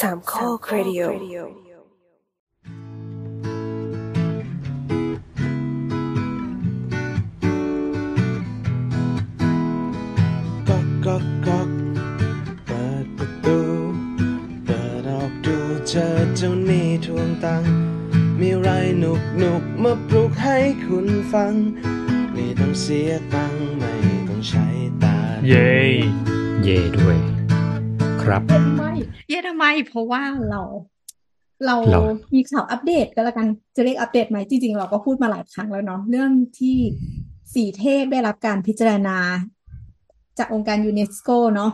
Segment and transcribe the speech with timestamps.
[0.00, 1.02] สามข้อครดิโอ
[10.68, 11.70] ก๊อกก๊อกก๊อก
[12.66, 13.58] เปิดประตู
[14.66, 15.56] เปิดออกดู
[15.88, 17.72] เจอเจ้าหนี้ทวงตังค์
[18.40, 21.54] มีไรหนุกหนุกมาปลุกให้คุณฟัง
[22.32, 23.92] ไม่ต้องเสียตังค์ไม่
[24.28, 24.66] ต้องใช้
[25.02, 25.16] ตา
[25.48, 25.72] เย้
[26.62, 27.16] เย่ด้วย
[28.22, 28.82] ครับทำไม
[29.28, 30.62] เย่ทำไมเพราะว่าเรา
[31.64, 32.00] เรา เรา
[32.34, 33.46] มีข่าวอัปเดตก็แล้วกัน
[33.76, 36.76] จะเรียกอัปเดตไหมจริงๆ เราก็พูดมาหลายครั้งแล้วเนาะเรื่องที่
[37.54, 39.16] ศรีเทพได้รับการพิจารณา
[40.38, 41.72] จากองค์การยูเนสโกเนาะ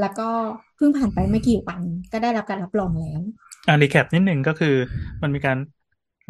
[0.00, 0.28] แล้วก็
[0.76, 1.80] เพิ่งผ่านไปไม่กี่วัน
[2.12, 3.20] ก็ได้รับการรับรองแล้ว
[3.66, 4.74] อ่า recap นิดหนึ่งก็คือ
[5.22, 5.58] มันมีการ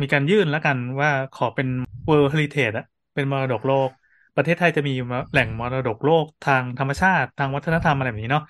[0.03, 1.69] มีการยื่นแล้วกันว่าขอเป็น
[2.09, 3.89] World Heritage อะเป็นมรดกโลก
[4.37, 4.95] ประเทศไทยจะมี
[5.33, 8.45] แหล่งมรดกโลกทางธรรมชาติทางวัฒนธรรมอะไรแบบนี้เนาะ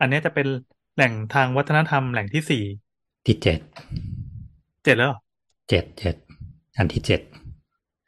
[0.00, 0.46] อันนี้จะเป็น
[0.94, 2.64] แหล่งทางวัฒนธรรมแหล่งที่สี่
[3.26, 3.60] ที่เจ็ด
[4.84, 5.18] เจ็ดแล้วเหรอ
[5.68, 6.14] เจ็ดเจ็ด
[6.78, 7.20] อันที่เจ็ด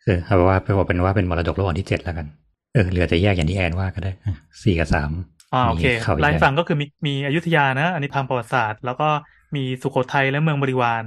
[0.05, 2.27] คือเอาว่าไปบอกเป็นว่าเป็นมรดกโลกอันที่เจ็ดแล้วกัน
[2.75, 5.11] เออเหลือจะแยกอย่างที่แอนว่าก็ได้อะสี่กับสาม
[5.53, 9.09] อ่าโอเคมีข่าวไล่าแยให้กฟังก็คือมีมีอยุธยานะ อันนี้ทางประวัติศาสตร์ แล้วก็
[9.57, 11.05] มีสุโขทัยและเมืองบริวาร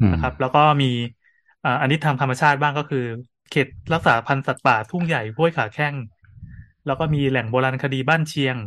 [0.00, 0.90] อืมนะครับ แล้วก็มี
[1.64, 3.04] อ่าอันนี้ทางธรรมชาติบ้างก็คือ
[3.50, 5.94] เขตรักษาพันธุ์สัตว์ป่าทุ่งใหญ่ห้วยขาแข้ง
[6.86, 8.60] แล้วก็มีแหล่งโบราณคดีบ้านเชียงอืม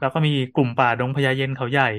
[0.00, 1.90] แล้วก็มีกลุ่มป่าดงพญาเย็นเขาใหญ่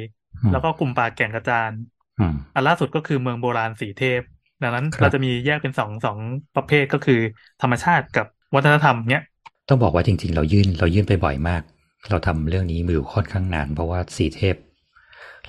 [0.44, 1.72] อืมแล้วก็กลุ่มป่าแก่งกระจาน
[2.20, 4.22] อืมอันล่าสุดก็คือเมืองโบราณสีเทพ
[4.62, 6.18] ดังนั้นครับเราจะมีแยกเป็นสองสอง
[6.56, 7.20] ประเภทก็คือ
[7.62, 9.24] ธรรมชาติกับวัฒนธรรมเนี้ย
[9.70, 11.62] ต้องบอกว่าจริง ๆ เรายื่นเรายื่นไปบ่อยมาก
[12.10, 14.56] เราทำเรื่องนี้มาอยู่ค่อนข้างนาน เพราะว่าสีเทพ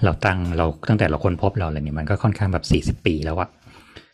[0.04, 3.48] เราตั้งเราตั้งแต่เราค้นพบเราอะไรเนี่ยมันก็ค่อนข้างแบบสี่สิบ40ปีแล้วอะ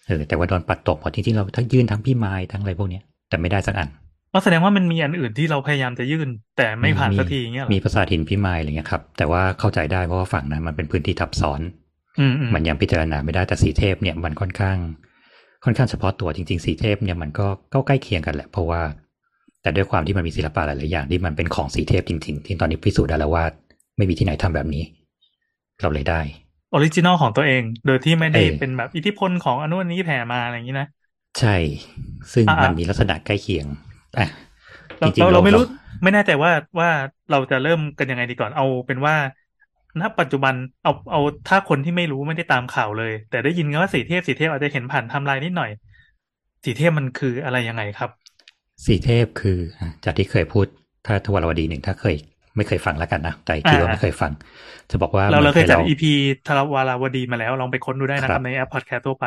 [0.07, 3.89] เออแต่ว่าโดนปัดตกหมดจริงๆเราทั้งยื่นทั้งพี่ไม้ทั้งอะไรพวกเนี้ยแต่ไม่ได้สักอัน
[4.35, 11.61] ก็แสดงว่ามันมีอันอื่นที่เราพยายามจะยื่น แต่ไม่ผ่านสักทีเงี้ยเหรอมีภาษาถิ่นพี่ไม้อะไรเงี้ยครับ แต่ว่าเข้าใจได้เพราะว่าฝั่งนั้นมันเป็นพื้นที่ทับซ้อน
[12.19, 14.77] อืมอืมมันยังพิจารณาไม่ได้แต่สีเทพเนี่ยมันค่อนข้าง
[15.65, 18.83] ค่อนข้างเฉพาะตัวจริง ๆ สีเทพเนี่ยมันก็ก็ใกล้เคียงกันแหละเพราะว่า
[19.63, 23.45] แต่ด้วยความที่มันมีศิลปะหลายๆอย่างที่มันเป็นของศรีเทพจริง ๆ ที่ตอนนี้พิสูจน์ได้แล้วว่า
[23.97, 24.85] ไม่มีที่ไหนทำแบบนี้
[25.81, 26.21] เราเลยได้
[26.73, 30.89] original ของตัวเอง โดยที่ไม่ได้เออเป็นแบบอิทธิพลของอนุอันนี้แผ่มาอะไรอย่างนี้นะ
[31.39, 31.57] ใช่
[32.33, 33.67] ซึ่งอะมันมีลักษณะใกล้เคียง
[34.19, 34.27] อะ
[34.99, 35.63] เราจริงเราๆเราไม่รู้
[36.03, 36.89] ไม่แน่ใจว่าว่า
[37.31, 39.15] เราจะเริ่มกันยังไงดีก่อนเอาเป็นว่า
[40.01, 45.71] ณปัจจุบันเอาเอาถ้าคนที่ไม่รู้ไม่ได้ตามข่าวเลย แต่ได้ยินกันว่าศรีเทพศรีเทพอาจจะเห็นผ่านไทม์ไลน์นิดหน่อย
[46.65, 48.11] ศรีเทพมันคืออะไรยังไงครับ
[48.87, 50.67] ศรีเทพคืออะจากที่เคยพูด
[51.07, 52.15] ถ้าทวารวดีหนึ่งถ้าเคย
[52.57, 54.33] ไม่เคยฟังแล้วกันนะแต่คิดว่าอ่าไม่เคยฟัง
[54.91, 56.07] จะบอกว่าเราเราเคยจัดหมือน EP
[56.47, 59.25] ทารวาราวดีมาแล้วลองไปค้นดูได้นะคครัรับบในแอปพอดแคสต์ทั่วไป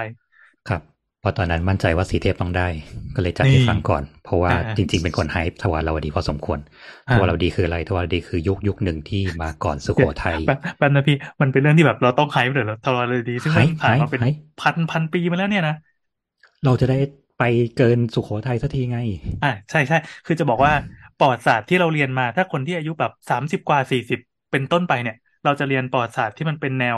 [0.67, 0.96] ครับเพ
[1.27, 2.67] ราะตอนนั้นมั่นใจว่าศรีเทพต้องได้
[3.15, 6.59] ก็เลยจัดให้นี่ฟังก่อน เพราะว่าอ่าจริง ๆ เป็นคน hype ทวารวดีพอสมควร
[7.09, 15.73] อ่าทวารวดีคืออะไรทวารวดีคือยุคยุคหนึ่งที่มาก่อนสุโขทัยแบบแบบนะพี่มันเป็นเรื่องที่แบบเราต้อง hype เลยเหรอทวารวดีซึ่งมัน hype ผ่านมาเป็น hype พันพันปีมาแล้วเนี่ยนะ
[16.63, 16.99] เราจะได้
[17.37, 17.43] ไป
[17.77, 18.99] เกินสุโขทัยสักทีไง
[19.41, 19.95] อ่าใช่ใช่
[20.25, 20.73] คือจะบอกว่า
[21.17, 24.19] ประวัติศาสตร์ที่เราเรียนมาถ้าคนที่อายุแบบสามสิบกว่าสี่สิบ
[24.51, 26.97] เป็นต้นไปเนี่ย เราจะเรียนประวัติศาสตร์ที่มันเป็นแนว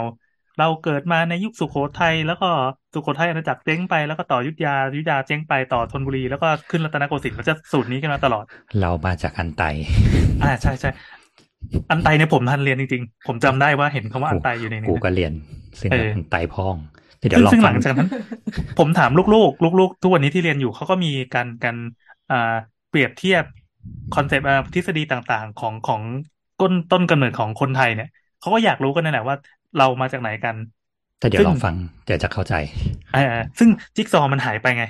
[0.60, 2.48] เราเกิดมาในยุคสุโขทัยแล้วก็
[2.94, 8.44] สุโขทัยอาณาจักรเจ๊งไปแล้วก็ต่ออยุทธยาอยุธยาเจ๊งไปต่อธนบุรี แล้วก็ขึ้นรัตนโกสินทร์มันจะสูตรนี้กันมาตลอด
[8.80, 9.62] เรามาจากอันไต
[10.42, 10.90] อ่าใช่ใช่
[11.90, 15.32] อันไตเนี่ยผมทันเรียนจริงๆ ผมจำได้ว่าเห็นคำว่าอันไตอยู่ในนี้กูนะก็เรียน
[15.80, 16.76] ซึ่งเอออันไตพอง
[17.18, 18.08] แต่เดี๋ยวลองซึ่งหฟัลังงจากนั้น
[18.78, 21.76] ผมถามลูกๆลูกๆทุกวันนี้ที่เรียนอยู่เขาก็มีการการ
[22.30, 22.54] อ่า
[22.90, 23.44] เปรียบเทียบ
[24.14, 26.02] คอนเซปต์ทฤษฎีต่างๆ ของของ
[26.60, 28.08] ต้นต้นกำเนิดของคนไทยเนี่ย
[28.40, 29.36] เขาก็อยากรู้กันนั่นแหละว่า
[29.78, 30.54] เรามาจากไหนกัน
[31.20, 31.74] แต่เดี๋ยวซึ่งลองฟัง
[32.06, 32.54] เดี๋ยวจะเข้าใจ
[33.14, 34.84] อ่าซึ่งจิ๊กซอว์มันหายไปไง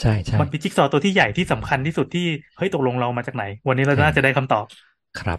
[0.00, 2.26] ใช่ใช่มันเป็นจิ๊กซอว์ตัวที่ใหญ่ที่สำคัญที่สุดที่
[2.58, 4.64] เฮ้ยตกลงเรามาจากไหน วันนี้เราเออน่าจะได้คำตอบ
[5.20, 5.38] ครับ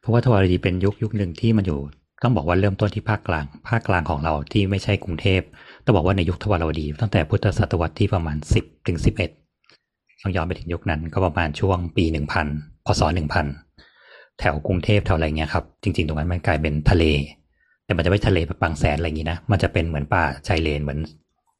[0.00, 1.80] เพราะว่าทวารวดีเป็นยุคยุคหนึ่งที่มันอยู่
[2.22, 5.40] ต้องบอกว่าเริ่มต้นที่ภาคกลาง ภาคกลางของเราที่ไม่ใช่กรุงเทพ
[5.84, 9.30] ต้องบอกว่าในยุคทวารวดี ตั้งแต่พุทธศตวรรษที่ประมาณสิบถึงสิบเอ็ด
[10.22, 12.46] ต้องย้อนไปถึงยุคนั้นก็ประมาณช่วงปีหนึ่งพัน
[12.86, 13.46] พศหนึ่งพัน
[14.38, 17.04] แถวกรุงเทพแถวอะไรเงี้ยครับ จริง ๆ ตรงนั้นมันกลายเป็นทะเล
[17.84, 20.98] แต่มันจะไม่ทะเลแบบบางแสนอะไรอย่างงี้นะ มันจะเป็นเหมือนป่าชายเลนเหมือน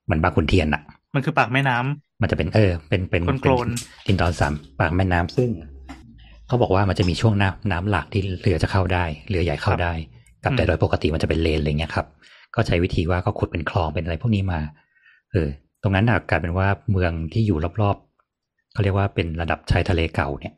[0.05, 0.83] เหมือนบางขุนเทียนอะ
[1.15, 5.51] มันคือปากแม่น้ำมันจะเป็นเออ เป็นเป็นโกลนๆดินดอนสามปากแม่น้ำซึ่ง
[6.47, 9.93] เขาบอกว่ามันจะมีช่วงน้ำน้ำหลากที่เรือจะเข้าได้เรือใหญ่เข้าได้
[10.45, 12.07] กับแต่โดยปกติมันจะเป็นเลนอะไรเงี้ยครับ
[12.55, 14.61] ก็ใช้วิธีว่าก็ขุดเป็นคลองเป็นอะไรพวกนี้มา
[15.33, 15.49] เออ
[15.83, 20.55] ตรงนั้นน่ะกลายเป็นว่าเมืองที่อยู่รอบๆเขาเรียกว่าเป็นระดับชายทะเลเก่าเนี่ย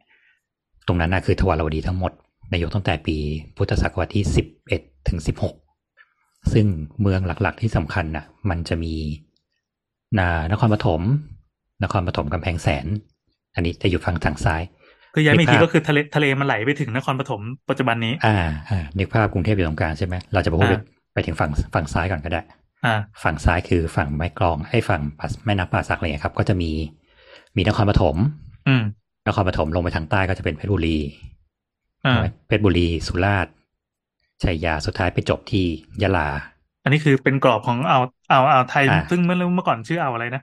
[0.86, 2.12] ตรงนั้นน่ะคือทวารวดีทั้งหมด
[2.50, 3.16] ในยุคตั้งแต่ปี
[3.56, 5.54] พุทธศักราชที่สิบเอ็ด ถึงสิบหก
[6.52, 6.66] ซึ่ง
[7.00, 8.94] เมืองหลักๆที่สำคัญน่ะมันจะมี
[10.18, 11.02] นานครปฐม
[11.82, 12.86] นครปฐมกำแพงแสน
[13.54, 14.62] อันนี้จะอยู่ฝั่งทางซ้าย
[15.14, 18.36] คือย้ายมาอีกทีนึกภาพก็คือทะเลทะเลมันไหลไปถึงนครปฐมปัจจุบันนี้ อ่า
[18.70, 20.82] อ่านึกภาพกรุงเทพอยู่ตรงกลางใช่ไหมเราจะพูดอ่า
[21.14, 22.42] ไปถึงฝั่งฝั่งซ้ายก่อนก็ได้
[22.84, 26.70] อ่า ฝั่งซ้ายคือฝั่งไม้กลองไอ้ฝั่งป่าแม่น้ำป่าสักอะไรเงี้ยครับ ก็จะมี
[27.56, 28.16] มีนครปฐม
[28.68, 28.82] อืม
[29.26, 30.98] นครปฐมลงไปทางใต้ก็จะเป็นเพชรบุรี
[32.06, 33.52] อ่าเพชรบุรีสุราษฎร์
[34.42, 35.64] ชัยยาสุดท้ายไปจบที่
[36.02, 36.28] ยะลา
[36.82, 40.40] อันนี้คือเป็นกรอบของอ่าวอ่าวอ่าวไทยอ่าซึ่งเมื่อเมื่อก่อนชื่ออ่าวอะไรนะ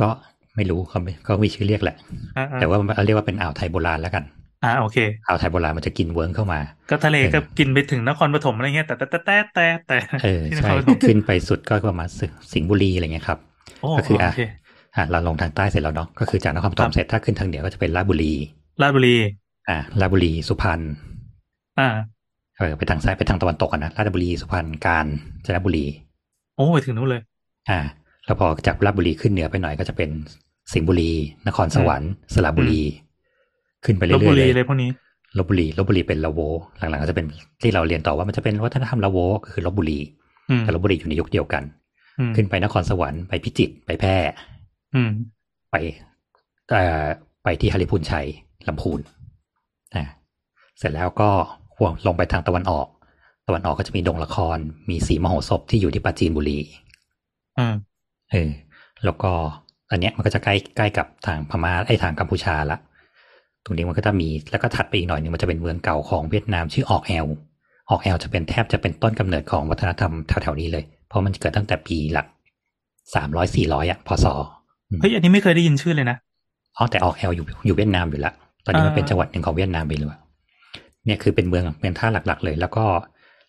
[0.00, 0.08] ก็
[0.56, 1.96] ไม่รู้เขาไม่เขามีชื่อเรียกแหละ
[2.34, 4.24] อ่าอ่าแต่ว่าเราเรียกว่าเป็นอ่าวไทยโบราณแล้วกัน
[4.62, 13.38] อ่าโอเคอ่าวไทยโบราณมันจะกินเวิร์งเข้ามา ก็ทะเลเออก็กินไปถึงนครปฐมอะไรเงี้ยแต่แต่แต่แต่แต่แต่เออที่นใช่ครปฐมขึ้นไปสุดก็ประมาณสิสิงห์บุรีอะไรเงี้ยครับ
[13.80, 14.38] โอ้ก็คืออะโอเค
[14.96, 18.32] อะเราลงทางใต้เสร็จแล้วเนาะก็คือจากนครปฐครัมบเสร็จถ้าขึ้นทางเหนือก็จะเป็นราชบุรี
[18.80, 19.16] ราชบุรี
[19.68, 20.80] อะราชบุรีสุพรรณ
[21.76, 22.19] อ่า
[22.60, 25.06] เออไปทางซ้ายไปทางตะวันตกอะนะราชบุรีสุพรรณกาญ
[25.44, 25.86] จนบุรี
[26.56, 27.22] โอ้ไปถึงนู้นเลย
[27.70, 27.80] อ่า
[28.26, 30.10] แล้วพอจากราชบุรีขึ้นเหนือไปหน่อยก็จะเป็น
[30.72, 31.12] สิงห์บุรี
[31.46, 32.82] นครสวรรค์สระบุรี
[33.84, 34.90] ขึ้นไปลเรื่บบุอยๆรีเลยเลยพวกนี้
[35.38, 36.40] ลบบุรีลบบุรีเป็นละโว
[36.78, 37.26] หลังๆก็จะเป็น
[37.62, 39.98] ที่เราเรียนต่อว่ามันจะเป็นวัฒนธรรมละโวก็คือลบบุรี
[40.50, 41.62] อืมแต่ลบบุรีอยู่ในยุคเดียวกัน
[42.18, 44.16] อืมขึ้นไปนครสวรรค์ไปพิจิตรไปแพร่
[44.94, 45.10] อืม
[45.70, 45.76] ไป
[46.70, 47.04] เอ่อ
[47.44, 48.26] ไปที่ฮาริพูนชัย
[48.68, 49.00] ลำพูน
[49.94, 50.04] อ่า
[50.78, 51.59] เสร็จแล้วก็ห่วง
[52.06, 52.86] ลงไปทางตะวันออก
[53.46, 54.58] ตะวันออกก็จะมีดงละคร
[54.90, 56.58] มีสีมโหสพที่อยู่ที่ปราจีนบุรี
[57.58, 57.74] อืม
[58.30, 58.50] เออ
[59.04, 59.30] แล้วก็
[59.90, 62.78] อันเนี้ยมันก็จะใกล้ใกล้กับทางพม่าไอ้ทางกัมพูชาละ
[63.64, 67.26] ตรงนี้มันก็จะมีแล้วก็ถัดไปอีกหน่อยหนึงมันจะเป็นเมืองเก่าของเวียดนามชื่อออกแอล
[67.90, 72.26] ออกแอลจะเป็นแทบจะเป็นต้นกำเนิดของวัฒนธรรมแถวๆนี้เลย เพราะมันเกิดตั้งแต่ปีหลัก
[73.14, 74.26] สามร้อยสี่ร้อยอะพศ
[74.88, 76.16] อืมเฮ้ยอันนี้ไม่เคยได้ยินชื่อเลยนะ
[76.76, 78.34] อ๋อแต่ออกแอลอยู่อยู่เวียดนามอยู่แล้ว
[78.64, 80.19] ตอนนี้มันอ่าเป็นจังหวัดหนึ่งของเวียดนามไปเลย
[81.06, 82.84] เนี่ยคือเป็นเมืองเป็นท่าหลักๆ เลย แล้วก็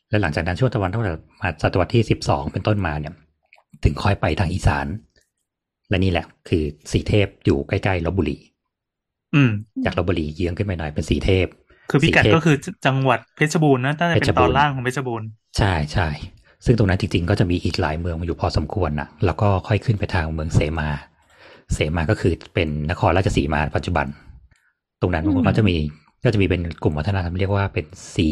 [0.09, 1.01] แล้วหลังจากนั้นช่วงตะวันตก
[1.41, 3.13] มาศตวรรษที่สิบสองเป็นต้นมาเนี่ย
[3.83, 4.85] ถึงค่อยไปทางอีสาน
[5.89, 8.37] และนี่แหละ คือสีเทพอยู่ใกล้ๆลบบุรี
[9.35, 9.51] อืม
[9.85, 11.47] จากลบบุรีเยื้องขึ้นไปหน่อยเป็นสีเทพ
[11.89, 12.55] คือพิกัดสีเทพก็คือ
[12.85, 15.27] จังหวัดเพชรบูรณ์นะตั้งแต่เพเป็ชรนบูตรณ์อนล่างของเพชรบูรณ์
[15.57, 16.07] ใช่ใช่
[16.65, 20.89] ซึ่งตรงนั้นจริงๆ ก็จะมีอีกหลายเมืองอยู่พอสมควรนะแล้วก็ค่อยขึ้นไปทางเมืองเสมา
[21.73, 24.07] เสมาก็คือเป็นนครราชสีมาปัจจุบัน
[25.01, 25.75] ตรงนั้นอืมก็จะมี
[26.23, 27.85] ก็จะมีเป็นกลุ่มวัฒนธรรมเรียกว่าเป็น
[28.15, 28.31] สี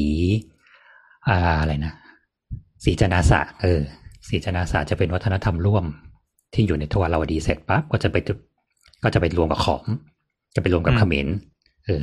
[1.27, 1.93] อะไรนะ
[2.83, 3.81] สีจนาสะเออ
[4.27, 5.85] สีจนาสะจะเป็นวัฒนธรรมร่วม
[6.53, 8.17] ที่อยู่ในทวารวดีเสร็จปั๊บก็จะไป
[9.03, 9.85] ก็จะไปรวมกับขอม
[10.55, 11.27] จะไปรวมกับอืมเขมร
[11.85, 12.01] เออ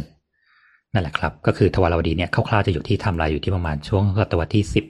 [0.93, 4.85] นั่นแหละครับ ก็คือทวารวดีเนี่ยคร่าวๆจะอยู่ที่ไทำลายอยู่ที่ประมาณช่วงศตวรรษที่สิบ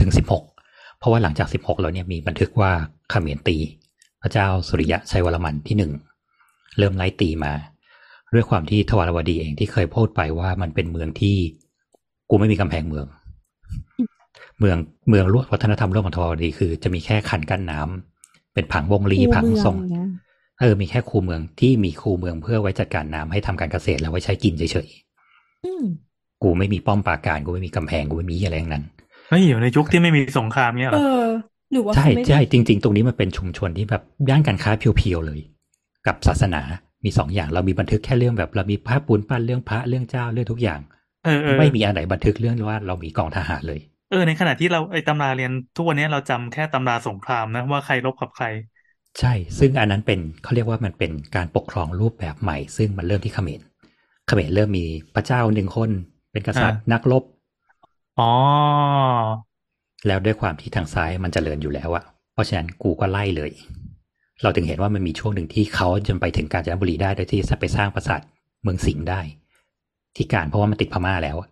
[0.00, 0.44] ถึงสิบหก
[0.98, 2.72] เพราะว่าหลังจากสิบหกแล้วเนี่ยมีบันทึกว่า
[3.10, 3.56] เขมรตี
[4.22, 5.92] พระเจ้าสุริยะชัยวรมันที่หนึ่ง
[6.78, 7.52] เริ่มไล่ตีมา
[8.34, 11.36] ด้วยความที่ทวารวดีเองที่เคยพูดไปว่ามันเป็นเมืองที่
[12.30, 13.06] กูไม่มีกำแพงเมือง
[14.60, 14.76] เมือง
[15.08, 20.08] เมืองรวดวัฒนธรรมร่วมของทวารวดีคือ จะมีแค่คันกั้นน้ำเป็นผังวงลีคูผังเมืองทรงนะ
[20.60, 24.88] เออมีแค่คูเมืองที่มีคูเมืองเพื่อไว้จัดการน้ำให้ทำการเกษตรแล้วไว้ใช้กินเฉย
[25.64, 28.84] อืมๆกูไม่มีป้อมปราการกูไม่มีกำแพงกูไม่มีอะไรทั้งนั้น
[29.28, 31.30] เฮ้ยอยู่ในยุคที่ไม่มีสงครามเนี่ยเหรเอออ
[31.72, 35.40] หรือว่าใช่เขาไม่ได้ใช่จริง ๆ ตรงนี้มันเป็นชุมชนที่แบบย่านการค้าเพียวๆเลย
[36.06, 36.62] กับศาสนา
[37.04, 40.80] มีสองอย่างเรามีบันทึกแค่เรื่องแบบ เรามีพระปูนปั้นเรื่องพระเรื่องเจ้าเรื่องทุกอย่าง
[41.24, 43.80] เออเออไม่มีอันไหนบันทึกเรื่องว่าเรามีกองทหารเลย
[44.10, 48.46] เออในขณะที่เราไอ้ตำราเรียนทุกวันนี้เราจำแค่ตำราสงครามนะว่าใครรบกับใคร
[49.18, 53.60] ใช่ ซึ่งอันนั้นเป็นเขาเรียกว่ามันเป็นการปกครองรูปแบบใหม่ ซึ่งมันเริ่มที่เขมร
[54.26, 55.90] เขมรเริ่มมีพระเจ้าหนึ่งคน
[56.32, 57.22] เป็นกษัตริย์นักรบ
[58.18, 58.30] อ๋อ
[60.06, 63.50] แล้วด้วยความที่ทางซ้ายมันจเจริญอยู่แล้วอะเพราะฉะนั้นกูก็ไล่เลย
[64.42, 68.20] เราถึงเห็นว่ามันมีช่วงหนึ่งที่เขาจนไปถึงกาญจนบุรีได้โดยที่ไปสร้างปราสาท
[68.62, 69.20] เมืองสิงห์ได้
[70.16, 71.48] ที่การเพราะว่ามันติดพม่าแล้วอะ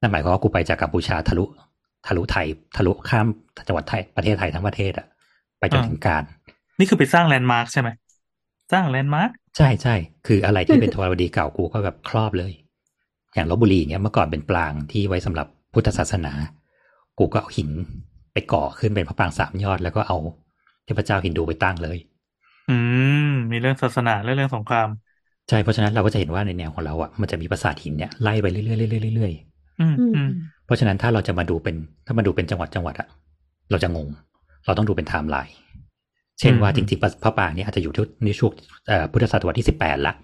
[0.00, 1.44] นั่นหมายความว่ากูไปจากกัมพูชาทะลุ
[2.06, 3.26] ทะลุไทยทะลุข้าม
[3.66, 5.06] จังหวัดไทยประเทศไทยทั้งประเทศอะ
[5.58, 6.22] ไปจนอ่าถึงการ
[6.78, 7.88] นี่คือไปสร้างแลนด์มาร์คใช่ไหม
[8.72, 9.94] สร้างแลนด์มาร์คใช่ใช่
[10.26, 12.52] คืออะไรที่เป็นทวารวดีเก่ากูก็แบบครอบเลย
[13.34, 16.32] อย่างลพบุรีเนี่ยเมื่อก่อนเป็นปรางค์ที่ไว้สำหรับพุทธศาสนา
[17.18, 17.70] กูก็เอาหิน
[18.32, 20.16] ไปก่อขึ้นเป็นพระปรางค์สามยอด แล้วก็เอา
[20.84, 21.98] เทพเจ้าฮินดูไปตั้งเลย
[22.66, 22.70] อื
[23.14, 23.18] ม
[23.50, 24.88] มีเรื่องศาสนาและเรื่องสงคราม
[25.48, 29.32] ใช่เพราะฉะนั้นเราก็จะเห็นว่าในแนวของเราอะมันจะมีปราสาทหินเนี่ยไล่ไปเรื่อยๆเรื่อยๆเรื่อย
[29.80, 31.76] อืมอืมอืมๆเพราะฉะนั้นถ้าเราจะมาดูเป็น
[32.06, 33.08] ถ้ามาดูเป็นจังหวัดจังหวัดอะ
[33.70, 34.08] เราจะงง
[34.66, 35.54] เราต้องดูเป็นไทม์ไลน์
[36.40, 38.52] เช่นว่าจริงๆพระปรางค์เนี่ยอาจจะอยู่ที่ในช่วง
[38.88, 40.14] เอ่อพุทธศตวรรษที่สิบแปดละ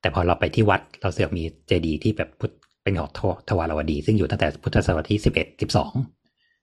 [0.00, 5.92] แต่พอเราไปที่วัดเราเสือกมีเจดีย์ที่แบบพุทธเป็นของทวทวารวดี ซึ่งอยู่ตั้งแต่พุทธศตวรรษที่สิบเอ็ดสิบสอง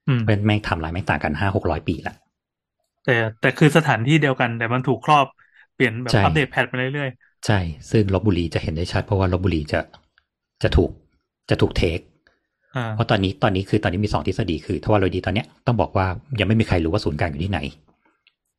[0.08, 2.16] อืมเป็นแม่งไทม์ไลน์แม่งต่างกันห้าหกร้อยปีละ
[3.06, 5.28] แต่แต่คือสถานที่เดียวกัน แต่มันถูกครอบ
[5.74, 7.10] เปลี่ยนแบบใช่อัปเดต patch ไปเรื่อย
[7.46, 7.60] ใช่
[7.92, 9.80] ซึ่งลบบุรีจะเห็นได้ชัด เพราะว่าลบบุรีจะ
[10.64, 10.92] จะถูก
[11.50, 16.08] จะถูกเทคๆอ่าเพราะตอนนี้ตอนนี้คือตอนนี้มีสองทฤษฎีคือทวารวดีตอนเนี้ยต้องบอกว่า
[16.40, 17.60] ยังไม่มีใครรู้ว่าศูนย์กลางอยู่ที่ไหน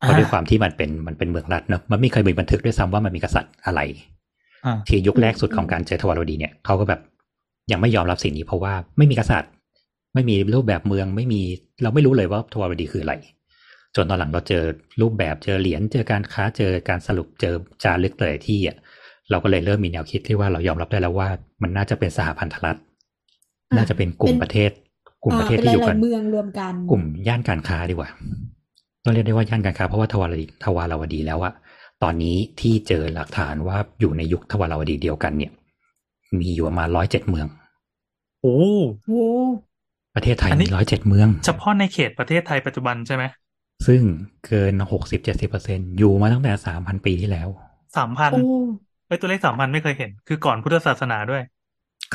[0.01, 3.79] เพราะด้วยความที่มันเป็นมันเป็นเมืองรัฐเนอะมันไม่เคยมีบันทึกด้วยซ้ำว่ามันมีกษัตริย์อะไร
[4.63, 7.01] อ่าที่ยุคแรกสุดของการเจอทวารวดีเนี่ยเขาก็แบบ
[7.71, 9.51] ยังไม่ยอมรับสิ่งนี้เพราะว่าไม่มีกษัตริย์
[10.13, 11.41] ไม่มีรูปแบบเมืองไม่มี
[11.83, 13.13] เราไม่รู้เลยว่าทวารวดีคืออะไร
[13.95, 14.63] จนตอนหลังเราเจอ
[15.01, 18.77] รูปแบบเจอเหรียญเจอการค้าเจอการสรุปเจอจารึกหลายที่อะ
[19.29, 21.29] เราก็เลยเริ่มมีแนวคิดที่ว่าเรายอมรับได้แล้วว่า
[21.61, 22.77] มันน่าจะเป็นสหพันธรัฐ
[23.71, 24.71] อะน่าจะเป็นกลุ่มเป็นประเทศ
[25.23, 28.09] กลุ่มอ่าประเทศเป็นที่อยู่หกัลานยๆเมืองรวมกัน กลุ่มย่านการค้าดีกว่า
[29.03, 31.53] ต้องเรียกได้ว่าย่านการค้าเพราะว่าทวารวดีทวารวดีแล้วอะ
[32.03, 35.51] ตอนนี้ที่เจอหลักฐานว่าอยู่ในยุคทวารวดีเดียวกันเนี่ย
[36.39, 37.47] มีอยู่ประมาณร้อยเจ็ดเมือง
[38.41, 38.57] โอ้
[39.05, 39.25] โอ้
[40.15, 43.23] ประเทศไทยอันนี้มีร้อยเจ็ดเมือง เฉพาะในเขตประเทศไทยปัจจุบันใช่ไหม
[43.85, 44.01] ซึ่ง
[44.47, 47.47] เกินหกสิบเจ็ดสิบเปอร์เซ็นอยู่มาตั้งแต่สามพันปีที่แล้ว
[47.97, 48.41] สามพันโอ้
[49.07, 51.43] เอ้ยตัวเลขสามพันไม่เคยเห็น คือก่อนพุทธศาสนาด้วย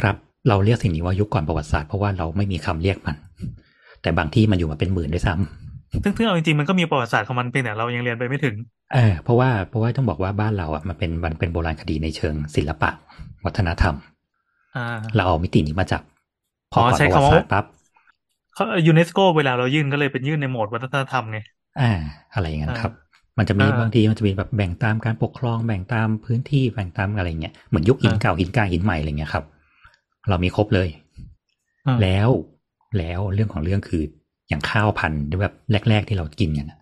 [0.01, 0.17] ครับ
[0.49, 3.17] เราเรียกสิ่งนี้ว่ายุคก่อนประวัติศาสตร์เพราะว่าเราไม่มีคำเรียกมัน
[4.03, 8.57] แต่บางที่มันอยู่มาเป็นหมื่นด้วยซ้ำซึ่งซึ่งเอาจริงๆมันก็มีประวัติศาสตร์ของมันเพียงแต่เรายังเรียนไปไม่ถึง
[8.95, 12.91] เออเพราะว่าเพราะว่าต้องบอกว่าบ้านเราอะมันเป็นมันเป็นโบราณคดีในเชิงศิลปะ
[13.45, 13.95] วัฒนธรรม
[14.77, 16.03] อ่าเราเอามิตินี้มาจับ
[16.73, 17.65] พออ๋อก่อนใช้คำว่าประวัคำว่าติศาสตร์ปั๊บ
[18.55, 21.39] เขายูเนสโกเวลาเรายื่นก็เลยเป็นยื่นในโหมดวัฒนธรรมไง
[21.81, 21.91] อ่า
[22.35, 22.93] อะไรอย่างนั้นอ่าครับ
[23.39, 29.45] มันจะมีอ่าบางทีมันจะมีแบบแบ่งตามการปกครองแบ่งตามพื้นที่แบ่งตามอะไรเงี้ยเหมือนยุคหินอ่าเก่าหินกลางหินใหม่อะไรเงี้ยครับ
[30.29, 30.89] เรามีครบเลย
[31.87, 32.29] อ่าแล้ว
[32.99, 34.03] แล้วเรื่องของเรื่องคือ
[34.49, 35.55] อย่างข้าวพันธุ์ที่แบบ
[35.91, 36.73] แรก ๆ ที่เรากินกัน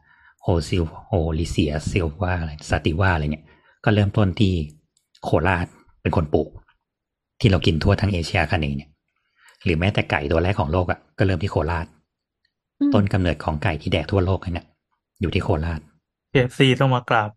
[0.42, 3.44] โอซิล Oryza ซิลว่าอะไร sativa อะไรเนี่ย
[3.84, 4.52] ก็เริ่มต้นที่
[5.24, 5.66] โคราช
[6.02, 6.48] เป็นคนปลูก
[7.40, 8.89] ที่เรากินทั่วทั้งเอเชียอาคเนย์เนี่ย
[9.64, 11.86] หรือแม้แต่ไก่ตัวแรกของโลกอะ่ะก็เริ่มที่โคราช
[12.80, 14.66] อืมต้นกำเนิดของไก่ที่แดกทั่วโลกเนี่ย
[15.20, 15.80] อยู่ที่โคราช
[16.32, 17.30] KFC ต้องมากราบ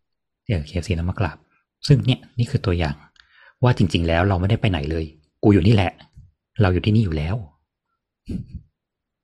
[0.47, 1.37] เออ KFC ต้องมากราบ
[1.87, 2.95] ซึ่งเนี่ยนี่คือตัวอย่าง
[3.63, 5.05] ว่าจริง ๆ แล้วเราไม่ได้ไปไหนเลย
[5.43, 5.91] กูอยู่นี่แหละ
[6.61, 7.35] เราอยู่ที่นี่อยู่แล้ว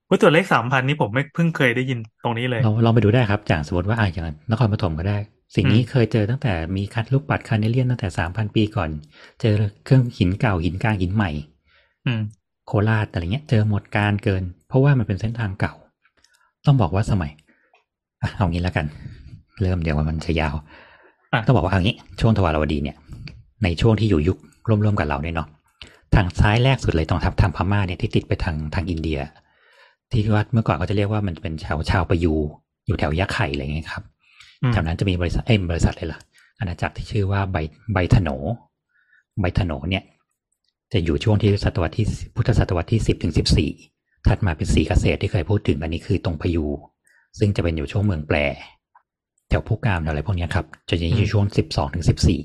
[0.08, 5.18] เฮ้ยตัวเลขสามพันนี่ผมไม่เพิ่งเคยได้ยินตรงนี้เลย เราลองไปดูได้ครับอย่างสมมติว่าอะอย่างนครปฐมก็ได้
[5.56, 8.90] สิ่งนี้อืมเคยเจอตั้งแต่มีคัดลูกปัดคาเนเลียนตั้งแต่สามพันปีก่อน
[9.42, 9.54] เจอ
[9.86, 11.32] เครื่องหินเก่าหินกลางหินใหม่
[12.06, 12.22] อืม
[12.70, 15.74] โคราชอะไรเงี้ยเจอหมดการเกิน เพราะว่ามันเป็นเส้นทางเก่า
[16.66, 17.32] ต้องบอกว่าสมัย
[18.22, 18.86] อะเอางี้แล้วกัน
[19.62, 20.56] เริ่มเดี๋ยวมันจะยาว
[21.34, 22.98] อะต้องบอกว่าเอางี้ช่วงทวารวดีเนี่ย
[23.64, 25.48] ในช่วงที่อยู่ยุคร่วมๆกับเราเนี่ยเนาะ
[26.16, 29.20] ทางซ้ายแรกสุดเลยตรงทับทางพม่าเนี่ยที่ติดไปทางทางอินเดีย
[30.12, 32.34] ที่ว่าเมื่อก่อนเขาจะเรียกว่ามันเป็นชาวชาวประยู
[32.88, 34.04] อยู่แถวยะไข่อะไรเงี้ยครับ
[34.62, 36.20] อืมแถวนั้นจะมีบริษัทเอ้ยบริษัทเลยล่ะ
[36.60, 37.58] อาณาจักรที่ชื่อว่าใบ
[37.94, 38.30] ใบถโหน
[39.40, 40.04] ใบถโหนเนี่ย
[40.94, 42.06] จะอยู่ช่วงที่ศตวรรษที่
[42.36, 43.72] พุทธศตวรรษที่สิบถึงสิบสี่
[44.28, 46.66] ถัดมาเป็นสีเกษตรที่เคยพูดถึงอันนี้คือตรงพยู
[47.40, 48.38] ซึ่งจะเป็นอยู่ช่วงเมืองแปร
[49.50, 52.40] แถวผู้กามแถวอะไรพวกเนี้ยครับ จะอยู่ช่วงสิบสองถึงสิบสี่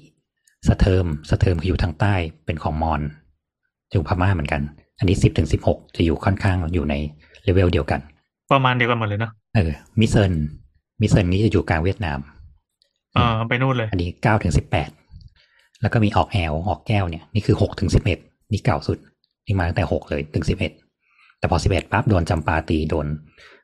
[0.68, 2.14] สะเทิมสะเทิมคืออยู่ทางใต้
[2.46, 3.00] เป็นของมอญ
[3.92, 4.62] อยู่พม่าเหมือนกัน
[4.98, 6.94] อันนี้สิบถึงสิบหกจะอยู่ค่อนข้างอยู่ใน
[7.44, 8.00] เลเวลเดียวกัน
[8.52, 9.70] ประมาณเดียวกันหมดเลยเนอะเออ
[10.00, 10.32] หมีเซินห
[11.00, 12.18] มีเซินนี้จะอยู่กลางเวียดนาม
[13.14, 14.90] เออไปนู่นเลย อันนี้เก้าถึงสิบแปด
[15.80, 18.18] แล้วก็มีออกแอวออกแก้วเนี่ย นี่คือหกถึงสิบเอ็ด
[18.54, 18.98] นี่เก่าสุด
[19.46, 20.72] นี่มาตั้งแต่หกเลยถึงสิบเอ็ด
[21.38, 23.06] แต่พอสิบเอ็ดปั๊บโดนจำปาตีโดน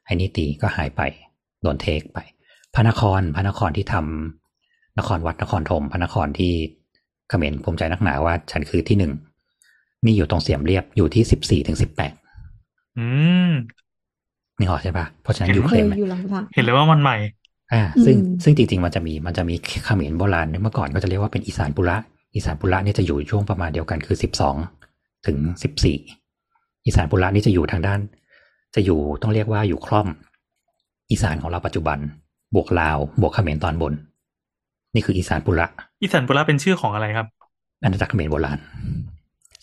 [0.05, 1.01] ไอ้นี่ตีก็หายไป
[1.63, 2.19] โดน take ไป
[2.75, 6.53] พระนครพระนครที่ทำนครวัดนครธมพระนครที่
[7.29, 9.13] เขมรภูมิใจนักหนาว่าฉันคือที่หนึ่ง
[10.05, 12.13] นี่อยู่ตรงเสียมเรียบอยู่ที่สิบสี่ถึงสิบแปด
[12.99, 13.07] อื
[13.51, 13.53] ม
[14.59, 16.21] นี่ออกใช่ปะเพราะฉะนั้นเห็นยูเคเครยนอยู่หลัง
[16.55, 17.17] เห็นเลยว่ามันใหม่
[17.73, 19.55] อ่า ซึ่งอืมซึ่งจริง ๆ มันจะมีมันจะมี
[19.85, 21.97] เขมรโบราณเมื่อก่อนก็จะเรียกว่าเป็นอีสานปุระ
[22.35, 24.57] อีสานปุระเนี่ยจะอยู่ช่วงประมาณเดียวกันคือสิบสอง
[25.27, 25.97] ถึงสิบสี่
[26.87, 28.01] อีสานปุระนี่จะอยู่ทางด้าน
[28.75, 30.09] จะอยู่ต้องเรียกว่าอยู่คล่อม
[31.11, 31.99] อีสานของเราปัจจุบัน
[32.55, 33.93] บวกลาว บวกเขมรตอนบน
[34.95, 35.67] นี่คืออีสานปุระ
[36.03, 37.27] อีสันปุระเป็นชื่อของอะไรครับ
[37.83, 38.59] อาณาจักรเขมรโบราณ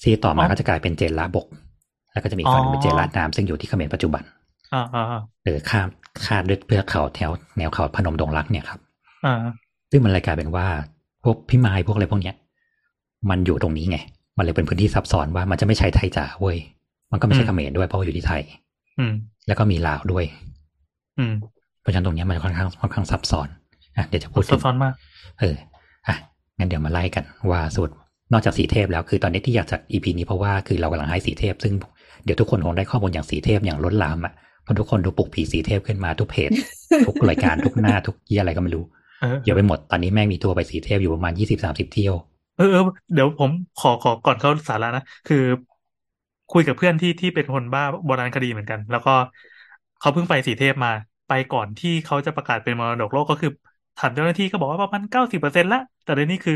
[0.02, 1.46] ซีต่อมาอ๋อก็จะกลายเป็นเจนลาบก
[2.14, 4.24] แล้วก็จะมีฝั่งหนึ่งเป็นเจนลาดน้ำซึ่งอยู่ที่เขมรปัจจุบัน
[4.74, 5.88] อ่าอ่าอ่าเออข้าม
[6.26, 8.80] คาดด้วยเพื่อกเขาแถวแนวเขาพนมดงรักเนี่ยครับ
[9.26, 9.36] อ่า
[9.92, 10.68] ซึ่งมันเลยกลายเป็นว่า
[11.24, 12.36] พวกพี่ไม้พวกอะไรพวกเนี้ย
[13.30, 13.98] มันอยู่ตรงนี้ไง
[14.38, 16.58] มันเลยเป็นพื้นที่ซับซ้อนว่ามันจะไม่ใช่ไทยจ๋าเว้ย
[17.12, 18.42] มันก็ไม่ใช่เขมรด้วยเพราะว่าอยู่ที่ไทย
[19.00, 19.14] อืม
[19.48, 20.26] แล้วก็มีลาวด้วย
[21.20, 21.34] อืม
[21.82, 23.48] เพราะฉะนั้นตรงเนี้ยมันค่อนข้างค่อนข้างซับซ้อน
[23.98, 24.94] อะเดี๋ยวจะพูดซับซ้อนมาก
[25.40, 25.56] เออ
[26.08, 26.16] อะ
[26.58, 27.90] งั้นเดี๋ยวมาไล่กันว่าสุด
[28.32, 31.74] นอกจากสีเทพแล้วคือตอนนี้ที่อยากจัดอีพีนี้เพราะว่าคือเรากำลังให้สีเทพ ซึ่ง
[32.24, 34.34] เดี๋ยวทุกคนคงได้ข้อมูลอย่างสีเทพอย่างล้นหลามอะ
[34.64, 36.50] เพราะทุกคนดูปลุกผีสีเทพขึ้นมาทุกเพจ
[37.08, 38.84] ทุกรายการทุกหน้าทุกยี่อะไรก็ไม่รู้
[39.22, 42.16] เออเยอะไปหมดตอนนี้แม่งมีทัวร์ไปสีเทพอยู่ประมาณยี่สิบสามสิบเที่ยว
[42.58, 42.66] เออ
[43.14, 45.38] เดี๋ยวผมขอขอก่อนเข้าสาระนะ คือ
[46.50, 49.12] คุยกับเพื่อนที่ที่เป็นคนบ้าโบราณคดีเหมือนกัน แล้วก็
[50.00, 50.90] เขาเพิ่งไปสีเทพมา
[51.28, 53.50] ไปก่อนที่เขาจะประกาศเป็นมรดกโลกก็คือ
[53.98, 56.54] ถามเจ้าหน้าที่ก็บอกว่าประมาณเก้าสิบเปอร์เซ็นต์ละ แต่ในนี้คือ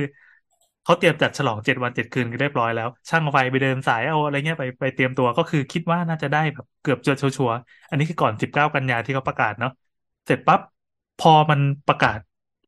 [0.83, 7.55] เขาเตรียมจัดฉลองเจ็ดวันเจ็ดคืนกันเรียบร้อยแล้ว ช่างไฟไปเดินสายเอาอะไรเงี้ยไปไปเตรียมตัวก็คือคิดว่าน่าจะได้แบบเกือบจะชัวร์
[7.89, 9.69] อันนี้คือก่อนสิบเก้ากันยาที่เขาประกาศเนาะ
[10.25, 10.59] เสร็จปั๊บ
[11.17, 12.19] พอมันประกาศ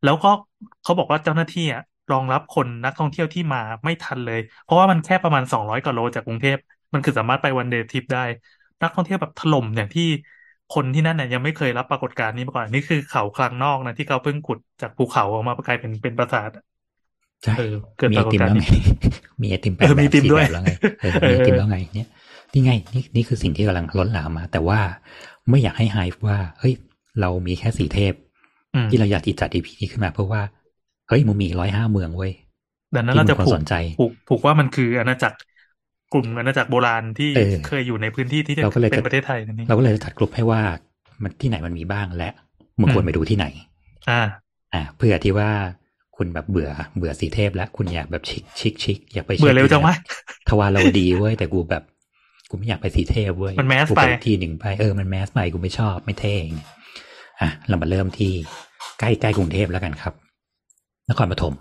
[0.04, 0.30] แล้วก็
[0.82, 1.82] เขาบอกว่าเจ้าหน้าที่อะ
[2.14, 6.58] รองรับคนนักท่องเที่ยวที่มาไม่ทันเลย เพราะว่ามันแค่ประมาณสองร้อยกว่าโลจากกรุงเทพ
[6.94, 8.26] มันคือสามารถไปวันเดย์ทริปได้
[8.80, 10.08] แนักท่องเที่ยวแบบถล่มอย่างที่
[10.76, 16.64] คนที่นั่นเนี่ยยังไม่เคยรับปรากฏการณ์นี้มาก่อนนี่คือเขาคลังนอกนะที่เขาเพิ่งขุดจากภูเขาออกมากลายเป็นเป็นปราสาทอะ
[17.44, 18.68] ใช่เออเกิดมีปไอรากฏติมการแล้วณ์ไงนี้
[19.42, 22.10] มีไอติมแปเอดอแบมีบติมสี่ด้วยแบบแล้วไงเออมีไอติมแล้วไงเนี่ย
[22.54, 24.80] นี่ไงนี่นี่คือสิ่งที่กำลังล้นหลามมา แต่ว่า
[25.50, 26.74] ไม่อยากให้ไฮฟ์ว่า เฮ้ย
[27.22, 28.14] เรามีแค่สี่เทพ
[28.76, 30.42] อืมที่เราอยากที่จัด EP นี้ขึ้นมา เพราะว่า
[31.10, 32.32] เฮ้ยมันมีร้อยห้าเมืองเว้ย
[32.96, 35.38] ดังนั้นที่เราจะมีคนผูกสนใจผูกผูกว่ามันคืออาณาจักร
[36.10, 40.62] กลุ่มอาณาจักรโบราณที่เออเคยอยู่ในพื้นที่ที่เราก็เลยเป็จะนประเทศไทยนั่นนี่เราก็เลยจัดกลุ่มให้ว่า
[41.24, 42.30] มันที่ไหนมันมีบ้างและ
[42.80, 43.46] มึงควรไปดูที่ไหน
[44.08, 45.52] อ่า อ่า เพื่อที่ว่า
[46.18, 49.96] คุณแบบเบื่อเบื่อสีเทพแล้วคุณอยากแบบชิคชิคชิคอยากไปเบื่อเร็วจังวะ
[50.50, 51.84] ทวารเราดีเว้ยแต่กูแบบ
[52.50, 56.70] กูไม่อยากไปสีเทพเว้ยมันแมสกูไปอีกที่หนึ่งไปเออมันแมสไปกูไม่ชอบไม่เท่อย่างเงี้ย
[57.42, 58.34] อะเรามาเริ่มที่
[59.00, 60.14] ใกล้ใกล้กรุงเทพแล้วกันครับ
[61.10, 61.54] นครปฐม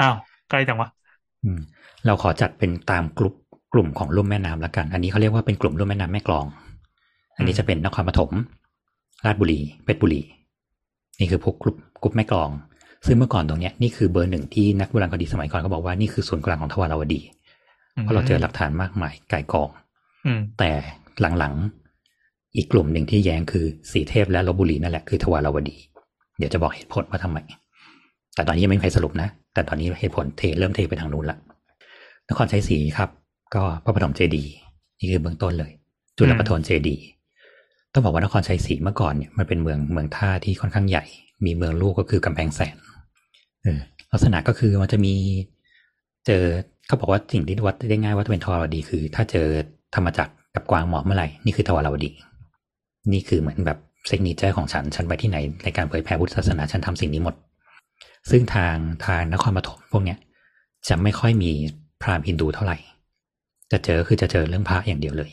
[0.00, 0.16] อ้าว
[0.50, 0.88] ใกล้จังวะ
[1.44, 1.58] อืม
[2.06, 3.34] เราขอจัดเป็นตามกลุ่ม
[3.72, 6.44] กลุ่มของลุ่มแม่น้ำแล้วกัน อันนี้เขาเรียกว่าเป็นกลุ่มลุ่มแม่น้ำแม่กลอง
[7.36, 8.30] อันนี้จะเป็นนครปฐม
[9.24, 10.22] ราชบุรีเพชรบุรี
[11.18, 12.50] นี่คือพวกกลุ่มกลุ่มแม่กลอง
[13.06, 17.20] ซึ่งเมื่อก่อนตรงเนี้ยนี่คือเบอร์หนึ่งที่นักโบราณคดีสมัยก่อนเขาบอกว่านี่คือศูนย์กลางของทวารวดี
[18.02, 19.68] เพราะเราเจอหลักฐานมากมายไก่กอง
[20.26, 20.70] อืมแต่
[21.38, 25.76] หลังๆอีกกลุ่มหนึ่งที่แย้งคือสีเทพและลบบุรีนั่นแหละคือทวารวดี
[26.38, 27.38] เดี๋ยวจะบอกเหตุผลว่าทำไม
[28.38, 31.38] แต่ตอนนี้ยังไม่มีใครสรุปนะ แต่ตอนนี้เหตุผลเทเริ่มเทไปทางนู้นละ
[32.28, 33.10] นครชัยศรีครับ
[33.54, 34.52] ก็พระปฐมเจดีย์
[34.98, 35.72] นี่คือเบื้องต้นเลย
[36.16, 37.04] จุลปทนเจดีย์
[37.92, 41.04] ต้องบอกว่านครชัยศรีเมื่อก่อนเนี่ยมันเป็นเมืองเมืองท่าที่ค่อนข้างใหญ่
[41.44, 42.76] มีเมืองลูกก็คือกำแพงแสน
[43.62, 43.80] เออ
[44.12, 45.14] ลักษณะก็คือมันจะมี
[46.26, 46.42] เจอ
[46.86, 49.46] เขาบอกว่าสิ่งที่วัดได้ง่ายว่าเป็นทวารวดีคือ ถ้าเจอ
[49.94, 52.10] ธรรมจักรกับกวางหมอบเมื่อไหร่นี่คือทวารวดี
[53.12, 57.34] นี่คือเหมือนแบบเซกนิเจอร์ของฉัน ฉันไปที่ไหนในการเผยแผ่พุทธศาสนาฉันทำสิ่งนี้หมด
[58.30, 60.18] ซึ่งทางทางนครปฐมพวกเนี้ย
[60.88, 61.50] จะไม่ค่อยมี
[62.02, 62.76] พราหมณ์ฮินดูเท่าไหร่
[63.72, 65.30] จะเจอคือจะเจอเรื่องพระอย่างเดียวเลย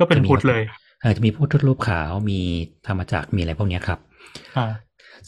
[0.00, 0.62] ก็เป็นพุทธเลย
[1.00, 2.40] เออจะมีพุทธรูปขาวมี
[2.86, 3.98] ธรรมจักรมีอะไรพวกเนี้ยครับ
[4.56, 4.66] อ่า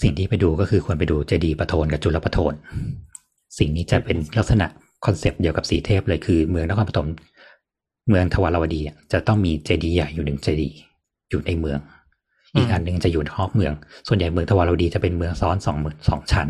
[0.03, 2.55] สิ่งที่ไปดูก็คือควรไปดูเจดีย์ประโทนกับจุลประโทน
[3.59, 4.67] สิ่งนี้จะเป็นลักษณะ
[5.05, 7.09] concept เดียวกับศรีเทพเลยคือเมืองนครปฐม
[8.09, 10.77] เมืองทวารวดีอะจะต้องมีเจดีย์ใหญ่อยู่หนึ่งเจดีย์
[11.31, 11.79] อยู่ในเมือง
[12.57, 13.73] อีกอันหนึ่งจะอยู่นอกเมือง
[14.09, 16.49] ส่วนใหญ่เมืองทวารวดีจะเป็นเมืองซ้อนสองเมืองสองชั้น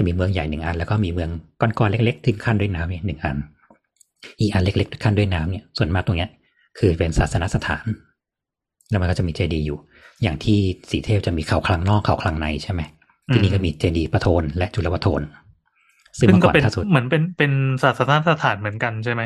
[0.00, 3.36] จะมีเมืองใหญ่หนึ่งอัน แล้วก็มีเมืองก้อนๆเล็กๆที่คั่นด้วยน้ำเนี่ยหนึ่งอัน
[4.40, 6.30] อีกอันเล็กๆที่คั่นด้วยน้ำเนี่ยส่วนมากตรงเนี้ย
[6.78, 7.84] คือเป็นศาสนสถาน
[8.90, 9.78] แล้วมันก็จะมีเจดีย์อยู่
[10.22, 10.58] อย่างที่
[10.90, 12.80] สีเทพจะมีเขาคลังนอกเขาคลังในใช่ไหม
[13.32, 15.22] ที่นี่ก็มีเจดีย์ปะโทนและจุลปะโทน
[16.18, 19.22] ซึ่งซึ่งเมื่อก็ก่อนเป็นถ้าสุดเหมือนเป็นเป็นศาสนสถานเหมือนกันใช่ไหม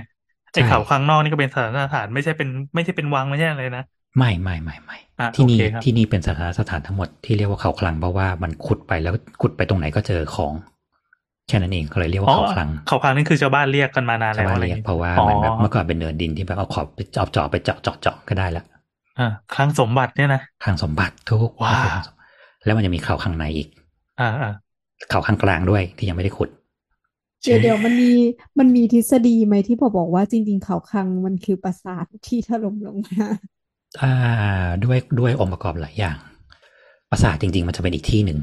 [0.53, 3.85] ใช่ไอ้เขาข้างนอกนี่ก็เป็นศาสนสถานไม่ใช่เป็นไม่ใช่เป็นวังไม่ใช่อะไรนะ
[4.19, 10.53] ไม่ไม่ไม่ไม่อะที่นี่โอเคครับที่นี่เป็นสถานสถานทั้งหมดที่เรียกว่าเขาคลังเพราะว่ามันขุดไปแล้วขุดไปตรงไหนก็เจอของ
[11.49, 18.65] แค่นั้นเองก็เลยเรียกว่าอ๋อเขาคลังเขาคลังนี่คือชาวบ้านเรียกกันมานานชาวแล้วบ้านอะไรเรียกงี้เพราะว่าอ๋อมันแบบเมื่อก่อนเป็นเนินดินที่แบบเอาขอบไปเจาะเจาะไปเจาะเจาะเจาะก็ได้ละ
[19.19, 21.99] อ่าคลังสมบัติเนี่ยนะคลังสมบัติทุกว้าว
[22.65, 23.69] แล้วมันจะมีเขาข้างในอีก
[24.21, 24.53] อ่าอ่า
[25.11, 26.49] เขาข้างกลางด้วยที่ยังไม่ได้ขุด
[27.43, 28.11] เดี๋ยวเดี๋ยวมันมี
[28.59, 33.29] มันมีทฤษฎีไหมที่บอกบอกว่าจริง ๆ เขาคังมันคือปราสาทที่ถล่มลงมา
[34.03, 34.13] อ่า
[34.85, 36.17] ด้วยด้วยองค์ประกอบหลายอย่าง
[37.11, 38.39] ปราสาทจริง ๆ มันจะเป็นอีกที่หนึ่ง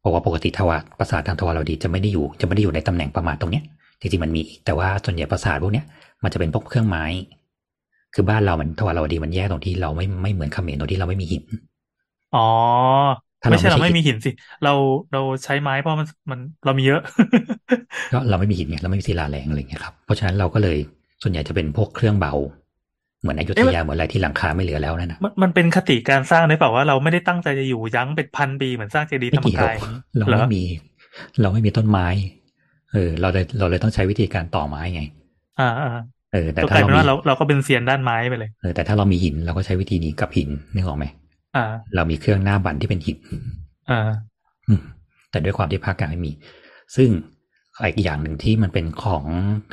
[0.00, 3.64] เพราะว่าปกติทวารปราสาททางทวารวดีจะไม่ได้อยู่ จะไม่ได้อยู่ในตำแหน่งประมาณตรงเนี้ย
[4.00, 5.84] จริงๆมันมีอีกแต่ว่าส่วนใหญ่ปราสาทพวกเนี้ย
[6.22, 7.04] มันจะเป็นพวกเครื่องไม้
[8.14, 11.44] คือบ้านเรามันทวารวดีมันแย่ตรงที่เราไม่ไม่เหมือนเขมรตรงที่เราไม่มีหิน
[12.32, 12.40] อ๋อ
[13.42, 14.30] ถ้าเราไม่ใช่เราไม่ไม่ใช่มีหินสิ
[14.62, 14.70] เรา
[15.12, 17.00] เราใช้ไม้เพราะมันมันเรามีเยอะ
[18.12, 20.78] ก็เราไม่มีหินไงเราไม่มีศิลาแรงอะไรอย่างเงี้ยครับเพราะฉะนั้นเราก็เลย
[21.22, 22.32] ส่วนใหญ่จะเป็นพวกเครื่องเบา
[23.26, 29.76] เหมือนอยุธเอ๊ะมันยาเหมือนอะไรที่หลังคาไม่เหลือแล้วนั่นนะมันมันเป็นคติการสร้างได้เปล่าว่าเราไม่ได้ตั้งใจจะอยู่ยั้งเป็นพันปีเหมือนสร้างเจดีย์ธไม่รรมเกี่ยวกาย
[30.16, 30.64] เราเหรอไม่มี
[31.42, 32.06] เราไม่มีต้นไม้
[32.92, 35.02] เออ เราเลยเราเลยต้องใช้วิธีการต่อไม้ไง
[35.60, 35.90] อ่าอ่า
[36.32, 41.06] เออ แต่ก็กถ้าลายเราเป็นมีว่าเราเราก็เป็นเซียนด้านไม้ไปเลยเออแต่ถ้าเรามีหินเราก็ใช้วิธีนี้กับหินนึกออกไหม
[41.56, 43.18] อ่า เรามีเครื่องหน้าบันที่เป็นหิน
[43.90, 44.00] อ่า
[44.68, 44.80] อืม
[45.30, 46.32] แต่ด้วยความที่ภาคกลางไม่มี
[46.96, 47.08] ซึ่ง
[47.96, 49.24] อีกอย่างหนึ่งที่มันเป็นของ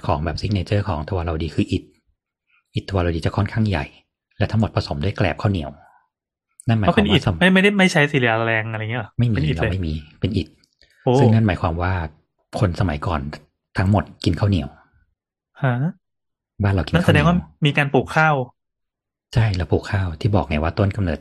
[0.08, 1.84] ของแบบซิกเนเจอร์ของทวารวดีคืออิฐ
[2.76, 3.86] อิฐทวารวดีจะค่อนข้างใหญ่
[4.38, 5.70] และทั้งหมดผสมด้วยแกลบข้าวเหนียว
[6.68, 10.48] นั่นหมายก็คเป็วานมอิฐว่าสมไม่ไม่ได้ไม่ใช้ศิลาแรงอะไรเงี้ยเหรอไม่มีเป็นอิฐเราเลยไม่มีเป็นอิฐ
[11.04, 11.94] โอ้ซึ่งนั่นหมายความว่า
[12.60, 13.22] คนสมัยก่อน
[13.78, 14.70] ทั้งหมดกินข้าวเหนียว
[15.64, 15.74] ฮะ
[16.64, 18.36] บ้านเรากินนั่นข้าแสวเหดนีงยวว่ามีการปลูกข้าว
[19.34, 21.20] ใช่เราปลูกข้าวที่บอกไงว่าต้นกำเนิด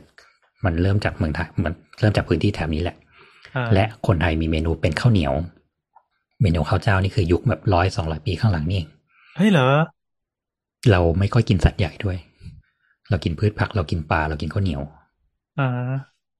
[0.65, 2.95] มันเริ่มจากเมืองไทยมันเริ่มจากพื้นที่แถบนี้แหละ
[3.55, 5.33] อ่าและคนไทยมีเมนูเป็นข้าวเหนียว
[6.41, 8.87] เมนูข้าวเจ้านี่คือยุคแบบร้อยสองร้อยปีข้างหลังนี่เอง
[9.37, 9.69] เฮ้ยเหรอ
[10.91, 12.17] เราไม่ค่อยกินสัตว์ใหญ่ด้วย
[13.09, 14.81] เรากินพืชผัก เรากินปลาเรากินข้าวเหนียว
[15.59, 15.69] อ่า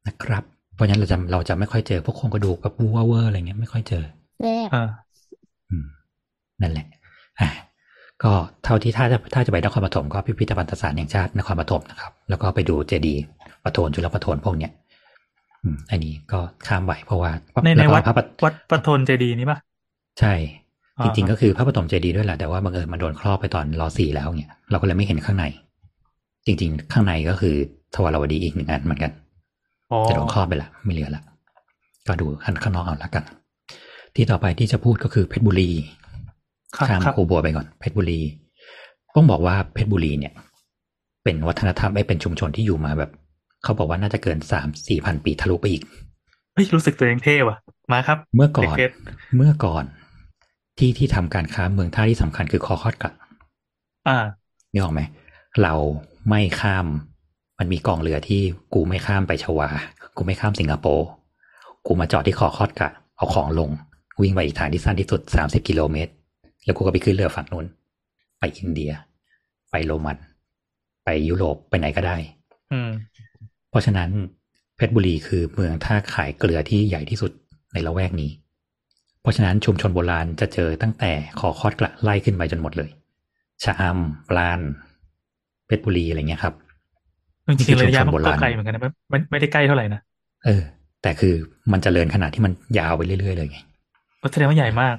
[0.08, 0.43] นะครับ
[0.75, 4.03] เพราะฉะนั้นเราจะเราจะไม่ค่อยเจอพวกโครงกระดูกแบบวัวเวอร์อะไรเงี้ยไม่ค่อยเจอ
[4.39, 4.89] แซ่บอ่า
[5.69, 5.86] อืม
[6.62, 6.88] นั่นแหละ
[7.39, 7.49] อะ
[8.23, 8.32] ก็
[8.63, 13.21] เท่าที่ถ้าจะถ้าจะไปนครปฐมก็พิพิธภัณฑ์สถานแห่งชาตินครปฐมนะครับ แล้วก็ไปดูเจดีย์
[13.63, 14.71] ปะโทนจุลปะโทนพวกเนี้ย
[15.63, 17.32] อืมอันนี้ก็ข้ามไหวเพราะว่า
[17.63, 19.58] ในในแล้ก็วัดพระปะวัดประทนเจดีย์นี้ปะ
[20.19, 20.62] ใช่อ่า
[21.03, 25.45] จริงๆก็คือพระปฐมเจดีย์ด้วยแหละแต่ว่าบังเอิญมันโดนครอบไปตอนรอสี่แล้วเนี่ยเราก็เลยไม่เห็นข้างใน
[26.45, 27.56] จริง ๆ ข้างในก็คือ
[27.95, 29.12] ทวารวดีอีกหนึ่งอันเหมือนกัน
[29.91, 31.23] อ๋อจะโดนครอบไปละไม่เหลือละ
[32.08, 33.23] ก็ดูข้างข้างนอกเอาละกัน
[34.15, 35.69] ที่ต่อไปที่จะพูดก็คือเพชรบุรี
[36.75, 38.19] ครับข้ามครับครูบัวไปก่อนเพชรบุรี
[39.15, 40.34] ต้องบอกว่าเพชรบุรีเนี่ย
[41.23, 43.12] เป็นวัฒนธรรมไอ้เป็นชุมชนที่อยู่มาแบบ
[43.63, 45.84] เขาบอกว่าน่าจะเกินสามสี่พันปีทะลุไปอีก
[46.53, 47.58] เฮ้ยรู้สึกตัวเองเท่ว่ะ
[47.91, 48.91] มาครับ เมื่อก่อนเด็ก
[49.36, 49.84] เมื่อก่อน
[50.77, 53.12] ที่ที่ทำการค้าเมืองท่าที่สำคัญคือคอคอดกะ
[54.07, 54.17] อ่า
[54.71, 55.01] นี่ออกไหม
[55.63, 55.73] เรา
[56.29, 56.86] ไม่ข้าม
[57.59, 58.41] มันมีกองเรือที่
[58.73, 59.69] กูไม่ข้ามไปชวา
[60.17, 61.07] กูไม่ข้ามสิงคโปร์
[61.86, 63.69] กูมาจอดที่คอคอดกะ เอาของลง
[64.21, 66.12] วิ่งไปอีกทางที่สั้นที่สุดสามสิบกิโลเมตร
[66.63, 67.65] แล้วกูก็ไปขึ้นเรือฝั่งนู้น
[68.39, 68.91] ไปอินเดีย
[69.71, 70.17] ไปโรมัน
[71.03, 72.17] ไปยุโรป ไปไหนก็ได้
[72.71, 72.89] อืม
[73.69, 74.09] เพราะฉะนั้น
[74.75, 77.31] เพชรบุรีคือเมืองท่าขายเกลือที่ใหญ่ที่สุด
[77.73, 78.29] ในละแวกนี้
[79.23, 82.89] เพราะฉะนั้นชุมชนโบราณจะเจอตั้งแต่ขอคอดกระไล่ขึ้นไปจนหมดเลย
[83.63, 84.59] ชะอำปลาน
[85.67, 86.53] เพชรบุรีอะไรเงี้ยครับ
[87.57, 90.01] จริงๆระยะมันชุมชนโบก็ราณไกลเหมือนกันนะไม่ไม่ไม่ได้ใกล้เท่าไหร่นะ
[90.45, 90.62] เออ
[91.01, 91.33] แต่คือ
[91.71, 93.59] มันเจริญขนาดที่มันยาวไปเรื่อยๆเลยไง
[94.21, 94.95] ก็แสดงว่าใหญ่มาก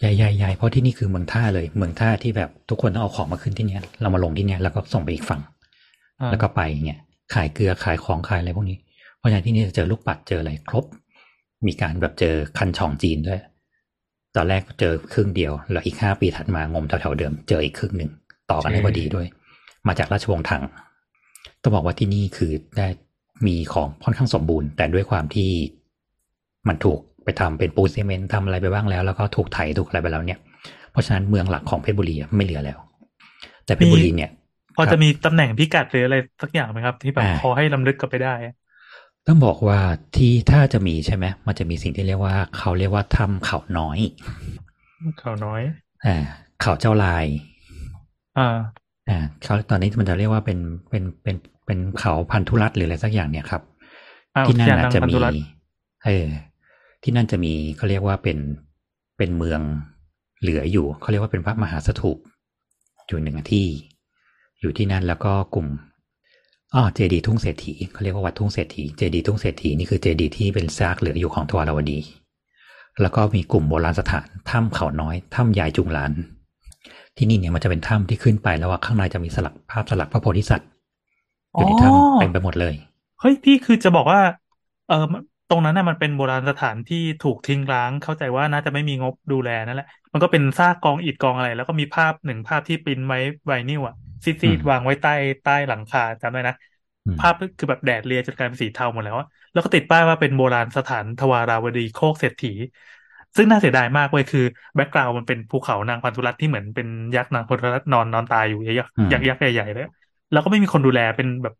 [0.00, 5.40] ใหญ่ใหญ่ใหญ่เพราะที่นี่คือเมืองท่าเลย เมืองท่าที่แบบทุกคนต้องเอาของมาขึ้นที่เนี้ย เรามาลงที่เนี้ยแล้วก็ส่งไปอีกฝั่ง
[6.20, 7.00] อ่าแล้วก็ไปเงี้ย
[7.34, 8.78] ขายเกลือขายของขายอะไรพวกนี้
[9.18, 10.84] เพราะฉะนั้นที่นี่จะเจอลูกปัดเจออะไรครบ
[11.66, 13.40] มีการแบบเจอคันช่องจีนด้วย
[14.38, 18.10] ตอนแรกเจอครึ่งเดียว แล้วอีกห้าปีถัดมางมแถวๆเดิม เจออีกครึ่งหนึ่ง
[18.50, 19.26] ต่อกันได้พอดีด้วย
[19.88, 20.62] มาจากราชวงศ์ถัง
[21.62, 22.88] ต้องบอกว่าที่นี่คือได้
[23.46, 25.50] มีของค่อนข้างสมบูรณ์ แต่ด้วยความที่
[26.68, 30.40] มันถูกไปทำเป็นปูนซีเมนต์ทำอะไรไปบ้างแล้ว แล้วก็ถูกไถถูกอะไรไปแล้วเนี่ย
[30.92, 32.78] เพราะฉะนั้นเมืองหลักของเพชรบุรีอะไม่เหลือแล้ว
[33.64, 34.30] แต่เพชรบุรีเนี่ย
[34.76, 38.34] พอครับจะมีตำแหน่งพิกัดหรืออะไรสักอย่างไหมครับ ที่แบบอ่าพอให้ลำลึกกลับไปได้
[39.26, 39.80] ต้องบอกว่า
[40.16, 43.98] ที่ถ้าจะมีใช่ไหมมันจะมีสิ่งที่เรียกว่า เขาเรียกว่าถ้ำเขาน้อย
[45.20, 45.62] เขาน้อย
[46.06, 46.16] อ่า
[46.60, 47.26] เขาเจ้าลาย
[48.38, 48.56] อ่า
[49.08, 50.58] อ่าเขาตอนนี้มันจะเรียกว่าเป็น
[50.90, 53.62] เป็นเป็นเป็นเขาพันธุรัตน์หรืออะไรสักอย่างเนี่ยครับ
[54.36, 55.42] อ่าที่นั่นอุทยานอาจจะนางพันมีธุรัตน์
[56.06, 56.26] เออ
[57.02, 58.38] ที่นั่นจะมีเขาเรียกว่าเป็น
[59.16, 59.60] เป็นเมือง
[60.40, 62.18] เหลืออยู่เขาเรียกว่าเป็นพระมหาสถูป
[63.06, 63.66] อยู่หนึ่งที่
[64.60, 65.66] อยู่ที่นั่นแล้วก็กลุ่ม
[66.74, 71.98] อ๋อเจดีทุ่งเศรษฐีเขาเรียกว่าวัดทุ่งเศรษฐีเจดีทุ่งเศรษฐีนี่คือเจดีที่เป็นซากเหลืออยู่ของทวารวดี
[73.00, 76.12] แล้วก็มีกลุ่มโบราณสถานถ้ำเขาน้อยถ้ำยายจุงหลาน
[77.16, 80.68] ที่นี่เนี่ยมันจะเป็นถ้ำที่ขึ้นไปแล้วว่าข้างในจะมีสลักภาพสลักพระโพธิสัตว์
[81.54, 82.74] อยู่ในถ้ำเต็มไปหมดเลย
[83.20, 84.20] เฮ้ยพี่คือจะบอกว่า
[84.88, 95.10] เออมันตรงนั้นน่ะมันเป็นโบราณสถานที่ถูกทิ้งร้าง เข้าใจว่าน่าจะไม่มีงบดูแลนั่นแหละ มันก็เป็นซากกองอิฐกองอะไร แล้วก็มีภาพหนึ่งภาพที่ปริ้นไว้ไวนิลอะ ซีอืดมๆวางไว้ใต้
[95.42, 96.54] ใต้หลังคาจำได้นะ
[97.06, 102.48] อืมภาพคือแบบแดดเลียจนกลายเป็นสีเทาหมดแล้วอะแล้วก็ติดป้ายว่าเป็นโบราณสถานทวารวดีโคกเศรษฐี
[103.36, 104.40] ซึ่งน่าเสียดายมากเว้ยคือ
[104.76, 109.86] background มันเป็นภูเขานางพันธุรัตน์ที่เหมือนเป็นยักษ์นางพันธุรัตน์นอนนอนตายอยู่ยักษ์อืมยักษ์ยักษ์ใหญ่ๆเลย
[110.30, 111.54] แล้วก็ไม่มีคนดูแลเป็นแบบ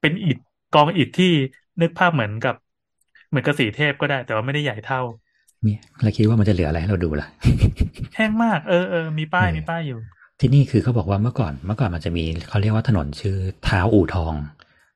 [0.00, 0.38] เป็นอิฐ
[0.74, 1.32] กองอิฐที่
[1.80, 2.54] นึกภาพเหมือนกับ
[3.28, 5.00] เหมือนกับสีเทพก็ได้ แต่ว่าไม่ได้ใหญ่เท่า
[5.64, 7.26] เนี่ยเราคิดว่ามันจะเหลืออะไรให้เราดูล่ะ
[8.14, 9.98] แห้งมากเออเออมีป้ายเออมีป้ายอยู่
[10.40, 14.34] ที่นี่คือเขาบอกว่าเมื่อก่อนเมื่อก่อนมันจะมีเขาเรียกว่าถนนชื่อเท้าอู่ทอง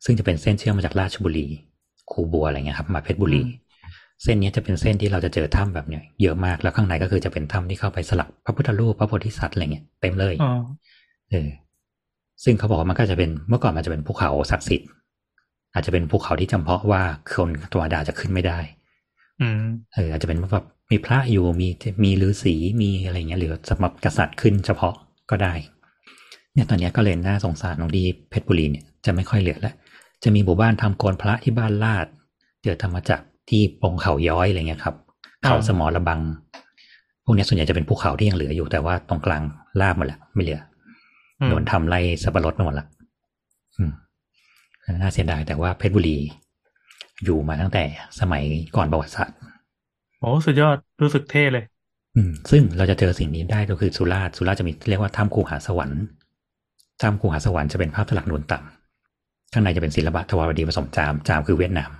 [0.04, 1.46] ซึ่งจะเป็นเส้นเชื่อมมาจากราชบุรี
[2.10, 3.64] คูบัวอะไรเงี้ยครับ มาเพชรบุรีอืม
[4.22, 10.52] เส้นเนี้ยจะเป็นเส้นที่เราจะเจอถ้ำแบบเนี้ยเยอะมากแล้วข้างในก็คือจะเป็นถ้ำที่เข้าไปสลักพระพุทธรูปพระโพธิสัตว์อะไรเงี้ยเต็มเลยอ๋อ
[11.30, 11.48] เออ
[12.44, 14.88] ซึ่งเขาบอกว่ามันก็จะเป็นเมื่อก่อนมันจะเป็นภูเขาศักดิ์สิทธิ์
[15.74, 17.02] อาจจะเป็นภูเขาที่จำเพาะว่า
[17.32, 18.58] คนธรรมดาจะขึ้นไม่ได้
[19.40, 19.62] อืม
[19.94, 21.68] เอออาจจะเป็นแบบมีพระอยู่มี
[22.04, 24.94] มีฤาษีมีอะไรเงี้ยหรือสำหรับกษัตริย์ขึ้นเฉพาะ
[25.30, 25.54] ก็ได้
[26.54, 29.74] เนี่ยตอนเนี้ยก็เลยน่าสงสารตรงที่เพชรบุรีเนี่ยจะไม่ค่อยเหลือแล้ว
[30.22, 32.06] จะมีหมู่บ้านทำโกนพระที่บ้านลาด
[32.62, 34.96] เจอธรรมจักรที่ปงเขาย้อยอะไรเงี้ยครับ
[35.44, 36.20] เขาอ่าสมอระบัง
[37.24, 39.42] พวกเนี้ยส่วนใหญ่จะเป็นภูเขาที่ยังเหลืออยู่แต่ว่าตรงกลาง
[39.80, 40.60] ลาบหมดแล้วไม่เหลือ
[41.40, 42.86] อืมโดนทำไล่สับปะรดไปหมดละ
[43.76, 43.92] อืม
[45.00, 46.16] น่าเสียดายแต่ว่าเพชรบุรี
[47.24, 47.84] อยู่มาตั้งแต่
[48.20, 48.42] สมัย
[48.76, 49.36] ก่อนประวัติศาสตร์
[50.18, 51.72] โอ้สุดยอดรู้สึกเท่เลยอืม
[52.50, 56.02] ซึ่งเราจะเจอสิ่งนี้ได้ก็คือสุราษฎร์สุราษฎร์จะมีเรียกว่าถ้ำคูหาสวรรค์
[57.02, 61.90] ถ้ำคูหาสวรรค์จะเป็นภาพสลักนูนต่ำข้างในจะเป็นศิลปะทวารวดีผสมจามจามคือเวียดนาม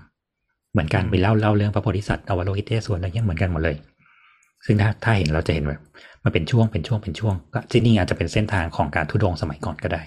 [0.73, 3.77] เหมือนกันอืมไปเล่าเล่าเรื่องพระโพธิสัตว์อวโลกิเตศวนอะไรเงี้ยเหมือนกันหมดเลย
[4.67, 5.81] ซึ่งถ้าถ้าเห็นเราจะเห็นแบบ
[6.25, 10.03] มันเป็นช่วงเป็นช่วงเป็นช่วงก็ที่นี่อาจจะเป็นเส้นทางของการทุดงค์สมัยก่อนก็ได้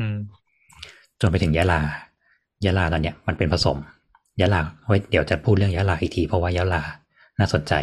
[0.00, 0.18] อืม
[1.20, 1.80] จนไปถึงยะลา
[2.64, 3.78] ยะลาตอนเนี้ยมันเป็นผสม
[4.40, 6.82] ยะลาไว้เดี๋ยวจะพูดเรื่องยะลาอีกทีเพราะว่ายะลา
[7.38, 7.74] น่าสนใจ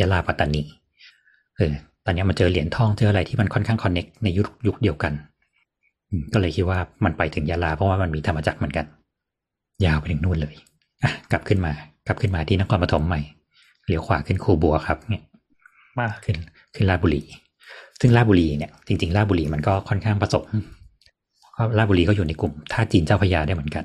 [0.00, 0.62] ยะลาปัตตานี
[1.56, 1.72] เออ
[2.04, 5.12] ตอนนี้มันเจอเหรียญทองเจออะไรที่มันค่อนข้างคอนเน็กในยุคยุคเดียวกัน
[6.10, 8.86] อืมก็เลยคิดว่ามันไปถึงยะลาเพราะว่ามันมีธรรมจักรเหมือนกัน
[9.84, 10.54] ยาวไปถึงนู่นเลย
[11.02, 11.72] อะกลับขึ้นมา
[12.06, 13.20] กลับขึ้นมาที่นครปฐมใหม่
[13.86, 15.22] เลี้ยวขวาขึ้นคูบัวครับเนี่ย
[15.98, 16.36] มาขึ้น
[16.74, 17.22] ขึ้นราชบุรี
[18.00, 20.46] ซึ่งราชบุรีเนี่ยจริงๆราชบุรีมันก็ค่อนข้างผสม
[21.52, 23.84] เพราะราชบุรีก็อยู่ในกลุ่มท่าจีนเจ้าพระยาได้เหมือนกัน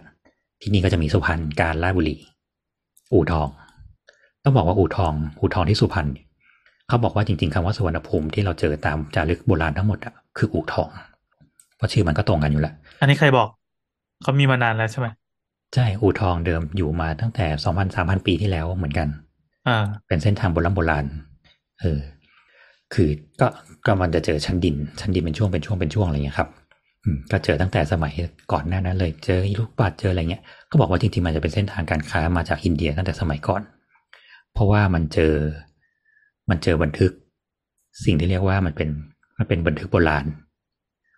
[0.62, 2.16] ที่นี่ก็จะมีสุพรรณการราชบุรี
[3.12, 3.48] อู่ทอง
[4.44, 6.26] ต้องบอกว่าอู่ทองอู่ทองที่สุพรรณเนี่ย
[6.88, 10.90] เขาบอกว่าจริง ๆคำว่าสุวรรณภูมิที่เราเจอตามจารึกโบราณทั้งหมดอะคืออู่ทอง
[11.78, 13.48] เพราะชื่อมันก็ตรงกันอยู่แล้วอันนี้ใครบอก
[14.22, 15.08] เขามีมานานแล้วใช่ไหม
[15.74, 19.08] ใช่อู่ทองเดิมอยู่มาตั้งแต่สองพันสามพันปีที่แล้วเหมือนกัน
[19.68, 21.06] อ่า เป็นเส้นทางโบราณโบราณ
[21.82, 22.00] เออ
[22.94, 23.10] คือ
[23.42, 23.48] ก็
[23.86, 26.50] ก็มันจะเจอชั้นดิน ชั้นดินเป็นช่วงเป็นช่วงเป็นช่วงอะไรเงี้ยครับ
[27.04, 28.14] อืมก็เจอตั้งแต่สมัย
[28.52, 33.62] ก่อนหน้านั้นเลย เจอลูกปัดเจออะไรเงี้ย ก็บอกว่าจริงๆมันจะเป็นเส้นทางการค้ามาจากอินเดียตั้งแต่สมัยก่อน
[34.54, 35.34] เพราะว่ามันเจอ
[36.50, 37.12] มันเจอบันทึก
[38.06, 38.90] สิ่งที่เรียกว่ามันเป็น
[39.38, 40.26] มันเป็นบันทึกโบราณ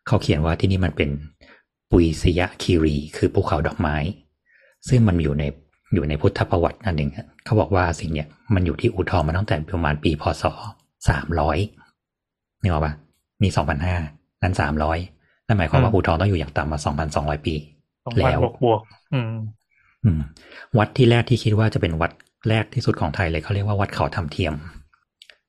[0.07, 1.09] เขาเขียนว่าที่นี่มันเป็น
[1.91, 3.95] ปุยสยะคีรี คือภูเขาดอกไม้
[4.89, 5.43] ซึ่งมันอยู่ใน
[5.93, 10.43] อยู่ในพุทธประวัตินั่นเองครับเขาบอกว่าสิ่งเนี้ยมันอยู่ที่อู่ทองมาตั้งแต่ประมาณปีพศ
[11.09, 11.57] สามร้อย
[12.61, 12.93] นี่หรอกปะ
[13.41, 13.95] นี่สองพันห้า
[14.43, 14.97] นั้นสามร้อย
[15.47, 17.55] นั่นหมายความว่าอืมอู่ทองต้องอยู่อย่างต่ำมาสองพันสองร้อยปี
[18.03, 18.81] สองพันแล้วบวกบวก
[19.13, 19.33] อืม
[20.03, 20.19] อืม
[20.77, 22.11] วัดที่แรกที่คิดว่าจะเป็นวัด
[22.49, 24.53] แรกที่สุดของไทยเลยเขาเรียกว่าวัดเขาทำเทียม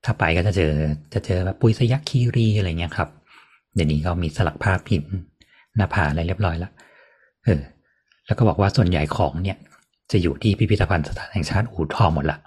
[0.05, 0.71] ถ้าไปก็จะเจอ
[1.13, 3.09] จะเจอแบบปุยสยักคีรีอะไรเงี้ยครับ
[3.75, 5.03] เดี๋ยวนี้ก็มีสลักภาพหิน
[5.75, 6.71] หน้าผาอะไรเรียบร้อยแล้ว
[7.45, 7.61] เออ
[8.25, 9.57] แล้วก็บอกว่าส่วนใหญ่ของเนี่ย
[10.11, 12.37] จะอยู่ที่พิพิธภัณฑ์สถานแห่งชาติอู่ทองหมดละ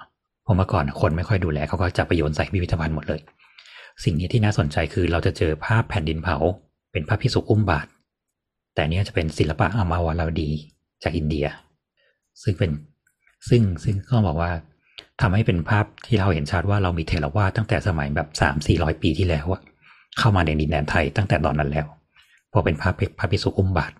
[0.42, 3.20] เพราะเมื่อก่อนคนไม่ค่อยดูแลเขาก็จะไปโยนใส่พิพิธภัณฑ์หมดเลย
[4.04, 6.36] สิ่งนี้ที่น่าสนใจคือเราจะเจอภาพแผ่นดินเผา
[6.92, 7.86] เป็นพระพิสุอุ้มบาท
[8.74, 10.50] แต่เนี้ยจะเป็นศิลปะอามาวาราวดี
[11.02, 11.46] จากอินเดีย
[12.42, 12.70] ซึ่งเป็น
[13.48, 14.52] ซึ่งซึ่งก็บอกว่า
[15.20, 19.62] ทำให้เป็นภาพที่เราเห็นชัดว่าเรามีเทรวาตั้งแต่สมัยแบบสามสี่ร้อยปีที่แล้วอะ
[20.18, 21.86] เข้ามาในดินแดนไทยตั้งแต่ตอนนั้นแล้ว
[22.52, 23.92] พอเป็นภาพพระพิสุอุ้มบาท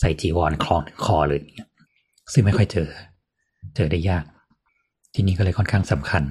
[0.00, 1.68] ใส่จีวรคล้องถึงคอเลยเงี้ย
[2.32, 2.88] ซึ่งไม่ค่อยเจอ
[3.76, 4.24] เจอได้ยาก
[5.14, 6.22] ที่นี่ก็เลยค่อนข้างสำคัญ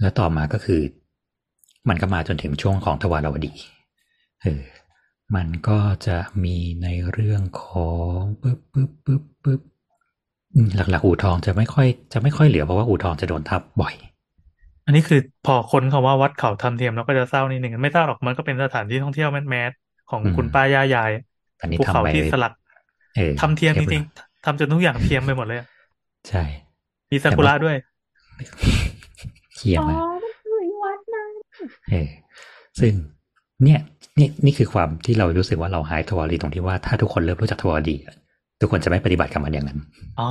[0.00, 0.80] แล้วต่อมาก็คือ
[1.88, 3.52] มันก็มาจนถึงช่วงของทวารวดี
[4.42, 4.62] เออ
[5.34, 9.62] มันก็จะมีในเรื่องของปึ๊บปึ๊บปึ๊บปึ๊บ
[10.76, 13.94] หลักๆอู่ทองจะไม่ค่อยจะไม่ค่อยเหลือเพราะว่าอู่ทองจะโดนทับบ่อย
[14.86, 21.10] อันนี้คือพอคนคำว่าวัดเขาทำเทียมแล้วก็จะเศร้านิดหนึ่งไม่เศร้าหรอกมันก็เป็นสถานที่ท่องเที่ยวแมสๆของอืมคุณป้าย่ายาย
[21.60, 22.52] อันนี้ภูทำเขาไปที่สลัก
[23.16, 25.68] เออทำเทียมจบริงๆทำจนทุกอย่างเทียมไปหมดเลยอะ
[26.28, 26.44] ใช่
[27.10, 27.76] มีซากุระด้วย
[29.54, 31.24] เขียอ๋อมามันคือวัดนะ
[31.90, 32.08] เออ
[32.80, 32.92] ซึ่ง
[33.64, 33.80] เนี่ย
[34.18, 38.16] นี่นี่คือความที่เรารู้สึกว่าเราหายทวารีตรงที่ว่าถ้าทุกคนเริ่มรู้จักทวารีอะ
[38.64, 39.78] ทุกคนจะไม่ปฏิบัติกับมันอย่างนั้น
[40.20, 40.28] อ๋อ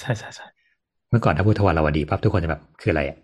[0.00, 0.46] ใช่ใช่ใช่
[1.10, 3.18] เมื่อก่อนถ้าพูดทวารวดีปั๊บทุกคนจะแบบคืออะไรอะ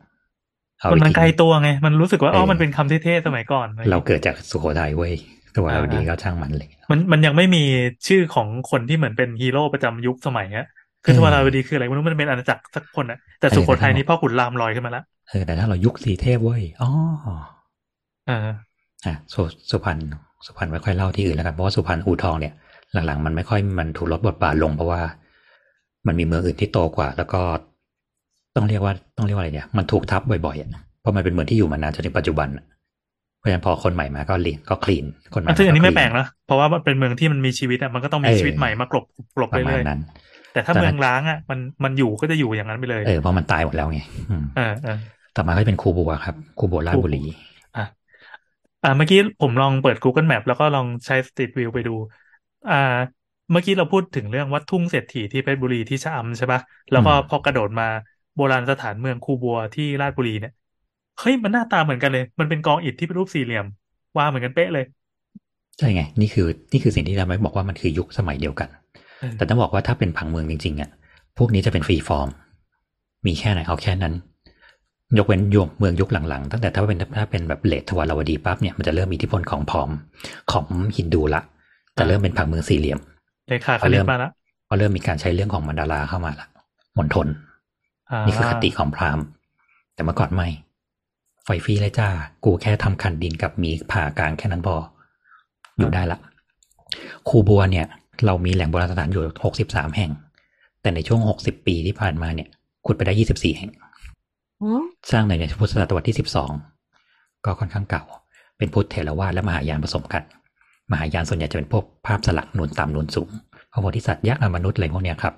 [0.79, 5.13] เอามันไปมันทิ้งไกลตัวไง มันรู้สึกว่าอ๋อเออมันเป็นคำเท่ๆสมัยก่อนอะไรเราเกิดจากสุโขทัยเว้ย
[5.55, 7.63] ทวารวดีอ่าก็ช่างมันเลยมันมันยังไม่มี
[8.07, 10.67] ชื่อของคนที่เหมือนเป็นฮีโร่ประจำยุคสมัยเนี้ย
[11.05, 16.91] คือเออทวาราวดีคืออะไรไม่รู้มันเป็นอาณาจักรสักคนอะแต่เออสุโขทัยแต่ถ้านี่พ่อขุนรามลอยขึ้นมาแล้วเออแต่ถ้าเรายุคสีเทพเว้ยอ๋อ
[18.27, 18.49] เออ
[19.07, 19.99] อะสุสุพรรณ
[20.47, 22.55] สุพรรณไม่ค่อยเล่าที่อื่นแล้วกันเพราะว่าสุพรรณอู่ทองเนี่ย
[22.93, 25.01] หลังๆ มันไม่ค่อยมันถูกลดบทบาทลงเพราะว่า
[26.07, 27.41] มันมีเมืองอื่นที่โตกว่า แล้วก็
[28.57, 30.71] ต้องเรียกว่าต้องเรียกว่าอะไรเนี่ยมันถูกทับบ่อยๆอะ
[31.01, 32.65] เพราะมันเป็นเมืองที่อยู่มานานจนถึงปัจจุบันอะ
[33.39, 39.05] เพราะฉะนั้นพอคนใหม่มาก็เลียนก็คลีนคนใหม่ซึ่งอันนี้ไม่คแปลลีกนะเพราะว่ามันเป็นเมืองที่มันมีชีวิตอะมันก็ต้องมีเออชีวิตใหม่มากลบ
[39.37, 44.99] กลบประมาณเรื่อยนั้นๆแต่ถ้าตอนนั้นเมืองร้างอะมันมันอยู่ก็จะอยู่อย่างนั้นไปเลยเออเพราะมันตายหมดแล้วไงอืมเออเออ
[45.37, 47.23] ต่อมาก็เป็นคูบัวครับคูบัวราชบุรี
[47.77, 47.87] อะ
[48.85, 51.95] อ่าเมื่อกี้ผมลองเปิด Google Map แล้วก็ลองใช้ Street View ไปดู
[52.67, 52.75] อ่า
[53.51, 57.85] เมื่อกี้เราพูดถึงเรื่องวัดทุ่งเศรษฐีที่เพชรบุรีที่ชะอำใช่ปะแล้วก็อืมพอกระโดดมา
[58.35, 60.53] โบราณสถานเมืองคูบัวที่ราชบุรีเนี่ย
[61.19, 63.67] เฮ้ยมันหน้าตาเหมือนกันเลย มันเป็นกองอิฐที่เป็นรูปสี่เหลี่ยม
[64.17, 64.85] วางเหมือนกันเป๊ะเลย
[65.79, 68.69] ใช่ไง นี่คือนี่คือสิ่งที่เราไม่บอกว่ามันคือยุคสมัยเดียวกัน
[69.21, 70.91] เออแต่ต้องบอกว่าถ้าเป็นผังเมืองจริงๆอะ
[71.39, 72.29] พวกนี้จะเป็น free form
[73.27, 74.15] มีแค่ไหนเอาแค่นั้น
[75.19, 79.91] ยกเว้นยุคเมืองยุคหลังๆ ตั้งแต่ถ้าเป็นถ้าเป็นแบบ late ทวารวดีปั๊บเนี่ยมันจะเริ่มมีอิทธิพลของพราหมณ์
[80.53, 80.67] ของ
[80.97, 81.43] ฮินดูละ
[81.99, 82.99] แต่เริ่มเป็นผังเมืองสี่เหลี่ยม
[83.49, 84.31] เรขาคณิตมาละ
[84.69, 86.47] พอเริ่มมีการใช้เรื่องของ mandala เข้ามาละ
[86.99, 87.27] มณฑล
[88.11, 89.25] อ่านี่คือคติของพราหมณ์
[89.95, 90.49] แต่เมื่อก่อนไม่
[91.45, 92.09] ไฟฟรีเลยจ้า
[92.45, 94.77] กูแค่ทำคันดินกับมีผ่ากลางแค่นั้นพอ
[95.79, 96.19] อยู่ได้ละ
[97.29, 97.87] คูบัวเนี่ย
[98.27, 100.11] เรามีแหล่งโบราณสถานอยู่หกสิบสามแห่ง
[100.81, 102.49] แต่ในช่วงหกสิบปีที่ผ่านมาเนี่ย
[102.87, 103.71] ขุดไปได้ยี่สิบสี่แห่ง
[104.63, 106.51] อ๋อสร้างในพุทธศตวรรษที่สิบสอง
[107.45, 108.05] ก็ค่อนข้างเก่า
[108.59, 110.23] เป็นพุทธเถรวาทและมหายานผสมกัน
[110.91, 113.29] มหายานส่วนใหญ่จะเป็นพวกภาพสลักนูนต่ำนูนสูง
[113.73, 115.35] พระโพธิสัตว์ยักษ์อมนุษย์อะไรพวกเนี้ยครับ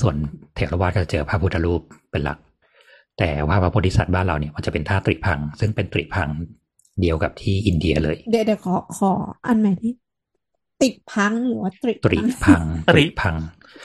[0.00, 0.14] ส่วน
[0.54, 2.38] เถรวาทก็จะเจอพระพุทธรูปเป็นหลัก
[3.18, 6.28] แต่ว่าพระโพธิสัตว์บ้านเราเนี่ยมันจะเป็นท่าตริพัง ซึ่งเป็นตริพัง
[7.00, 9.12] เดียวกับที่อินเดียเลย เดี๋ยวเดี๋ยวขอขอ
[9.46, 9.92] อันใหม่ที่
[10.82, 13.34] ติดพังหรือว่าตริตริพังตริพัง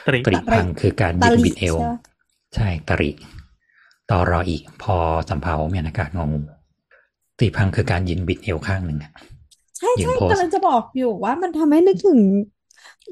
[0.08, 2.00] ตริตริพังคือการตบิดริบิดเอว ใช่ปะ
[2.56, 3.10] ใช่ตริ
[4.10, 4.96] ตอรออีกพอ
[5.30, 6.40] สำเภาเมียนอากาศงองู
[7.40, 9.12] ตริพังคือการยืนบิดเอวข้างหนึ่งอะ
[9.80, 12.20] ใช่ยืนใช่โพสกำลังจะบอกอยู่ว่ามันทำให้นึกถึง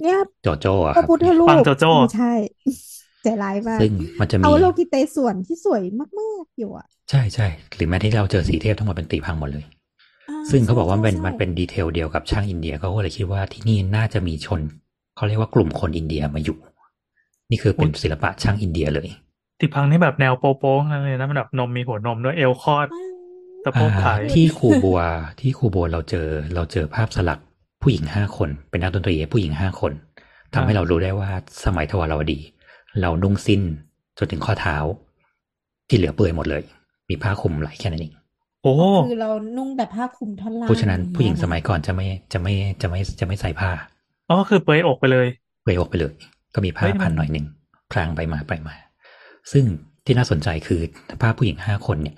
[0.01, 2.25] เนี่ยโจโจ้อะพคระรับพุทธรูปปังโจโจ้ใช่
[3.23, 5.81] ใจร้ายมากซึ่งมันจะมีเอาโลกิเตส่วนที่สวย
[6.19, 9.65] มากๆอยู่อะ ใช่ใช่หรือแม้ที่เราเจอสีเทพทั้งหมดเป็นตริพังหมดเลย
[10.27, 14.61] อ่ซึ่งเขาบอกว่ามันเป็นใช่มันเป็นดีเทลเดียวกับช่างอินเดียเขาก็เลยคิดว่าที่นี่น่าจะมีชน
[15.15, 16.57] เขาเรียกว่ากลุ่มคนอินเดียมาอยู่
[17.51, 19.07] นี่คือเป็นศิลปะช่างอินเดียเลย
[19.59, 22.87] ติพังนี่แบบแนวโป๊ะๆนั่นเลยนะมันแบบนมมีหัวนมด้วยเอวคอด
[23.75, 24.99] อ่าสะโพกอ่าขายที่คูบัว
[25.41, 27.39] ที่คูบัวเราเจอ เราเจอภาพสลัก
[27.81, 29.91] ผู้หญิงห้าคน เป็นนักดนตรีผู้หญิงห้าคน
[30.53, 31.29] ทำให้เรารู้ได้ว่า
[31.65, 32.39] สมัยทวารวดี
[33.01, 33.61] เรานุ่งสิ้น
[34.17, 34.77] จนถึงข้อเท้า
[35.87, 36.63] ที่เหลือเปลือยหมดเลย
[37.09, 38.13] มีผ้าคลุมไหลแค่นั้นเอง
[38.63, 38.73] โอ้
[39.07, 43.71] คือเรานุ่งแต่ผ้าคลุมท่อนล่างเพราะฉะนั้นผู้หญิงสมัยอก่อนจะไม่จะไม่จะไม่จะไม่ใส่ผ้า
[44.29, 45.27] อ๋อคือเปลือยอกไปเลย
[45.63, 46.13] เปลือยอกไปเลย
[46.55, 47.45] ก็มีผ้าเฮ้ยมันพันหน่อยหนึ่ง
[47.91, 48.75] พลางไปมาไปมา
[49.51, 49.65] ซึ่ง
[50.05, 50.81] ที่น่าสนใจคือ
[51.21, 52.17] ภาพผู้หญิงห้าคนเนี่ย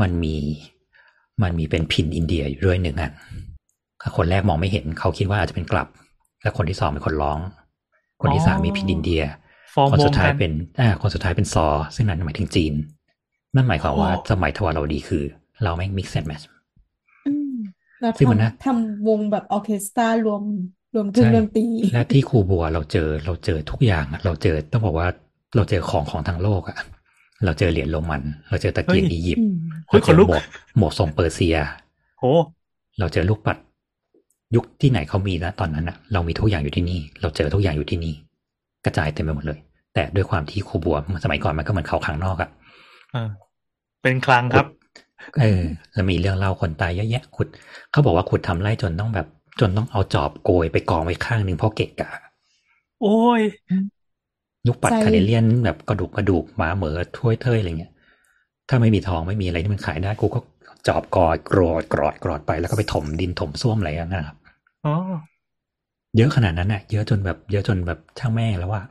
[0.00, 0.36] มันมี
[1.42, 3.12] มันมีเป็นพิณอินเดียอยู่ด้วยหนึ่งอัน
[4.16, 5.88] คนแรกมองไม่เห็นเขาคิดว่าอาจจะเป็นกรับ
[6.42, 7.38] และคนที่สองเป็นคนร้อง
[8.20, 9.22] คนที่สามมีพิณอินเดีย
[9.74, 12.74] ฟอร์มคนวสุงดท้ายกันเป็นอ่าคนสุดท้ายเป็นซอ ซึ่งนั่นหมายถึงจีน
[13.54, 15.24] นั่นหมายความว่าโอ้สมัยทวารวดีคือ
[15.62, 16.44] เราแม่ง mix and match
[17.26, 17.54] อืม
[18.00, 20.42] เราซึ่งมันนะทำทำวงแบบออร์เคสตรารวม
[20.94, 25.08] รวมเครื่องใช่ดนตรีและที่คูบัวเราเจอเราเจอทุกอย่างอะเราเจอต้องบอกว่า
[25.56, 26.76] เราเจอของของทั้งโลกอะ
[27.44, 29.54] เราเจอเหรียญโรมัน เราเจอตะเกียงเฮ้ยอียิปต์อืม
[29.88, 30.44] เฮ้ยเราเจอขนลุกหมวก
[30.78, 31.56] หมวกทรงเปอร์เซีย
[32.20, 32.32] โอ้
[32.98, 33.56] เราเจอลูกปัด
[34.54, 38.14] ยุคที่ไหนเขามีนะตอนนั้นอะเรามีทุกอย่างอยู่ที่นี่ เราเจอทุกอย่างอยู่ที่นี่
[38.84, 39.58] กระจายเต็มไปหมดเลย
[39.94, 42.50] แต่ด้วยความที่ครูบัวสมัยก่อนมันก็เหมือนเขาข้างนอกอะ
[43.14, 43.28] อ่า
[44.02, 44.66] เป็นคลังครับ
[45.40, 47.48] เออแล้วมีเรื่องเล่าคนตายเยอะแยะขุด
[47.90, 49.26] เขาบอกว่าขุดทำไร่จนต้องแบบ
[49.60, 52.10] จนต้องเอาจอบโกยไปกองไว้ข้างหนึ่งเพราะเกะกะ
[53.02, 53.40] โอ้ย
[54.66, 57.92] ลูกปัดใจคาเนเลียนแบบกระดูกกระดูกหมาเหมือถ้วยเทยอะไรเงี้ย
[58.68, 60.40] ถ้าไม่มีทองไม่มีอะไรที่มันขายได้กูก็
[60.88, 64.38] จอบกอยกรอดกรอดกรอดไปแล้วก็ไปถมดินถมส้วมอะไรอย่างเงี้ยนะครับ
[64.84, 64.90] อ๋อ
[66.16, 68.82] เยอะขนาดนั้นน่ะ เยอะจนแบบ เยอะจนแบบช่างแม่งแล้วว่า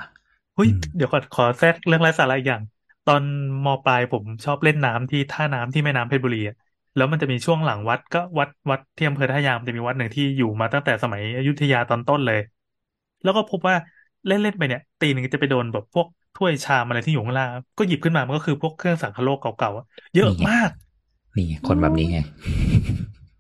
[0.55, 2.61] เฮ้ยอืมเดี๋ยวขอขอแทรกเรื่องไร้สาระอีกอย่าง
[3.05, 3.23] ตอน
[3.63, 6.55] มปลายผมชอบเล่นน้ำที่ท่าน้ำที่แม่น้ำเพชรบุรีอะ
[6.95, 12.39] แล้วมันจะมีช่วงหลังวัดก็วัดวัดที่อำเภอท่ายางจะมีวัดหนึ่งที่อยู่มาตั้งแต่สมัยอยุธยาตอนต้นเลย
[13.21, 13.75] แล้วก็พบว่า
[14.27, 20.69] เล่นเล่นไปเนี่ยตีหนึ่งจะไปโดนแบบพวกถ้วยชามอะไรที่อยู่ข้างล่างก็หยิบขึ้นมามันก็คือพวกเครื่องสังคโลกเก่าๆอะเยอะนี่ไงมาก
[21.35, 22.19] นี่ไงคนแบบนี้ไง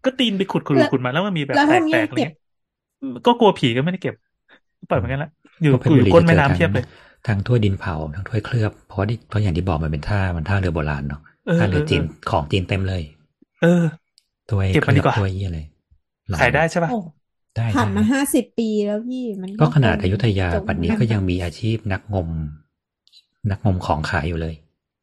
[0.03, 2.35] ก็ตีนไปขุดขุดแล้วขุดมาแล้วมันมีแบบแล้วแตทำไงกๆอะไรเก็บเงี้ย
[3.25, 4.13] ก็กลัวผีก็ไม่ได้เก็บ
[4.87, 5.29] ปล่อยเหมือนกันละ
[5.61, 6.85] อยู่เพราะเพชรอบุรียู่ก้นจะแม่เจอน้ำทั้งเทียบเลย
[7.27, 13.01] ทั้งถ้วยดินเผาทั้งถ้วยเคลือบเพราะที่เพราะอย่างที่บอกมันเป็นท่ามันท่าเรือโบราณเนาะเออท่าเรือจีนเออของจีนเต็มเลย
[13.59, 13.67] เออ
[14.49, 15.65] ถ้วยเก็บมันดีกว่าถ้วยเยี่ยเลย
[16.31, 16.93] หลขายได้ใช่ป่ะโอ้
[17.55, 22.29] ได้ผ่านมาได้ห้าสิบปีแล้วพี่มันก็ขนาดคงอยุธยาจบปัจจุบันนี้ก็ยังมีอาชีพนักงม
[23.51, 24.55] นักงมของขายอยู่เลย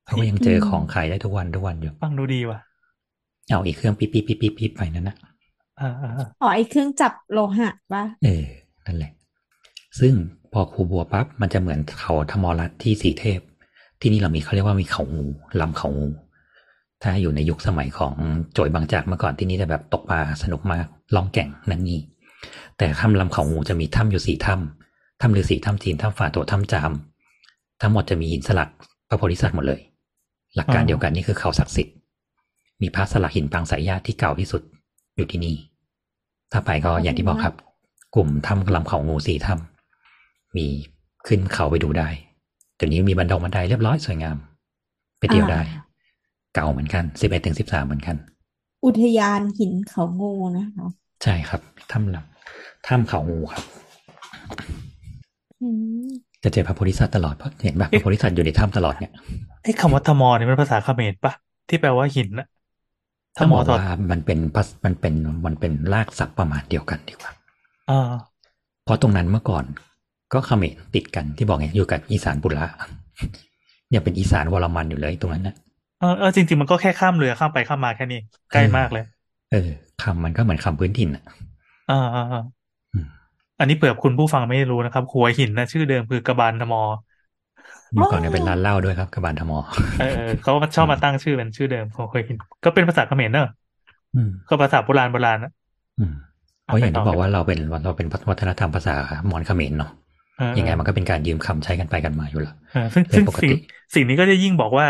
[0.07, 2.59] เขาก็ยังเจอของขายได้ทุกวันทุกวันอยู่ฟังดูดีว่ะ
[3.49, 5.17] เอาอีกเครื่องปิ๊บปิ๊บปิ๊บปิ๊บปิ๊บไปนั่นนะ
[5.81, 8.45] อ่าอ่าอ่าอ๋อไอเครื่องจับโลหะปะเออ
[8.87, 9.13] นั่นแหละ
[10.01, 10.15] ซึ่ง
[10.53, 13.41] พอครูบัวปั๊บมันจะเหมือนเขาธรรมรัตน์ที่สีเทพ
[14.01, 15.27] ที่นี่เรามีเขาเรียกว่ามีเขางู
[15.61, 16.09] ลำเขางู
[17.03, 18.15] ถ้าอยู่ในยุคสมัยของ
[18.55, 22.01] โจยบางจากเมื่อก่อนที่นี่จะแบบตกปลาสนุกมากล่องแก่งนั่นนี่
[22.79, 26.93] แต่ถ้ำลำเขางูจะมีถ้ำอยู่สี่ถ้ำถ้ำฤาษีถ้ำจีนถ้ำฝาโตถ้ำจาม
[27.81, 28.71] ทั้งหมดจะมีหินสลัก
[29.09, 29.81] พระโพธิสัตว์หมดเลย
[30.57, 31.95] หลักการเดียวกันนี่คือเขาศักดิ์สิทธิ์
[32.81, 34.63] มีพระสลักหินปางสายญาติที่เก่าที่สุด
[35.17, 35.55] อยู่ที่นี่
[36.53, 37.55] ถ้าไปก็อย่างที่บอกครับ
[38.15, 40.67] กลุ่มถ้ำลำเขางูสี่ถ้ำมี
[41.27, 42.09] ขึ้นเขาไปดูได้
[42.77, 44.37] เดี๋ยวนี้มีบันดงบันไดเรียบร้อยสวยงาม
[45.19, 45.83] ไปเที่ยวได้อ่า
[46.55, 48.17] เก่าเหมือนกันสิบเอ็ดถึงสิบสามเหมือนกัน
[48.85, 50.87] อุทยานหินเขางูนะคะ
[51.23, 51.61] ใช่ครับ
[51.93, 52.38] ถ้ำลำ
[52.87, 53.63] ถ้ำเขางูครับ
[55.63, 55.69] อื
[56.07, 56.09] ม
[56.43, 59.13] จะเจอพระโพธิสัตว์ตลอดเพราะเห็นปะพระโพธิสัตว์อยู่ในถ้ำตลอดเนี่ย
[59.63, 61.33] ไอ้คำว่าธมอเนี่ยมันภาษาเขมรปะ
[61.69, 62.47] ที่แปลว่าหินนะ
[63.37, 65.15] ธต้องมบออกถอดว่ามันเป็นภาษมันเป็น
[65.47, 67.33] มันเป็นรากศัพท์ประมาณเดียวกันดีกว่า
[67.91, 68.13] อ่า
[68.85, 69.65] เพราะตรงนั้นเมื่อก่อน
[70.33, 72.65] ก็เขมรติดกันที่บอกไงอยู่กับอีสานบุระ
[73.95, 75.55] ยังเป็นอีสานวรมันอยู่เลยตรงนั้นนะ
[76.01, 78.21] เออเออจริงๆมันก็แค่ข้ามเรือข้ามไปข้ามมาแค่นี้
[78.53, 79.05] ใกล้มากเลย
[79.53, 79.69] เออ
[80.03, 81.25] คำมันก็เหมือนคำพื้นถิ่นอะ
[81.91, 82.03] อ่า
[83.59, 86.81] อ่าอ่าอืมอันนี้เผื่อคุณผู้ฟังไม่รู้นะครับ หัวหินนะชื่อเดิมคือกระบาลธมอ
[87.97, 89.59] เมื่อก่อนเนี่ยเป็นร้านเหล้าด้วยครับกระบาลธมอ
[89.97, 93.45] เออเออเขาชอบมาตั้งชื่อเป็นชื่อเดิมของหัวหิน ก็เป็นภาษาเขมรเนอะ
[94.15, 95.51] อืมก็ภาษาโบราณโบราณนะ
[95.99, 96.13] อืม
[96.65, 98.95] เพราะอย่างที่ไปต่อบอกว่าเราเป็นเราเป็นวัฒนธรรมภาษา
[99.31, 99.91] มอญเขมรเนาะ
[100.37, 103.55] เออยังไงมันก็เป็นการยืมคำใช้กันไปกันมาอยู่แล้วเออซึ่งเป็นซึ่งปกติสิ่ง
[103.95, 104.87] สิ่งนี้ก็จะยิ่งบอกว่า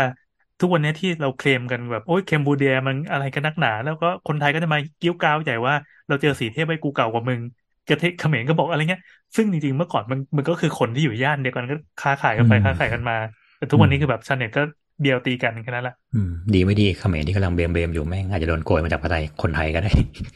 [0.59, 5.73] ทุกวันนี้ที่เราเคลมกันแบบโอ้ยเคมบูเดียมันอะไรกันนักหนา แล้วก็คนไทยก็จะมากิ้วก้าวใหญ่ว่า
[6.07, 7.41] เราเจอสีเทพไปกูเก่ากว่ามึง
[7.89, 9.01] กระเทเขมรก็บอกอะไรเงี้ย
[9.35, 13.15] ซึ่งจริงๆเมื่อก่อนมันมันก็คือคนที่อยู่ย่านเดียวกันก็ค้าขายกันไปอืมค้าขายกันมา
[13.57, 14.61] แต่ทุกวันนี้คือแบบชาวเน็ตก็
[15.03, 19.91] เดียวตีกันแค่นั้นแหละอืมดีไม่ดีเขมรที่กำลังเบมเบมๆอยู่แม่งอาจจะโดนโกยมาจากประเทศคนไทยก็ได้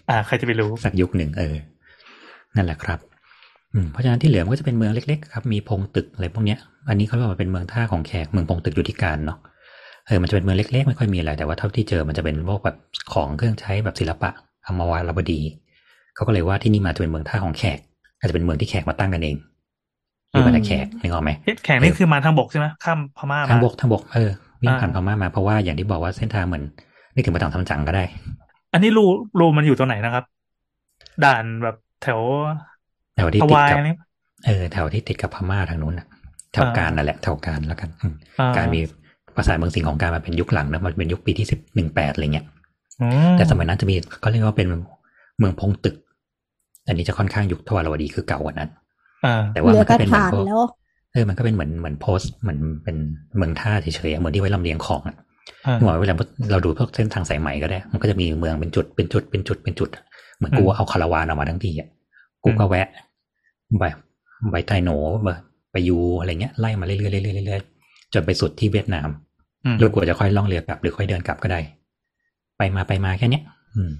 [0.09, 1.55] อ่าใครจะไปรู้สักยุคหนึ่งเออ
[2.55, 2.99] นั่นแหละครับ
[3.73, 9.37] อืมเพราะฉะนั้นที่เหลือมันก็จะเป็นเมืองเล็กๆครับมีพงตึกอะไรพวกเนี้ย อันนี้เขาเรียกว่าเป็นเมืองท่าของแขกเมืองพงตึกอยู่ที่การเนาะ
[10.07, 12.77] เออมันจะเป็นเมืองเล็กๆ ไม่ค่อยมีอะไรแต่ว่าเท่าที่เจอมันจะเป็นพวกแบบ
[13.13, 14.29] ของเครื่องใช้แบบศิลปะ
[14.65, 15.39] อมาวาลบดี
[16.15, 17.79] เขาก็เลยว่าที่นี่มาจะเป็นเมืองท่าของแขก
[18.19, 19.35] อาจจะเป็นเมืองที่แขกมาตั้งกันเอง
[20.29, 26.63] หรือมาจากแขกนึกออกไหมเอ๊ะแข่งนี่คือมาทางบกใช่ไหมข้ามพม่าทางมาบกทางบกเออวิ่งผ่านอ่าพม่ามาเพราะว่าอย่างที่บอกว่าเส้นทางเหมือน
[27.13, 28.03] นึกถึงมาต่างทำจังก็ได้
[28.73, 29.05] อันนี้รู
[29.39, 30.23] รูมันอยู่ตรงไหนนะครับ
[31.25, 32.19] ด่านแบบแถว
[33.15, 33.95] แถวที่ฮาติดวายกับอันนี้
[34.45, 36.07] เออแถวที่ติดกับพม่าทางนู้นน่ะ
[36.53, 38.79] แถวอ่าการนั่นแหละแถวการแล้วกันอืมอ่การมี
[39.37, 42.45] ภาษาเมืองสิงห์ของการมาเป็นยุคหลังนะมันเป็นยุคปีที่สิบหนึ่งแปดอะไรเงี้ย
[43.01, 44.67] อืมแต่สมัยนั้นจะมีก็เรียกว่าเป็น
[45.39, 45.95] เมืองพงตึก
[46.87, 48.69] อันนี้จะค่อนข้างยุคทวารวดีคือเก่ากว่านั้น
[49.25, 50.61] อ่าแต่ว่าเหลืมัอนกก็ระเป็นเหมือถานพวกแล้ว
[51.13, 52.97] เออมันก็เป็นเหมือนเหมือนโพสต์เหมือนเป็น
[53.37, 55.15] เมืองท่าเฉยๆอะเหมือนที่ไว้ลำเลียงของอะ
[55.65, 56.15] อ่าเหมือนเวลา
[56.51, 60.03] เราดูพวกเส้นทางสายไหมก็ได้ มันก็จะมีเมืองเป็นจุดเป็นจุดเป็นจุดเป็นจุดอะ
[60.37, 61.89] เหมือนกูเอาคาราวานออกมาทั้งทีอะ
[62.43, 62.87] กูก็แวะ
[63.79, 63.85] ไป
[64.51, 64.89] ไปไทโหน
[65.71, 69.09] ไปยูอะไรเงี้ยไล่มาเรื่อยๆเรื่อยๆเรื่อยๆจนไปสุดที่เวียดนาม
[69.65, 71.59] อืมโดยกว่าจะค่อยล่องเรือกลับหรือค่อยเดินกลับก็ได้
[72.57, 73.43] ไปมาไปมาแค่เนี้ย
[73.75, 73.91] อืม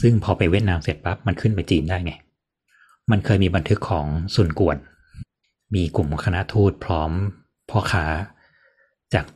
[0.00, 2.12] ซึ่งพอไปเวียดนามเสร็จปั๊บมันขึ้นไปจีนได้ไง
[3.10, 4.76] มันเคยมีบันทึกของซุนกวน
[5.74, 7.10] มีกลุ่มคณะทูตพร้อม
[7.70, 8.04] พ่อค้า
[9.14, 9.26] จาก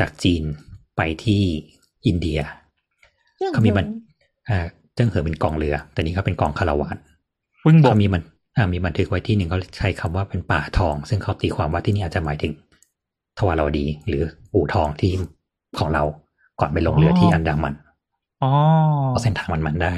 [0.00, 0.42] จากจีน
[0.96, 1.42] ไปที่
[2.06, 2.40] อินเดีย
[3.52, 3.86] เขามีบัน
[4.48, 6.96] อ่าเจิ้งเหอเป็นกองเรือ แต่นี้เขาเป็นกองคาราวาน
[7.66, 8.22] วิ่งบกเขามีมัน
[8.56, 12.52] อ่ามีบันทึกไว้ที่หนึ่งเขาใช้คำว่าเป็นป่าทอง ซึ่งเขาตีความว่าที่นี่อาจจะหมายถึง
[13.38, 14.22] ทวารวดี หรือ
[14.54, 15.12] อู่ทองที่
[15.78, 16.02] ของเรา
[16.60, 17.74] ก่อนไปลงเรือที่อันดามัน
[18.42, 18.46] อ๋อ
[19.10, 19.94] เพราะเส้นทางมันมันได้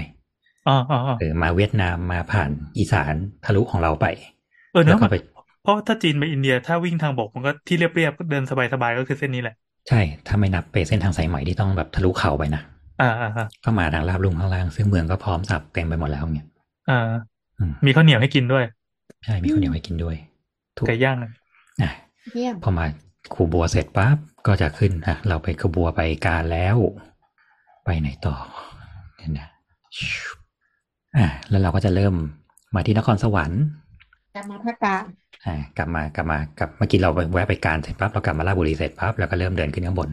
[0.66, 3.14] อ๋ออ๋ออ๋อเออมาเวียดนามมาผ่านอีสาน
[3.45, 4.07] ทะลุของเราไป
[4.72, 5.16] เออเนแล้วอะก็ไป
[5.62, 9.55] เพราะถ้าจีนไปอินเดียถ้าวิ่งทางบกมันก็ที่เรียบๆก็เดินสบายๆก็คือเส้นนี้แหละ
[9.89, 12.62] ใช่ ถ้าไม่นับไปเส้นทางสายไหมที่ต้องแบบทะลุเขาไปนะ
[13.01, 16.47] อ่าอ่าอ่าก็มาทางลาบลุ่งข้างล่าง ซึ่งเมืองก็พร้อมสับเต็มไปหมดแล้วเนี่ย
[16.89, 16.95] อ่า
[17.59, 18.64] อืมมีข้าวเหนียวให้กินด้วย
[19.24, 20.16] ใช่ มีข้าวเหนียวให้กินด้วย
[20.76, 21.30] ถูกไก่ย่างอะ
[21.82, 21.91] อะ
[22.34, 22.84] เยี่ยมพอมา
[23.34, 24.16] คูบัวเสร็จปั๊บ
[24.47, 26.76] ก็จะขึ้นอะเราไปคูบัวไปการแล้ว
[27.89, 28.36] ไปไหนต่อ
[29.16, 29.49] เนี่ยนะ
[29.97, 30.30] ชิว
[31.16, 32.14] อะแล้วเราก็จะเริ่ม
[32.74, 33.62] มาที่นครสวรรค์
[34.34, 35.03] กรรมภาการ
[35.47, 40.09] อ่ากลับมากลับมากลับเมื่อกี้เราไปแวะไปการเสร็จปั๊บเรากลับมาราชบุรีเสร็จปั๊บเราก็เริ่มเดินขึ้นข้างบน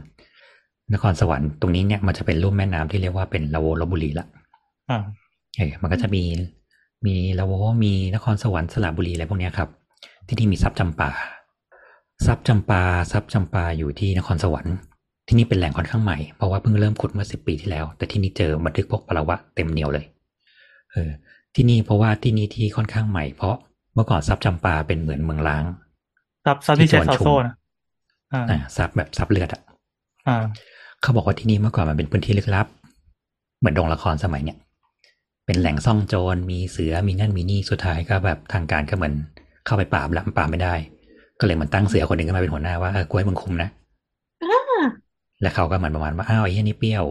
[0.94, 4.28] นครสวรรค์ตรงนี้เนี่ยมันจะเป็นลุ่มแม่น้ำที่เรียกว่าเป็นละโวลบบุรีละ
[4.90, 5.02] อ่า
[5.58, 6.24] เออมันก็จะมี
[7.06, 7.52] มีละโว
[7.84, 9.70] มีนครสวรรค์สระบุรีอะไรพวกเนี้ยครับ
[10.28, 11.10] ที่นี่มีทรัพย์จำปา
[12.26, 14.76] ทรัพย์จำปาทรัพย์จำปาอยู่ที่นครสวรรค์
[15.28, 20.06] ที่นี่เป็นแหล่งค่อนข้างใหม่ เพราะว่าเพิ่งเริ่มขุดเมื่อสิบปีที่แล้ว แต่ที่นี่เจอบันทึกพวกปรวะเต็มเหนียวเลย
[20.92, 21.10] เออ
[21.56, 23.56] ที่นี่เพราะว่าที่นี่ที่ค่อนข้างใหม่เพราะ
[23.94, 25.64] เมื่อก่อนทรัพย์จำปาเป็นเหมือนเมืองล้าง
[26.46, 27.56] ซับซับที่ใช้ที่ซาชวนโซ่ชมนะ
[28.34, 29.62] อ่าอ่าทรัพย์แบบทรัพย์เลือดอะ
[30.28, 30.44] อ่า
[31.02, 32.68] เขาบอกว่าที่นี่เมื่อก่อนมันเป็นพื้นที่ลึกลับ
[33.60, 34.58] เหมือนโรงละครสมัยเนี้ย
[35.46, 39.14] เป็นแหล่งซ่องโจรมีเสือมีนั่นมีนี่สุดท้ายก็แบบทางการก็เหมือน
[39.66, 40.74] เข้าไปปราบแล้วปราบไม่ได้
[41.40, 43.85] ก็เลยเหมือนตั้งเสือคนหนึ่งขึ้นมาเป็นหัวหน้าว่าเออกูให้มึงคุมนะอ่า
[45.42, 47.06] แล้วเขาก็เหมือนประมาณว่าอ้าวไอ้เหี้ยนี่เปรี้ยว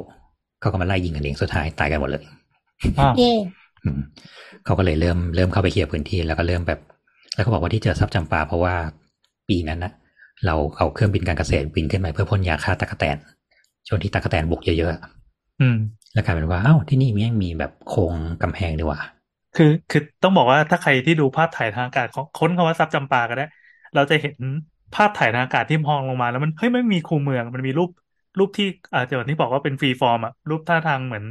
[0.60, 2.22] เขาก็มาไล่ยิงกันเองสุดท้ายตายกันหมดเลย
[2.98, 3.32] อ่าเย่
[3.84, 4.00] อืม
[4.64, 6.80] เขาก็เลยเริ่มเริ่มเข้าไปเคลียร์พื้นที่แล้วก็เริ่มแบบ
[7.34, 8.74] แล้วเขาบอกว่าที่เจอทรัพย์จำปาเพราะว่า
[9.48, 9.92] ปีนั้นนะ
[10.46, 13.16] เราเอาเครื่องบินการเกษตรบินขึ้นไปเพื่อพ่นยาฆ่าตั๊กแตน
[13.86, 15.00] ช่วงที่ตั๊กแตนบุกเยอะๆอะ
[15.60, 15.76] อืม
[16.12, 19.00] แล้วกลายเป็นว่าอ้าวที่นี่มันยังมีแบบโครงกำแพงดีว่า
[19.56, 23.46] คือคือต้องบอกว่าถ้าใครที่ดูภาพถ่ายทางอากาศของค้นคำว่าซับจำปาก็ได้
[23.94, 24.36] เราจะเห็น
[24.94, 27.90] ภาพถ่ายทางอากาศที่มองลงมาแล้วมันเฮ้ยไม่มีคูเมืองมันมีรูป
[28.38, 31.24] รูปที่อาจจะอย่างที่บอกว่าเป็น free form อะรูปท่าทางเหมือน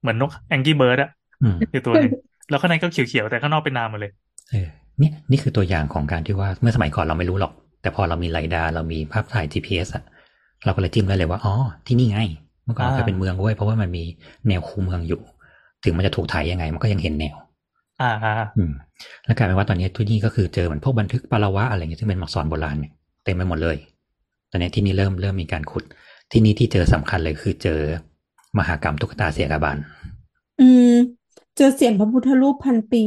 [0.00, 1.10] เหมือนนก Angry Bird อะ
[1.42, 2.12] อืมอยู่ตัวหนึ่ง
[2.50, 4.12] แล้วข้างในก็เขียวๆแต่ข้างนอกเป็นน้ำหมดเลย
[4.50, 4.66] เออ
[4.98, 7.52] เนี่ยนี่คือตัวอย่างของการที่ว่าเมื่อสมัยก่อนเราไม่รู้หรอก
[7.82, 10.04] แต่พอเรามีไรดาร์เรามีภาพถ่าย GPS อะ
[10.64, 11.54] เราก็เลยจิ้มได้เลยว่าอ๋อ
[11.86, 12.20] ที่นี่ไง
[12.64, 14.04] เมื่อก่อนอ่าเคยเป็นเมืองเว้ยเพราะว่ามันมี
[14.48, 15.20] แนวคูเมืองอยู่
[15.84, 17.36] ถึงมันจะถูกถ่ายยังไง มันก็ยังเห็นแนว
[18.00, 18.72] อ่าอ่าอืม
[19.24, 22.92] แล้วกลายเป็นว่าตอนนี้ที่นี่ก็คือเจอเหมือนพวกบันทึกปาละวะอะไรเงี้ยซึ่งเป็นอักษรโบราณเนี่ย
[23.24, 23.76] เต็มไปหมดเลย
[24.50, 25.84] ตอนนี้ที่นี่เริ่มเริ่มมีการขุด
[26.30, 27.80] ที่นี่ที่เจอสำคัญเลยคือเจอ
[28.58, 29.78] มหากรรมตุ๊กตาเสียกาบาล
[30.58, 30.86] อืม
[31.56, 32.98] เจอเสียงพระพุทธรูปพันปี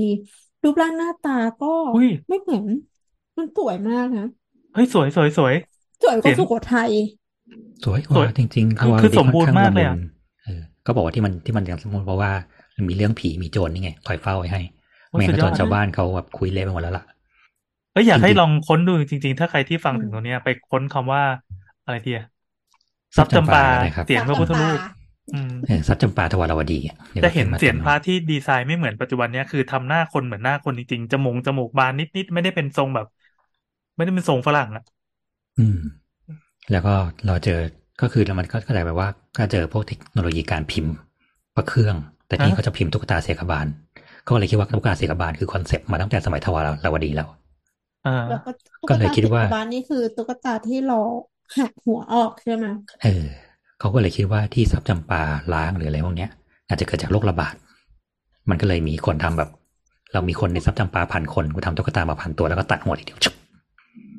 [0.64, 2.66] รูปร่างหน้าตาก็อุ้ยไม่เหมือน
[3.38, 4.24] มันสวยมากนะ
[4.74, 5.54] เฮ้ย สวยสวยสวย
[6.02, 6.92] สวยกว่าเห็นสุโขทัย
[7.84, 10.00] สวยกสวว่ายจริงๆคือว่าคือดีสมบูรณ์ค่อนข้งมากเลยอะละมุน
[10.44, 12.32] เออก็บอกว่าที่มันที่มันยังสมบูรณ์เพราะว่า
[12.76, 14.62] มันมีเรื่องผีมีโจรนี่ไงคอยเฝ้าไว้ให้
[15.10, 17.04] โอ้ไม่สุงั้ดนยก็อโจดรชาวบ้านเขาแบบคุยเละไปหมดแล้วล่ะ
[17.92, 21.24] เอ้ยอยากให้จริงๆลองค้นดูจริง ๆ ถ้าใครที่ฟังอืมถึงตรงเนี้ยไปค้นคำว่า
[21.84, 21.96] อะไร
[23.16, 24.80] ทีอะซับจำปาก็ได้ครับเสียงพระพุทธรูป
[25.34, 26.80] อืมเออทรัพย์จำปาทวารวดี
[27.12, 33.06] อดี๋ยวจะเห็นขึ้มาเสียนพระต็มที่ดีไซน์ไม่เหมือนปัจจุบันเนี้ยคือทำหน้าคนเหมือนหน้าคนจริงๆจมูกจมูกบานนิดๆไม่ได้เป็นทรงแบบ
[33.96, 34.84] ไม่ได้เป็นทรงฝรั่งอะ
[35.60, 35.78] อืม
[36.72, 36.94] แล้วก็
[37.28, 37.60] เราเจอ
[38.02, 40.94] ก็คือแล้วมันก็เข้าใจแบบว่า ก็เจอพวกเทคโนโลยีการพิมพ์
[41.56, 41.96] ประเครื่อง
[42.28, 43.68] แต่ที่เขาจะพิมพ์ตุ๊กตาเสกบาล
[44.28, 47.30] ก็เลยคิดว่าตุ๊กตาเสกบาลคือคอนเซปต์มาตั้งแต่สมัยทวารวดีแล้ว
[48.06, 48.50] อ่าแล้วก็
[48.82, 51.00] ตุ๊ก็เลยคิดว่าตศิลปะนี่คือตุ๊กตาที่เรา
[51.58, 52.66] หักหัวออกใช่ไหม
[53.04, 53.26] เออ
[53.80, 55.22] เขาก็เลยคิดว่าที่ทรัพย์จำปา
[55.54, 56.30] ล้างหรืออะไรพวกเนี้ย
[56.68, 57.54] อาจจะเกิดจากโรคระบาด
[58.50, 59.50] มันก็เลยมีคนทำแบบ
[60.14, 63.34] เรามีคนในทรัพย์จำปาพันคนกูทำตุ๊กตามาพันตัวแล้วก็ตัดหัวทีเดียวชุบ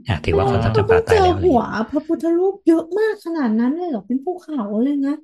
[0.08, 5.14] อะถือว่าคนทรัพย์จำปาเจตายอแล้วอะไรหัวเงี้ยพระพุทธรูปเยอะมากขนาดนั้นเลยเหรอเป็นภูเขาเลยนะ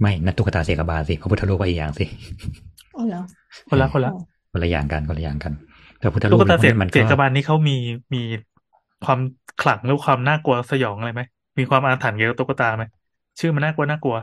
[0.00, 2.04] ไม่นั่นตุ๊กตาเสกบาลสิพระพุทธรูปก็อีกอย่างสิ
[2.96, 3.22] อ๋อเหรอ
[3.68, 4.10] คนละคนละ
[4.52, 5.52] คนละอย่างกันคนละอย่างกัน
[5.98, 7.76] แต่พระพุทธรูตุ๊ปกตาเสียเนี่ยมันเสียก็กบาลนี่เขามี
[8.12, 8.22] มี
[9.04, 9.20] ความ
[9.58, 11.22] ขลังหรือความน่ากลัวสยองอะไรไหม
[11.58, 12.84] มีความอาถรรพ์เกี่ยวกับตุ๊กตาไหม
[13.40, 14.16] ชื่อมันน่ากลัวน่ากลัว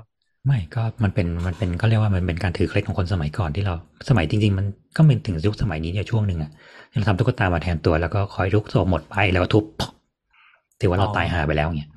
[0.45, 3.73] ไม่ก็มันเป็นมันเป็นก็เรียกว่ามันเป็นการถือเคล็ดของคนสมัยก่อนที่เรา
[4.09, 4.65] สมัยจริง ๆ มัน
[4.97, 6.51] ก็เป็นถึงยุคสมัยนี้เนี่ยช่วงหนึ่งอะ
[6.91, 9.65] ที่เราทำตุ๊กตามาแทนตัวแล้วก็คอยลุกโซมหมดไปแล้วก็ทุบ
[10.81, 11.89] ถือว่าเราอ๋อตายหาไปแล้วเนี่ย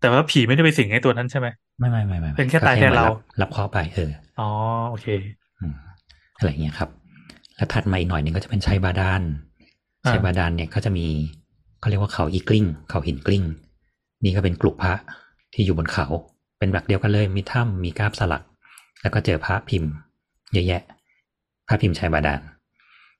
[0.00, 1.48] แต่ว่าผีไม่ได้ไปสิงไอ้ตัวนั้นใช่ไหม
[1.78, 4.42] ไม่ไม่ไม่ไม่ไม่เป็นแค่ตายแทนก็เราบรับเคราะห์ไปเอออ๋อ
[4.88, 5.06] โอเค
[5.60, 5.74] อืม
[6.36, 6.90] อะไรเงี้ยครับ
[7.56, 9.22] แล้วถัดมาอีกหน่อยหนึ่งก็จะเป็นชัยบาดาล
[10.04, 11.06] อ่าชัยบาดาลเนี่ยก็จะมี
[11.84, 13.44] เขาเรียกว่าเขาอีกลิ้ง เขาหินกลิ้ง
[14.24, 14.94] นี่ก็เป็นกลุ่มพระ
[15.54, 16.06] ที่อยู่บนเขา
[16.58, 18.42] เป็นแบบเดียวกันเลย มีถ้ำมีกราบสลัก
[19.02, 19.90] แล้วก็เจอพระพิมพ์
[20.52, 20.82] เยอะแยะ
[21.68, 22.40] พระพิมพ์ชัยบาดาล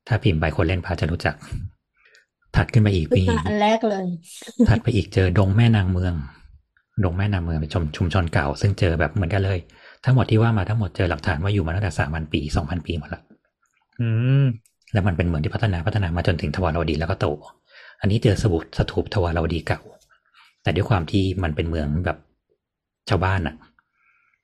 [0.07, 1.35] ถ้าพิมพ์ไปคนเล่นพระจะรู้จัก
[2.57, 4.07] ถัดขึ้นไปอีกขึ้นมีมาอันแรกเลย
[4.69, 6.15] ถัดไปอีกเจอดงแม่นางเมือง
[7.05, 9.59] ดงแม่นางเมืองเป็นชุมชุมชนเก่า ซึ่งเจอแบบเหมือนกันเลย
[10.05, 13.21] ทั้งหมดที่ว่ามาทั้งหมดเจอหลักฐานว่าอยู่มาตั้งแต่สามพันปีสองพันปีหมดละ
[14.01, 14.09] อื
[14.45, 14.47] ม
[14.93, 17.27] แล้วมันเป็นเมืองที่พัฒนาพัฒนามาจนถึงทวารวดีแล้วก็โต
[18.05, 19.81] อันนี้เจอสบุสถูปทวารวดีเก่า
[20.63, 22.19] แต่ด้วยความที่มันเป็นเมืองแบบ
[23.09, 23.57] ชาวบ้านอะ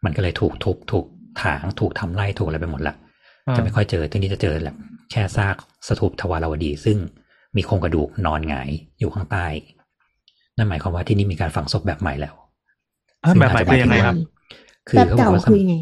[0.04, 1.06] มันก็เลยถูกทุบถูก
[1.42, 2.94] ถางถูกทำไร่ถูกอะไรไปหมดละ
[3.46, 4.76] อ่าจะไม่ค่อยเจอที่นี่จะเจอแบบ
[5.10, 5.56] แค่ซาก
[5.88, 6.98] สถูปทวารวดี ซึ่ง
[7.56, 9.46] มีโครงกระดูกนอนหงายอยู่ข้างใต้
[10.56, 12.34] นั่นหมายความว่าที่นี่มีการฝังศพแบบใหม่แล้ว
[13.24, 14.16] อะแบบใหม่เป็นยังไงครับ
[14.88, 15.74] คือแบบเขาบอเก่ากว่าสคือมัยไง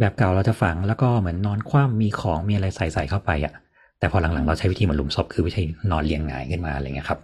[0.00, 3.54] แบบเก่าเราจะฝังแล้วก็เหมือนนอนคว่ำมีของมีอะไรใส่ใส่เข้าไปอะ
[4.00, 7.20] แต่พอหลังๆเราใช้วิธีเหมือนหลุมศพคือวิธีนอนเรียงหงายขึ้นมาอะไรเงี้ยครับ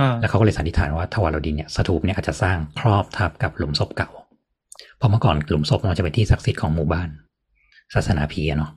[0.00, 4.10] อ่าแล้วเขาก็เลยสันนิษฐานว่าทวารวดีเนี่ยสถูปเนี่ยอาจจะสร้างครอบทับกับหลุมศพเก่า
[4.96, 7.08] เพราะเมื่อก่อนหลุมศพมันจะเป็นที่ศักดิ์สิทธิ์ของหมู่บ้าน
[7.94, 8.70] ศาสนาผีอะเนาะ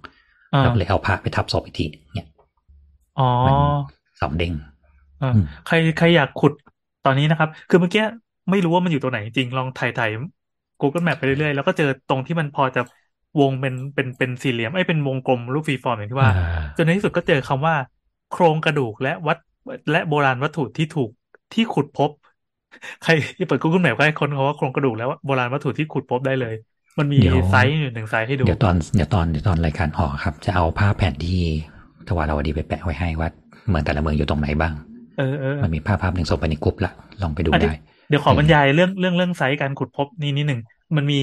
[0.53, 1.85] อ่าเราก็เลยเอาพระไปทับศพอีกที
[2.15, 2.27] เนี่ย
[3.19, 3.53] อ๋อมัน
[4.21, 4.53] สองเด้ง
[5.21, 6.53] อ่าอืมใครใครอยากขุด
[7.05, 8.03] ตอนนี้นะครับ คือเมื่อกี้
[8.51, 10.11] ไม่รู้ว่ามันอยู่ตรงไหนจริงลองถ่ายถ่าย
[10.81, 12.81] Google Map ไปเรื่อยๆ แล้วก็เจอตรงที่มันพอจะ
[13.39, 17.75] วงเป็นเป็นเป็นสี่เหลี่ยมไอ้ยเป็นวงกลมรูป free form อย่างที่ว่าอ่าจนในที่สุดก็เจอคำว่า
[18.31, 19.37] โครงกระดูกและวัด
[19.91, 21.09] และโบราณวัตถุที่ถูก
[21.53, 22.09] ที่ขุดพบ
[23.03, 26.55] ใครที่เปิด Google Map ก็ให้ค้นคำว่าโครงกระดูกและโบราณวัตถุที่ขุดพบได้เลย
[26.99, 31.41] มันมีเดี๋ยวไซส์อยู่หนึ่งไซส์ให้ดู เดี๋ยวตอนเดี๋ยวตอนเดี๋ยวตอนรายการออกครับ จะเอาภาพแผนที่
[32.07, 33.29] ทวารวดีไปแปะไว้ให้ว่า
[33.69, 34.73] เมืองแต่ละเมืองอยู่ตรงไหนบ้าง
[35.17, 37.79] เออเออมันมีภาพภาพหนึ่งส่งไปในกลุ่มละลองไปดูอันนี้ได้
[38.09, 40.61] เดี๋ยวขอบรรยายเรื่องเรื่องเรื่อง site การขุดพบนี่นิดหนึ่ง
[40.95, 41.21] มันมี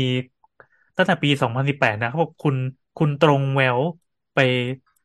[0.99, 1.31] ตั้งแต่ปี
[1.67, 2.57] 2018นะเขาบอกคุณ
[2.99, 3.79] คุณตรงแวว
[4.35, 4.39] ไป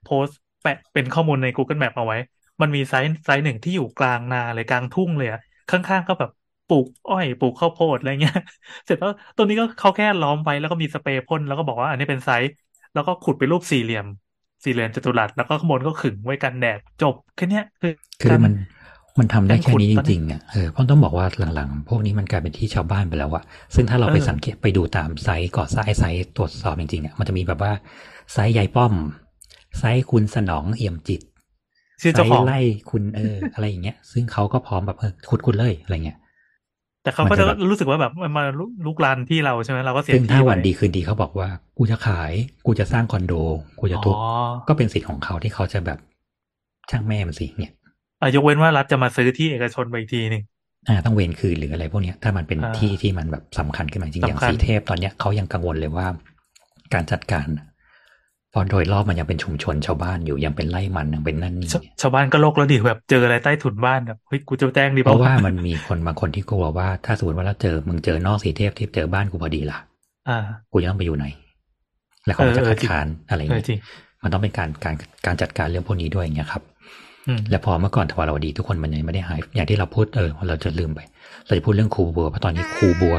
[0.03, 2.17] โพสต์แปะเป็นข้อมูลใน Google Map เอาไว้
[2.61, 5.39] มันมีไซส์ไซส์หนึ่งที่อยู่กลางนาเลยกลางทุ่งเลยอะ
[5.69, 6.31] ข้างๆก็แบบ
[6.67, 8.35] ปลูกอ้อยปลูกข้าวโพดอะไรเงี้ย
[8.85, 12.49] เสร็จแล้วตรงนี้ก็เขาแค่ล้อมไว้แล้วก็มีสเปรย์พ่นแล้วก็บอกว่าอันนี้เป็นไซส์
[12.93, 14.05] แล้วก็ขุดเป็นรูปสี่เหลี่ยม
[14.63, 18.53] สี่เหลี่ยมจัตุรัสแล้วก็ข้างบนก็ขึงไว้กันแดดจบแค่เนี้ยคือคือการมัน
[19.19, 23.43] มันทำได้แค่นี้การขุจดตอนนี้ริงๆอะเออเพราะต้องบอกว่าหลังๆ พวกนี้มันกลายเป็นที่ชาวบ้านไปแล้วอะ
[23.75, 27.71] ซึ่งถ้าเราไปเออสังเกตไปดูตามไซต์ก่อสร้างไซต์ตรวจสอบจริงๆเนี่ยมันจะมีแบบว่า
[28.33, 28.93] ไซต์ยายป้อม
[29.77, 31.21] ไซต์คุณสนองเอี่ยมจิต
[32.01, 32.59] ชื่อไซเจ้าของต์ไล่
[32.91, 36.17] คุณเอออะไรอย่างเงี้ย ซึ่งเขาก็พร้อมแบบเออขุดคุณเลยอะไรเงี้ย
[37.03, 38.43] แต่เขาก็มันจะจะแบบรู้สึกว่าแบบมันมา
[38.85, 42.31] ลุกลานที่เราใช่ไหมเราก็เสียซึ่งที่ถ้าไปวันดีคืนดีเขาบอกว่า กูจะขาย
[42.65, 43.33] กูจะสร้างคอนโด
[43.79, 44.25] กูจะทุบอ๋อ
[44.67, 45.99] ก็เป็นสิทธิ์ของเขาที่เขาจะแบบ
[46.91, 47.82] ช่างแม่มันสิเนี่ยอะ
[48.35, 50.43] ยกเว้นว่ารัฐจะมาซื้อที่เอกชนไปอีกทีหนึ่ง
[50.87, 56.07] อ่าต้องเวรคืนหรืออะไรพวกเนี้ยถ้ามันเป็นอ่าที่ที่มันแบบสำคัญขึ้นมาจริงๆอย่างสำคัญสีเทพตอนเนี้ยเขายังกังวลเลยว่า
[56.93, 57.65] การจัดการน่ะ
[58.53, 69.77] เพอโดยรอบมันยังเป็นชุมชนชาวบ้านอยู่ยังเป็นไร่มันยังเป็นนั่นนี่ชาชาวบ้านก็โลกแล้วดิแบบเจออะไรใต้ถุนบ้านแบบเฮ้ยกูจะแจ้งดีเพเปล่าราะว่ามันมีคนบางคนที่กลัวว่า ถ้าสมมติว่าเราเจอมึงเจอนอกสีเทพที่เจอบ้านกูพอดีล่ะ
[70.29, 70.39] อ่า
[70.71, 71.25] กูจะต้องไปอยู่ไหน
[72.25, 73.79] แล้วเขาก็จะเออเออคัดค้านอะไรอย่างเออเงี้ยจริง
[74.23, 74.95] มันต้องเป็นการการ
[75.25, 76.72] การจัดการเรื่องพวกนี้ด้วยอย่างเงี้ยครับอืม
[77.49, 80.99] และพอเมื่อก่อนทวารวดีทุกคนมันยังไม่ได้หาย อย่างที่เราพูดเออเราจะลืมไป
[81.45, 83.15] เราจะพูดเรื่องครูบัวเพราะตอนนี้ครูบัว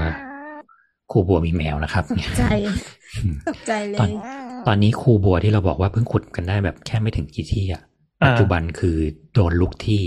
[1.11, 2.43] ครูบัวมีแมวนะครับตกใจ
[3.47, 4.13] ตกใจเลตอนย
[4.67, 7.83] ตอนนี้ครูบัวที่เราบอกว่าเพิ่งขุดกันได้แบบแค่ไม่ถึงกี่ที่อะ
[8.23, 8.97] อ่าปัจจุบันคือ
[9.35, 10.03] โดนลุกที่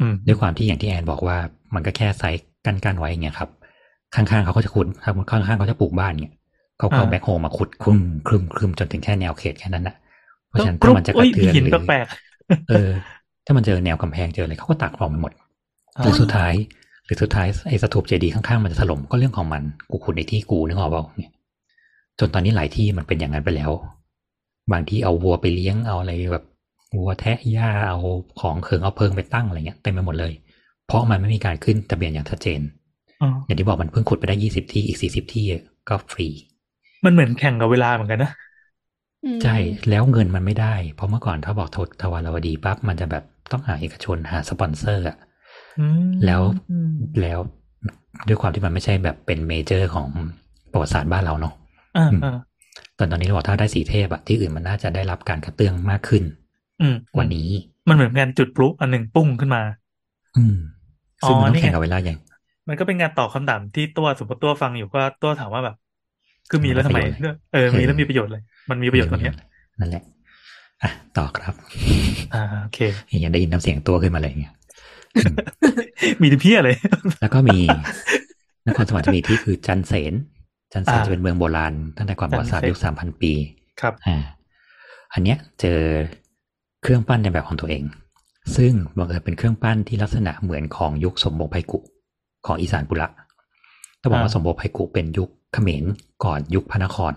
[0.00, 1.36] อืมด้วยความที่อย่างที่แอนบอกว่า
[1.74, 3.50] มันก็แค่ไซส์กันกันไว้อย่างเงี้ยครับ
[4.14, 6.34] ข้างๆเขาก็จะขุดข้างๆเขาจะปลูกบ้านเนี่ย
[6.78, 9.94] เขาเขาอ่าแบ็คโฮมาขุดคลุมคลุมคลุมจนถึงแค่แนวเขตแค่นั้นนะ
[10.48, 12.06] เพราะฉะนั้นกรุ๊ถ้าปมันจะกเอ้ระยเทือนหินหรือแปลก
[12.68, 12.90] เออ
[13.50, 15.32] ถ้ามันเจอแนวกำแพงเจออะไรเขาก็ตักออกไปหมด
[15.98, 16.54] อ่าหรือสุดท้าย
[17.04, 21.32] หรือสุดท้ายไอ้สถูปเจดีย์ข้างๆมันจะถล่มก็เรื่องของมันกูขุดในที่กูนึกออกเปล่าเนี่ย
[22.18, 23.70] จนตอนนี้หลายที่มันเป็นอย่างนั้นไปแล้ว
[24.72, 26.44] บางที่เอาวัวไปเลี้ยงเอาอะไรแบบ
[26.96, 27.98] วัวแทะหญ้าเอา
[28.40, 30.32] ของเคิงเอาเพิงไปตั้งอะไรเงี้ยเต็มไปหมดเลย
[30.86, 32.60] เพราะมันไม่มีการขึ้นทะเบียนอย่างชัดเจน
[33.22, 35.44] อ๋ออย่างที่บอกมันเพิ่งขุดไปได้ยี่สิบที่อีกสี่สิบที่
[35.88, 36.28] ก็ฟรี
[37.04, 38.30] มันเหมือนแข่งกับเวลาเหมือนกันนะ
[39.24, 39.56] อืมใช่
[39.88, 45.16] แล้วเงินมันไม่ได้ เพราะเมื่อก่อนถ้าบอกททวารวดีปั๊บมันจะแบบ ต้องหาเอกชนหาสปอนเซอร์อะ
[45.78, 46.90] อืมแล้วอืม
[47.20, 47.38] แล้ว
[48.28, 50.08] ด้วยความที่มันไม่ใช่แบบเป็น major ของ
[50.72, 51.54] ประวัติศาสตร์บ้านเราเนาะ
[51.96, 52.30] อ่าอืมอ่า
[52.98, 56.22] ตอนตอนนี้เราบอกถ้าได้ศรีเทพอะที่อื่นมันน่าจะได้รับการกระเตื้องมากขึ้น
[56.80, 57.48] อืมกว่านี้
[57.88, 59.62] มันเหมือนงานจุดพลุอันหนึ่งปุ้งขึ้นมา
[60.36, 60.56] อืม
[61.26, 62.18] ซึ่งอ๋อมันต้อนี่งไงแข่งกับเวลาอย่าง
[62.68, 65.76] มันก็เป็นการตอบคำถามที่ตัวสมมติตัวฟังอยู่ก็ตัวถามว่าแบบ
[66.50, 69.34] คือมีแล้วทำไมประโยชน์อะไรเออมีแล้วมีประโยชน์เลย มันมีประโยชน์ตรงเนี้ย
[69.80, 70.02] นั่นแหละ
[70.82, 71.54] อะต่อครับ
[72.34, 72.78] อ่าโอเค
[73.24, 74.54] ยังได้ยินน้ำเสียงตัวขึ้นมาเลยเนี่ย
[76.20, 76.76] มีที่เพี้ยเลย
[77.20, 77.58] แล้วก็มี
[78.66, 80.14] นครสวรรค์จะมีที่คือจันเสน
[80.72, 83.32] จันเสนอ่าจะเป็นเมืองโบราณตั้งแต่ก่อนประวัติศาสตร์จันเสนยุคสามพันปี
[83.80, 84.16] ครับ อ่า
[85.12, 85.80] อันเนี้ยเจอ
[86.82, 87.84] เครื่องปั้นในแบบของตัวเอง
[88.56, 91.78] ซึ่งบังเอิญเป็นเครื่องปั้นที่ลักษณะเหมือนของยุคสมบงไพกุ
[92.46, 93.08] ของอีสานปุระ
[94.00, 95.84] ต้องบอกว่าอ่าสมบงไพกุเป็นยุคเขมร
[96.24, 97.12] ก่อนยุคพระนคร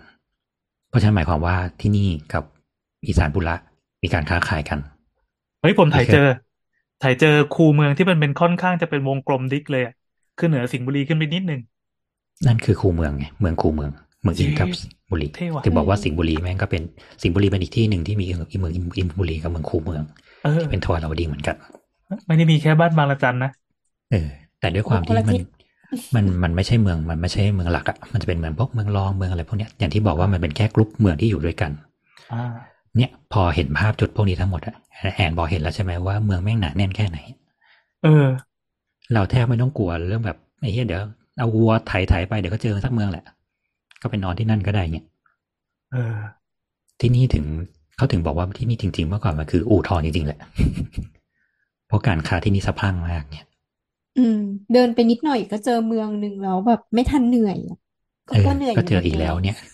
[0.89, 2.43] เพราะฉะนั้นหมายความว่าที่นี่กับ
[3.07, 3.55] อีสานปุระ
[4.03, 4.79] มีการค้าขายกัน
[5.61, 6.27] เฮ้ยผมถ่ายโอเคเจอ
[7.03, 9.93] ถ่ายเจอคูเมืองที่มันเป็นค่อนข้างจะเป็นวงกลมดิกเลยอะ
[10.37, 11.61] คือเหนือสิงห์บุรีขึ้นไปนิดนึง
[12.45, 13.91] นั่นคือคูเมืองไงเมืองคูเมือง
[14.21, 16.81] เมืองอินกับสิงห์บุรีเท่ว่ะถึงบอกว่าสิงห์บุรีแม่งก็เป็น
[17.21, 20.03] สิงห์บุรีเป็นอีกที่หนึ่งที่มีอีเมืองอินบุรีกับเมืองคูเมือง
[20.43, 21.55] เออที่เป็นทวารวดีเหมือนกัน
[22.27, 23.51] ไม่ได้มีแค่บ้านบางละจันนะ
[24.11, 24.29] เออ
[24.59, 25.45] แต่ด้วยความที่คนละมัทินศ
[26.15, 31.71] มันมันไม่ใช่เมืองมันไม่ใช่เมืองหลักอะมันจะเป็นเหมือนพวกเมืองรองเมืองอะไรพวกเนี้ยอย่างที่บอกว่ามันเป็นแค่กลุ่มเมืองที่อยู่ด้วยกัน
[32.33, 32.43] อ่า
[32.97, 34.75] เนี่ย พอเห็นภาพจุดพวกนี้ทั้งหมดอะ
[35.15, 37.17] แอนบอกเห็นแล้วใช่ไหมว่าเมืองแม่งหนาแน่นแค่ไหน
[38.03, 38.27] เออ
[39.13, 41.01] เราแทบไม่ต้องกลัวเรื่องแบบไอ้เหี้ยเดี๋ยว
[41.37, 43.25] เอาวัวไถไถไปเดี๋ยวก็เจอสักเมืองแหละ
[44.01, 45.05] ก็ไปนอนที่นั่นก็ได้เนี่ย
[45.91, 46.15] เออ
[46.99, 47.45] ที่นี่ถึง
[47.97, 50.39] เขาถึงบอกว่าที่นี่จริงๆเมื่อก่อนมันคืออู่ทองจริงๆแหละ
[51.87, 53.45] เพราะการค้าที่นี่สะพรั่งมากเนี่ย
[54.17, 54.39] อืม
[54.73, 57.77] เดินไปนิดหน่อยก็เจอเมืองหนึ่งแล้วแบบไม่ทันเหนื่อยอะ
[58.29, 59.72] ก็เออก็เหนื่อยก็เจอหมือีกแล้วเนี่ยเออ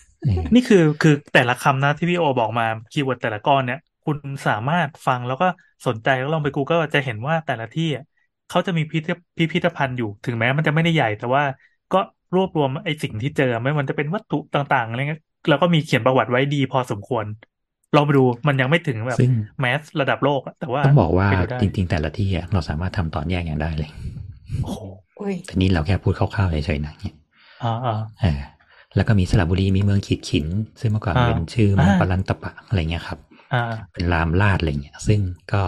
[0.54, 4.16] นี่คือคือแต่ละคำนะที่พี่โอบอกมา keyword แต่ละก้อนเนี่ย คุณ
[4.46, 5.46] สามารถฟังแล้วก็
[5.86, 8.04] สนใจแล้วลองไป Google จะเห็นว่าแต่ละที่อะ
[8.48, 11.42] เขาจะมีพิพิธพิพิธภัณฑ์อยู่ถึงแม้มันจะไม่ได้ใหญ่ แต่ว่า
[11.92, 11.98] ก็
[12.34, 17.24] รวบรวมไอ้สิ่งที่เจอ ไม่ว่ามันจะเป็นวัตถุต่างๆอะไรเงี้ยแล้วก็มีเขียนประวัติไว้ดีพอสมควร
[17.94, 23.90] ลองไปดูมันยังไม่ถึงแบบซึ่งแมสระดับโลกอะแต่ว่าต้องบอกว่าไปดูได้จริง ๆ แต่ละที่อะเราสามารถทำตอนแยกอย่างได้เลย
[24.60, 24.78] โอ้โห
[25.16, 27.14] โอ้ยแต่นี่เราแค่พูดคร่าวๆเฉยๆนะเนี่ย
[27.62, 28.40] อ่าอ่าเออ
[28.96, 30.46] แล้วก็มีสระบุรีมีเมืองขีดขิน
[30.80, 33.18] ซึ่งเมื่อก่อนอ่าเป็นชื่อเมืองอ่าปรันตปะอะไรเงี้ยครับ
[33.54, 35.20] อ่าเป็นรามลาดอะไรเงี้ย ซึ่ง
[35.52, 35.62] ก็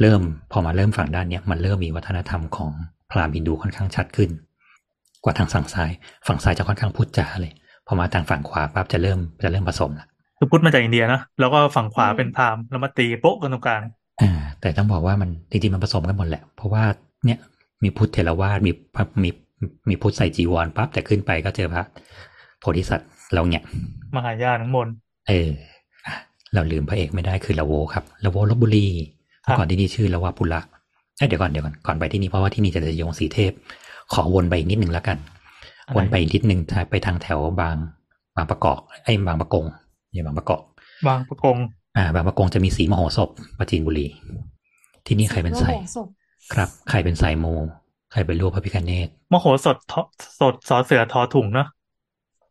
[0.00, 0.20] เริ่ม
[0.52, 2.70] พอมาเริ่มฝั่งด้านเนี้ยมันเริ่มมีวัฒนธรรมของ
[3.10, 4.30] พราหมณ์ฮินดูค่อนข้างชัดขึ้น
[5.24, 5.90] กว่าทางฝั่งซ้าย
[6.26, 7.52] ฝั่งซ้ายจะค่อนข้างพูดจาเลย
[7.86, 10.06] พอมาทางฝั่งขวาปั๊บจะเริ่มจะเริ่มผสมละ
[10.38, 13.82] คือพุทธมาจากอินเดียนะแล้วก็ฝั่งขวาเป็นพราหมณ์แล้วมาตีโป๊ะกันตรงกลาง
[14.22, 16.84] อ่าแต่ต้องบอกว่ามันจริงๆมันผสมกันหมดแหละ เพราะว่า
[17.24, 17.38] เนี่ย
[17.82, 19.30] มีพุทธเทรวาสมีพระมี
[19.88, 21.84] มีพุทธใส่จีวรปั๊บแต่ขึ้นไปก็เจอพระ
[22.60, 23.64] โพธิสัตว์เราเนี่ย
[24.16, 24.94] มหายานทั้งมนต์
[25.28, 25.48] เออ
[26.06, 26.14] อะ
[26.54, 28.86] เราลืมพระเอกไม่ได้คือละโวครับละโวลบบุรี
[29.46, 30.60] ครับเมื่อก่อนที่นี่ชื่อละวาปุระ
[31.16, 33.52] เอ้ยเดี๋ยวก่อนเดี๋ยวก่อนก่อนไปที่นี่เพราะว่าที่นี่จะจะยงสีเทพ
[34.12, 35.18] ขอวนไปอีกนิดนึงแล้วกัน
[35.86, 37.76] อะไรวนไปอีกนิดนึงไปทางแถวบาง
[38.36, 39.64] บางประกอบไอ้ยบางประกง
[40.12, 40.60] อย่าบางประกอบ
[41.08, 41.56] บางประกง
[41.96, 43.28] อ่า บางประกงจะมีสีมโหสถ
[43.58, 44.06] ปราจีนบุรี
[45.06, 46.08] ที่นี่ใครเป็นสายโอ้โหศพ
[46.52, 47.54] ครับใครเป็นสายมู
[48.12, 50.02] ใครเป็นรูปพระพิฆเนศมโหสถทอ
[50.40, 51.68] สดสอเสือทอถุงเนาะ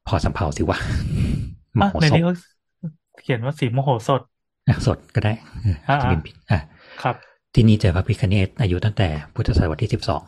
[0.07, 0.77] พอสำเภาสิวะ
[1.79, 2.33] มอะโหในสถนี้เขา
[3.23, 4.21] เขียนว่าสีมโหสถ
[4.67, 6.59] อะสดก็ได้เอออาจจะเป็นผิดอะ
[7.03, 7.15] ครับ
[7.53, 10.21] ที่นี่เจอพระพิฆเนศอายุตั้งแต่พุทธศตวรรษที่สิบสอง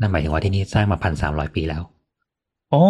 [0.00, 1.82] นั่นหมายถึงว่าที่นี่สร้างมาพันสามร้อยปีแล้ว
[2.70, 2.82] โอ้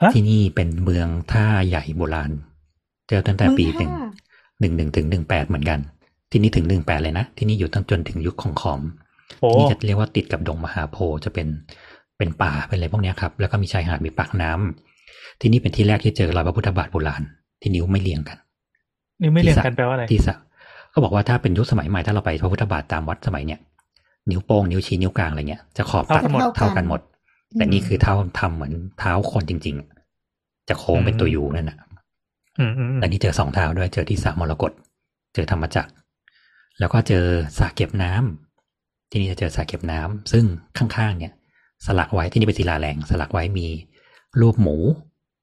[0.00, 2.30] ฮะที่นี่เป็นเมืองท่าใหญ่โบราณ
[3.08, 5.80] เจอตั้งแต่ปีหนึ่งเมืองท่าหนึ่งหนึ่งถึงหนึ่งแปดเหมือนกัน
[6.30, 8.80] ที่นี่ถึงหนึ่งแปดเลยนะ ที่นี่อยู่ตั้งจนถึงยุคของขอม
[9.40, 11.46] โอ้ที่นี่จะเรียกว่าติดกับดงมหาโพธิ์จะเป็น
[12.18, 14.95] เป็นป่าเป็นอะไรพวกเนี้ยครับ แล้วก็มีชายหาดมีปากน้ำ
[15.40, 17.22] ที่นี่เป็นที่แรกที่เจอรอยพระพุทธบาทโบราณ
[17.60, 18.36] ที่นิ้วไม่เรียงกัน
[19.22, 20.36] นี่ไม่เรียนกันแปลว่าอะไรที่สะ
[20.92, 23.60] ก็บอกว่าถ้าเป็นยุคสมัยใหม่ถ้าเราไปพระพุทธบาทตามวัดสมัยเนี้ย
[24.30, 27.00] นิ้วโป้งนิ้วชี้นิ้วกลางอะไรเงี้ยจะขอบตัดเท่ากันหมดเท่ากันหมด
[27.54, 29.76] แต่นี่คือเท้าทำเหมือนเท้าคนจริง
[30.22, 31.78] ๆ จะโค้งเป็นตัวยูนั่นแหละ
[32.58, 34.72] อืมอืมอืมแต่นี่เจอสองเท้าด้วยเจอที่สระมรกต
[35.34, 35.90] เจอธรรมจักร
[36.78, 37.24] แล้วก็เจอ
[37.58, 40.44] สระเก็บน้ำที่นี่จะเจอสระเก็บน้ำซึ่ง
[40.78, 41.34] ข้างๆเนี่ย
[41.86, 43.66] สลักไว้ที่นี่เป็นศิลาแรง สลักไว้มี
[44.40, 44.76] รูปหมู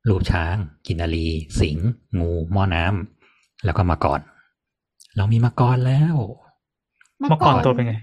[0.09, 0.55] รูปช้าง
[0.87, 1.27] กินนารี
[1.59, 1.89] สิงห์
[2.19, 4.19] งูหม้อน้ำแล้วก็มาก่อน
[5.17, 6.15] เรามีมาก่อนแล้ว
[7.19, 7.95] เมื่อก่อนตัวเป็นไง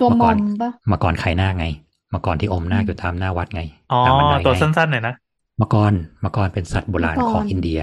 [0.00, 1.66] ตัวมอมเมื่อก่อนปะมาก่อนไข่หน้าคไง
[2.14, 3.62] มาก่อนที่อมหน้าคอยู่ตามหน้าวัดไง
[3.92, 5.14] อ๋อตามบันไดตัวไงสั้นๆหน่อยนะ
[5.60, 7.80] มังกรมังกรเป็นสัตว์โบราณของอินเดีย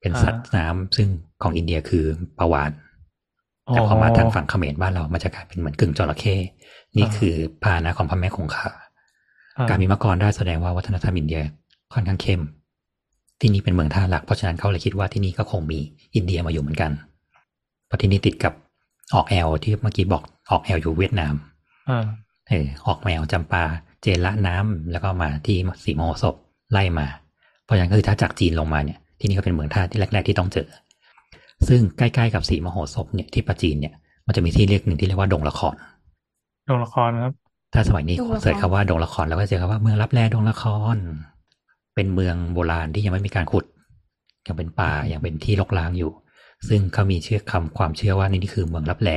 [0.00, 1.08] เป็นสัตว์น้ำซึ่ง
[1.42, 2.04] ของอินเดียคือ
[2.38, 2.70] ปลาวาน
[3.70, 6.36] แต่พอมาทางฝั่งเขมรบ้านเรา มันจะกลายเป็นเหมือนกึ่งจระเข้
[6.96, 8.70] นี่อ่าคือพาหนะของพระแม่คงคา
[9.56, 11.40] อ่าการมีมังกรได้แสดงว่าวัฒนธรรมอินเดีย
[11.92, 12.40] ค่อนข้างเข้ม
[13.40, 15.78] ที่นี่เป็นเมืองท่าหลัก เพราะฉะนั้นเขาเลยคิดว่าที่นี่ก็คงมี
[16.14, 16.90] อินเดียมาอยู่เหมือนกัน
[17.86, 18.52] เพราะที่นี่ติดกับ
[19.14, 21.34] ออกแอวที่เมื่อกี้บอกออกแอวอยู่เวียดนาม
[21.88, 22.04] อ่า
[22.48, 23.64] เออออกแอวจามปา
[24.02, 26.34] เจนละน้ำแล้วก็มาที่ศรีมโหสถ
[26.72, 27.06] ไล่มา
[27.64, 30.68] เพราะฉะนั้นก็คือถ้าจากจีนลงมาเนี่ย ที่นี่ก็เป็นเมืองท่าที่แรก ๆ ที่ต้องเจอ
[31.68, 33.94] ซึ่งใกล้ๆกับสีมโหสพเนี่ยที่ปัจจีนเนี่ย
[34.26, 35.74] มันจะมีที่เรียกหนึ่งที่เรียกว่าดงละคร
[36.66, 37.34] โรงละครนะครับ
[37.74, 40.64] ถ้าสมัยนี้เสิร์ชคำว่าดงละครแล้วก็เจอคำว่าเมืองรับแลดงละค
[40.94, 40.96] ร
[41.94, 43.64] เป็นเมืองโบราณที่ยังไม่มีการขุด
[44.46, 46.12] ยังเป็นป่ายังเป็นที่รกร้างอยู่
[46.68, 49.10] ซึ่งเขามีเชื่อคำความเชื่อว่านี่นี่คือเมืองรับแล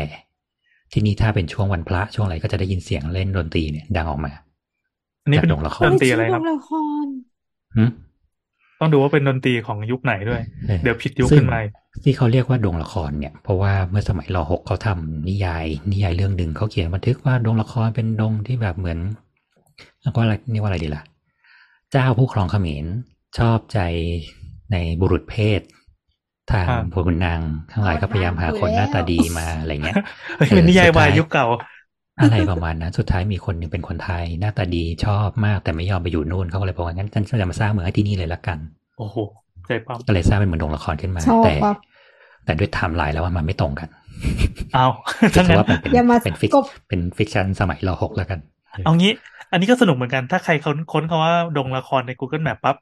[0.94, 4.32] ที่นี่ถ้าเป็นช่วงวันพระช่วงอะไรก็จะได้ยินเสียงเล่นดนตรีเนี่ยดังออกมา
[5.24, 6.70] อันนี้เป็นจากโรงละครดนตรีอะไรครับโละค
[7.04, 7.08] ร
[7.78, 7.84] หึ
[8.80, 11.72] ต้องดูว่าเป็นดนตรีของยุคไหนด้วยออเดี๋ยวผิดยุคซึ่งขึ้นมาอีก
[12.04, 19.00] ที่เขาเรียกว่าดงละครเนี่ย เพราะว่าเมื่อสมัยรหกเขาทำนิยาย นิยายเรื่องหนึ่งเขาเขียนบันทึกว่าดงละครเป็นดงที่แบบเหมือน
[20.04, 21.04] แล้วก็อะไรนี่ว่าอะไรดีล่ะ
[21.92, 22.86] เจ้าผู้ครองเขมร
[23.38, 23.80] ชอบใจ
[24.72, 25.62] ในบุรุษเพศ
[26.52, 27.40] ทางอ่าพวกนาง
[27.72, 29.98] ทั้งหลายก็พยายามหาคนหน้าตาดีมาอะไรเงี้ย
[30.38, 31.46] เฮ้ยเป็นนิยายวายยุคเก่า
[32.22, 38.58] อะไรประมาณนั้นสุดท้ายมีคนหนึ่งเป็นคนไทยหน้าตาดีชอบมากแต่ไม่ยอมไปอยู่นู่นเขาก็เลยบอกว่างั้นฉันจะมาสร้างเมืองให้ที่นี่เลยละกัน
[38.98, 39.18] โอ้โห
[39.68, 41.74] ใจปั๊มก็เลยสร้างเป็นเหมือนโรงละครขึ้นมาชอบแต่ปะ
[42.46, 43.90] แต่ด้วยไทม์ไลน์แล้วว่ามันไม่ตรงกัน
[44.74, 44.88] เอา
[45.36, 48.40] ถืทั้งอนั้นว่ามันเป็นอย่ามาเป็นฟิกกบเป็นฟิกชันสมัยรหกแล้วกัน
[48.86, 49.12] เอางี้
[49.52, 52.76] อันนี้ก็สนุกเหมือนกันถ้าใครค้นค้นคำว่าดงละครใน Google Map ปั๊บ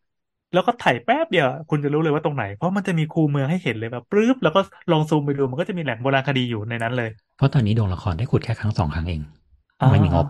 [0.53, 4.59] แล้วก็ถ่ายแป๊บเดียวคุณจะรู้เลยว่าตรงไหน เพราะมันจะมีคูเมืองให้เห็นเลยแบบปรึ๊บแล้วก็
[4.91, 9.22] ลองซูมไปดูมันก็จะมีแหล่งโบราณคดีอยู่ในนั้นเลย เพราะตอนนี้โรงละครได้ขุดแค่ครั้งสองครั้งเอง
[9.82, 10.28] อ่าไม่มีงบ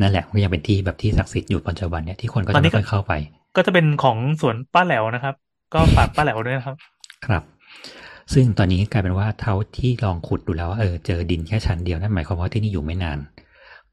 [0.00, 3.12] นั่นแหละก็ยังเป็นที่แบบที่ศักดิ์สิทธิ์อยู่ปัจจุบันเนี่ยที่คนก็ตอจะนนี้ไม่ก็ค่อยเข้าไป
[3.56, 5.34] ก็จะเป็นของสวนป้าแหลวนะครับ
[5.74, 6.76] ก็ฝากป้าแหลวด้วยนะครับ
[7.26, 7.42] ครับ
[8.32, 13.18] ซึ่งตอนนี้กลายเป็นว่าเท่าที่ลองขุดดูแล้วว่าเออเจอดินแค่ชั้นเดียวนั่นหมายความว่าที่นี่อยู่ไม่นาน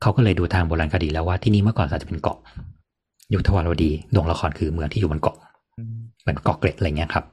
[0.01, 2.37] เขาก็เลยดูทางโบราณคดีแล้วว่าที่นี่เมื่อก่อนอาจจะเป็นเกาะ
[3.33, 5.37] ยุคทวารวดีดงละครคือเมืองที่อยู่บนเกาะ
[6.21, 7.25] เหมือนเกาะเกร็ดอะไรเงี้ยครับ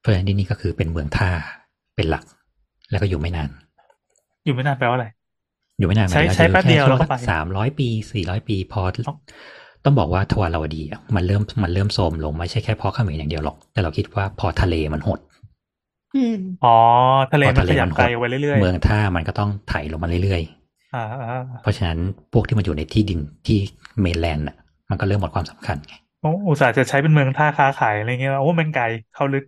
[0.00, 1.30] เพราะฉะนั้นที่นี่ก็คือเป็นเมืองท่า
[1.96, 2.24] เป็นหลัก
[2.90, 3.48] แล้วก็อยู่ไม่นาน
[4.44, 5.06] อยู่ไม่นานแปลว่าอะไร
[5.78, 9.14] อยู่ไม่นานใช้หมายถึงใช้แป๊บเดียวช่แล้วก็ไปสามร้อยปีสี่ร้อยปีพออ๋อ
[9.84, 15.18] ต้องบอกว่าทวารวดีอะมันเริ่มมันเริ่มโทรมลงไม่ใช่แค่เพราะเขมรอย่างเดียวหรอก แต่เราคิดว่าพอทะเลมันหด
[16.16, 16.76] อืมอ๋อ
[17.32, 20.57] ทะเลพอมันทะเลขยับมันหไกลดไว้เรื่อยเมืองท่ามันก็ต้องไถลงมาเรื่อยๆอ่าอ่าๆ
[21.62, 21.98] เพราะฉะนั้น
[22.32, 23.58] พวกที่มันอยู่ในที่ดินที่
[24.00, 24.56] เมนแลนด์อะ
[24.90, 28.84] มันก็เริ่มหมดความสำคัญไงโอ้อุตส่าห์จะใช้เป็นเมืองท่าค้าขายอะไรเงี้ยโอ้มันไกล
[29.14, 29.44] เข้าลึก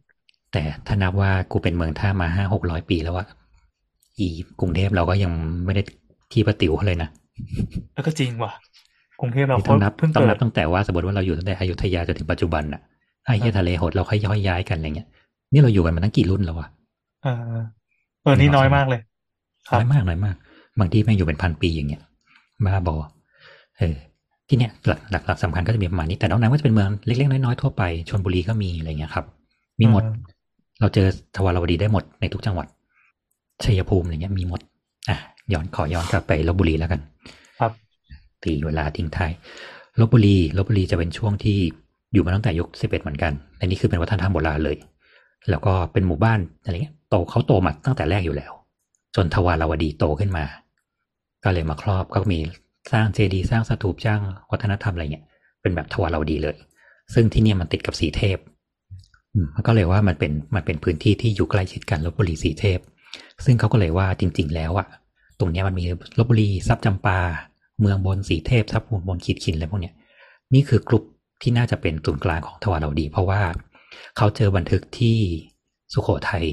[0.53, 3.27] แต่ถ้านับว่ากูเป็นเมืองท่ามาห้าหกร้อยปีแล้วอะ
[4.21, 4.29] อี
[4.61, 5.33] กรุงเทพเราก็ยัง
[5.65, 5.83] ไม่ได้
[6.33, 7.09] ที่ประติวเขาเลยนะ
[7.95, 8.53] แล้วก็จริงว่ะ
[9.21, 12.81] กรุงเทพเรานี่ต้องนับเพิ่งต้องเกินัดบตั้งแต่ว่าสมมติว่าเราอยู่ตั้งแต่อยุธยาจนถึงปัจจุบันน่ะ
[13.25, 15.09] ไอ้เหี้ยทะเลหดเราค่อยย่อยย้ายกันอะไรเงี้ย
[15.53, 16.67] นี่เราอยู่กันมาตั้งกี่รุ่นแล้ววะ
[17.23, 17.33] เออ
[18.23, 19.01] เออนี่น้อยมากเลย
[19.69, 20.37] ครับน้อยมากน้อยมาก
[20.79, 22.03] บางที่แม่งอยู่เป็นพันปีอย่างเงี้ย
[22.65, 22.97] บ้าบอ
[23.79, 23.95] เออ
[24.49, 29.25] ที่เนี้ยหลักหลักหลักสำคัญก็จะมีประมาณนี้แต่นอกนั้นก็จะเป็นเมืองเล็กๆน้อยๆทั่วไปชนบุรีก็มีอะไรเงี้ยครับ
[29.81, 30.17] มีหมดอืม
[30.81, 31.07] เราเจอ
[31.37, 32.67] ทวารวดีได้หมดในทุกจังหวัด
[33.65, 34.61] ชัยภูมิอะไรเงี้ยมีหมด
[35.09, 35.17] อะ
[35.53, 37.01] ย้อนขอย้อนกลับไปลบบุรีแล้วกัน
[37.61, 37.73] ครับ
[38.43, 39.33] ตีเวลาทิ้งท้าย
[40.01, 41.59] ลบบุรีลบบุรีจะเป็นช่วงที่
[42.13, 44.77] อยู่มาตั้งแต่ยุคสิบเอ็ดเหมือนกันอันนี้คือเป็นวัฒนธรรมโบราณเลย
[45.51, 48.53] แล้วก็เป็นหมู่บ้านอะไรเงี้ยโตเขาโตมาตั้งแต่แรกอยู่แล้ว
[49.17, 50.45] จนทวารวดีโตขึ้นมา
[51.45, 52.41] ก็เลยมาครอบก็มี
[52.93, 55.25] สร้างเจดีย์สร้างสถูปจ้างวัฒนธรรมอะไรเงี้ย
[55.61, 56.57] เป็นแบบทวารวดีเลย
[57.15, 58.39] ซึ่งที่เนี่ยมันติดกับสีเทพ
[59.35, 62.79] อืมมันก็เลยว่ามันเป็นมันเป็นพื้นที่ที่อยู่ใกล้ชิดกันลบบุรีสีเทพ
[63.45, 64.89] ซึ่งเขาก็เลยว่าจริง ๆ แล้วอะ
[65.39, 65.85] ตรงเนี้ยมันมี
[66.19, 67.19] ลบบุรีทรัพย์จำปา
[67.81, 69.95] เมืองบนสีเทพทรัพย์บนขีดขินอะไรพวกเนี้ย
[70.55, 71.05] นี่คือกลุ่ม
[71.43, 73.41] ที่น่าจะเป็นศูนย์กลางของทวารวดี เพราะว่า
[74.17, 75.19] เขาเจอบันทึกที่
[75.93, 76.45] สุโขทัย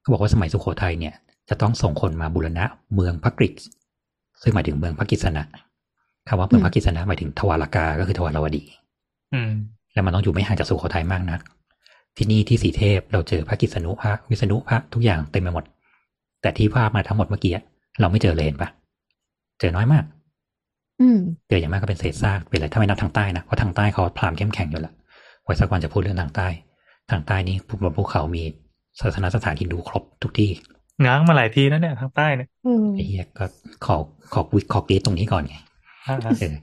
[0.00, 1.14] เขาบอกว่าสมัยสุโขทัยเนี่ย
[1.52, 3.52] จะต้องส่งคนมาบูรณะเมืองพระกฤษ
[4.42, 5.42] ซึ่งหมายถึงเมืองพระกิษณะ
[6.28, 8.62] คำว่าเมืองพระกิษณะหมายถึงทวารกา ก็คือทวารวดี
[9.34, 9.52] อืม
[9.92, 11.40] แล้วมันต้องอยู่ไม่ห่างจากสุโขทัยมากนัก
[12.16, 15.64] ที่นี่ที่สีเทพเราเจอพระกิษณุพระวิษณุพระทุกอย่างเต็มไปหมด
[16.42, 17.52] แต่ที่ภาพมาทั้งหมดเมื่อกี้
[18.00, 18.68] เราไม่เจอเลยเห็นปะ
[19.60, 20.04] เจอน้อยมาก
[21.00, 24.94] อืมเจออย่างมากก็เป็นเศษซากเป็นอะไรถ้าไม่นับทางใต้นะเพราะทางใต้เขาพรามเข้มแข็งอยู่แล้ว
[25.42, 26.48] ไว้สักวันจะพูดเรื่องทางใต้
[27.10, 28.42] ทางใต้นี่บนภูเขามี
[29.00, 30.50] ศาสนสถานฮินดูครบทุกที่
[31.04, 33.44] ง้างมาหลายทีแล้วเนี่ยทางใต้เนี่ยอืมไอ้เหี้ยก็
[33.86, 33.96] ขอ
[34.32, 35.56] ขอวิขอกรีดตรงนี้ก่อนไง
[36.06, 36.54] อ่าเออ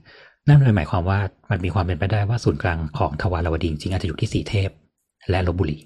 [0.48, 1.20] นั่นเลยหมายความว่า
[1.50, 4.70] มันมีความเป็นไปได้ว่าศูนย์กลางของทวารวดีจริงๆอาจจะอยู่ที่สีเทพ
[5.30, 5.78] และลบบุรี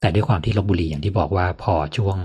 [0.00, 2.16] แต่ด้วยความที่ลบบุรีอย่างที่บอกว่าพอช่วง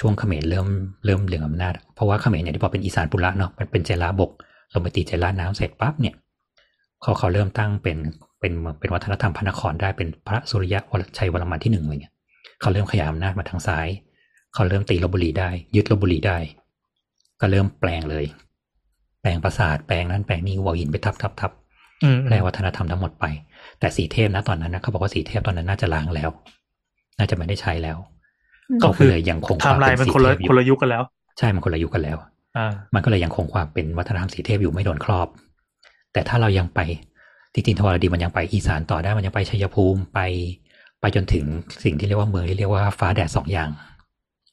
[0.00, 0.68] ช่วงเขมรเริ่ม
[1.04, 4.30] เริ่มเหลืองอำนาจ เพราะว่าเขมรเนี่ยที่บอกเป็นอีสานปุระเนาะมันเป็นเจลาบก
[4.72, 6.14] ลงไปตีเจลาน้ำเสร็จปั๊บเนี่ย
[7.02, 7.96] เขาเขาเริ่มตั้งเป็น
[8.40, 12.14] เป็นเป็นวัฒนธรรมพระนครได้เป็นพระสุริยะวรชัยวรมันที่หนึ่งอะไรเงี้ย
[12.60, 13.88] เขาเริ่มขยายอำนาจมาทางซ้าย
[14.54, 16.38] เขาเริ่มตีลพบุรีได้ ยึดลพบุรีได้
[17.40, 18.24] ก็เริ่มแปลงเลย
[19.20, 21.50] แปลงปราสาทแปลงนั้นแปลงนี้วอหินไปทับทับทับ
[22.02, 23.24] อืมแปลวัฒนธรรมทั้งหมดไป
[23.80, 26.30] แต่ศรีเทพนะตอนนั้นนะเขาบอกว่าศรีเทพตอนนั้นน่าจะร้างแล้ว
[27.18, 27.98] น่าจะไม่ได้ใช้แล้ว
[28.70, 31.02] อืมก็เขาคือเลยยังคงไทม์ไลน์มันสีคนละเทพอยู่คนละยุคกันแล้ว
[31.38, 32.16] ใช่มันคนละยุคกันแล้ว
[32.56, 35.28] อ่ามันก็เลยยังคงความเป็นวัฒนธรรมศรีเทพอยู่ไม่โดนครอบ
[36.12, 36.80] แต่ถ้าเรายังไป
[37.52, 40.20] จริงๆทวารวดีมันยังไปอีสานต่อได้มันยังไปชัยภูมิไป
[41.00, 41.44] ไปจนถึง
[41.84, 43.68] สิ่งที่เรียกว่าเมืองที่เรียกว่าฟ้าแดดสองอย่าง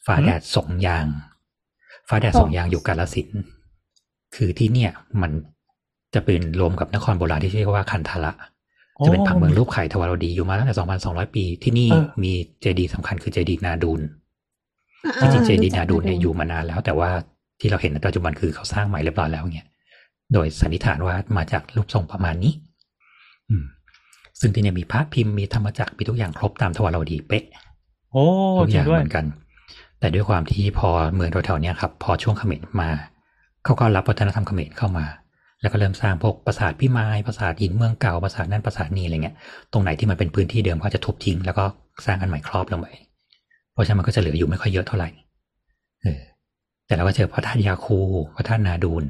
[0.05, 1.05] ฟ้าแดดสองอย่าง
[2.09, 3.41] ฟ้าแดดสองอย่างอยู่กาลสินธุ์
[4.35, 4.91] คือที่เนี่ย
[5.21, 5.31] มัน
[6.13, 8.31] จะเป็นรวมกับนครโบราณที่เรียกว่าคันธละ
[9.05, 10.75] จะเป็นผังเมืองรูปไข่ทวารวดีอยู่มาตั้งแต่
[11.05, 12.31] 2,200 ปี ที่นี่เออมี
[12.61, 14.01] เจดีย์สำคัญคือเจดีย์นาดูน
[15.21, 17.09] อ่าจริงๆเจดีย์รู้จันากดูนเนี่ยอยู่มานานแล้ว แต่ว่า
[17.59, 19.67] ที่เราเห็นในปัจจุบันคือเขาสร้างใหม่เรียบร้อยแล้วเนี่ย
[20.33, 22.53] โดยสันนิษฐานว่ามาจากรูปทรงประมาณนี้
[23.49, 23.65] อืม
[24.39, 27.45] ซึ่งที่เนี่ยมีพระพิมพ์มีธรรมจักรมีทุกอย่างครบตามทวารวดีเป๊ะ
[28.11, 28.25] โอ้
[28.59, 29.25] ทุกจอริย่างงด้วยเหมือนกัน
[29.99, 32.89] แต่ด้วยความที่พอเมืองแถวๆนี้ครับพอช่วงเขมรมา
[33.63, 35.05] เขาก็รับวัฒนธรรมเขมรเข้ามา
[35.61, 39.35] แล้วก็เริ่มสร้างพวกปราสาทพิมายปราสาทหินเมืองเก่าปราสาทนั่นปราสาทนี่อะไรเงี้ย
[39.71, 41.65] ตรงไหนที่มันเป็นพื้นที่เดิมก็จะทุบทิ้ง แล้วก็
[42.05, 42.87] สร้างอันใหม่ครอบลงไป
[43.73, 45.09] เพราะฉะนั้นมันก็จะเหลืออยู่ไม่ค่อยเยอะเท่าไหร่
[46.01, 46.21] เออ
[46.87, 47.99] แต่เราก็เจอพระธาตุยาคู
[48.35, 49.03] พระธาตุนาดูน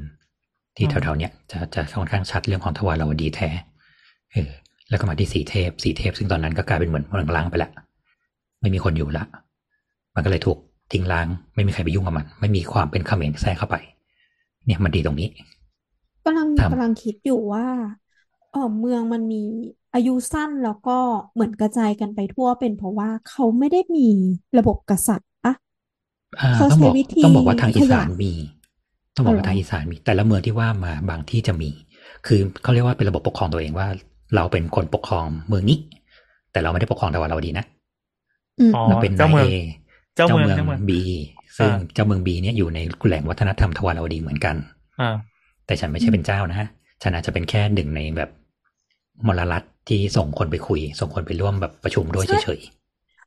[0.76, 3.48] ที่แถวๆเนี้ยจะจะค่อนข้างชัดเรื่องของทวารวดีแท้
[4.32, 4.50] เออ
[4.90, 7.70] แล้วก็มาที่สีเทพสีเทพซึ่งตอนนั้นก็กลายเป็นเหมือนเมืองล้างไปละ
[8.60, 9.24] ไม่มีคนอยู่ละ
[10.14, 10.58] มันก็เลยถูก
[10.92, 13.76] ทิ้งล้าง ไม่มีใครไปยุ่งกับมัน ไม่มีความเป็นเขมรแทรกเข้าไป
[14.66, 15.28] เนี่ยมันดีตรงนี้
[16.24, 17.66] กำลังทำกำลังคิดอยู่ว่า
[18.50, 19.36] เออเมืองมันมี
[19.92, 20.92] อายุสั้นแล้วก็
[21.34, 24.00] เหมือนกระจายกันไปทั่วเป็นเพราะว่าเขาไม่ได้มี
[24.56, 25.52] ระบบกษัตริย์อะ
[26.40, 28.32] อ่าเขาต้องใช้บอกวิธีต้องบอกว่าทางอีสานขยะมี
[29.14, 31.70] ต้องบอกอ๋อว่าเหรอทางอีสานมี แต่ละเมืองที่ว่ามาบางที่จะมี
[32.26, 33.88] คือเขาเรียกว่าเป็นระบบปกครองตัวเองว่า
[34.34, 35.78] เราเป็นคนปกครองเมืองนี้
[36.52, 37.64] แต่เราไม่ได้ปกครองแต่ว่าเราดีนะ
[38.58, 39.85] อืมอ๋อเราเป็นเจ้าเมืองนายเจ้าเมือง
[40.16, 41.00] เจ้าเจ้าเมืเมือองงบี
[41.58, 44.56] ซึ่งอ่าเจ้าเมืองบีเนี่ยอยู่ในแหล่งวัฒนธรรมทวารวดีเหมือนกัน
[45.00, 45.16] อ่า
[45.66, 46.68] แต่ฉันไม่ใช่เป็นเจ้านะ
[47.02, 48.30] ฉันอาจจะเป็นแค่หนึ่งในแบบ
[49.26, 52.60] มลรัฐที่ส่งคนไปคุย ส่งคนไปร่วมแบบประชุมด้วยใช่เฉย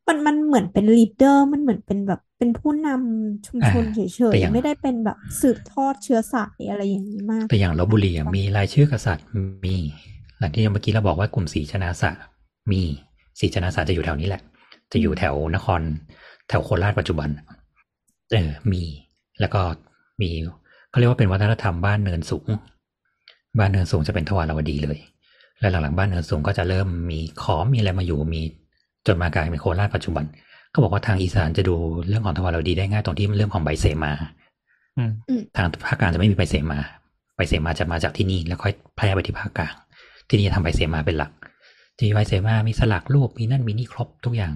[0.07, 9.25] มันมันเหมือนเป็น leader มันเหมือนเป็นแบบเป็นผู้นำชุมชนอ่าเฉแต่ยอย่างๆไม่ได้เป็นแบบสืบทอดเชื้อสายอะไรอย่างนี้มากๆแต่อย่างลพบุรีอะมีรายชื่อกษัตริย์
[9.65, 9.75] มี
[10.39, 12.11] หลังที่เมื่อกี้เราบอกว่ากลุ่มศรีชนาสะ
[12.71, 12.81] มี
[13.39, 14.41] ศรีชนาสะจะอยู่แถวนี้แหละ
[14.91, 15.81] จะอยู่แถวนคร
[16.49, 17.29] แถวโคราชปัจจุบัน
[18.31, 18.83] เออมี
[19.39, 19.61] แล้วก็
[20.21, 20.29] มี
[20.89, 22.47] เขาเรียกว่าเป็นวัฒนธรรมบ้านเนินสูง
[23.59, 24.99] บ้านเนินสูงจะเป็นทวารวดีเลย
[25.59, 28.41] และหลังๆบ้านเนินสูงก็จะเริ่มมีขอมมีอะไรมาอยู่มี
[29.07, 30.25] จนมากลายเป็นโคราชปัจจุบัน
[30.71, 31.75] เขาบอกว่าทางอีสานจะดู
[32.09, 34.11] เรื่องของทวารวดีได้ง่ายตรงที่เรื่องของใบเสมา
[34.97, 35.11] อืม
[35.55, 36.79] ทางภาคกลางจะไม่มีใบเสมา
[37.35, 39.73] ใบเสมาจะมาจากที่นี่แล้วค่อยแพร่ไปที่ภาคกลาง
[40.29, 41.31] ที่นี่จะทำใบเสมาเป็นหลัก
[41.99, 44.53] ที่ใบเสมามีสลักรูปมีนั่นมีนี่ครบทุกอย่าง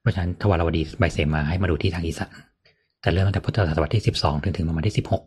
[0.00, 2.34] เพราะฉะนั้นทวารวดีใบเสมาให้มาดูที่ทางอีสาน
[3.00, 5.22] แต่เริ่มตั้งแต่พุทธศตวรรษที่สิบสองถึงถึงประมาณที่สิบหก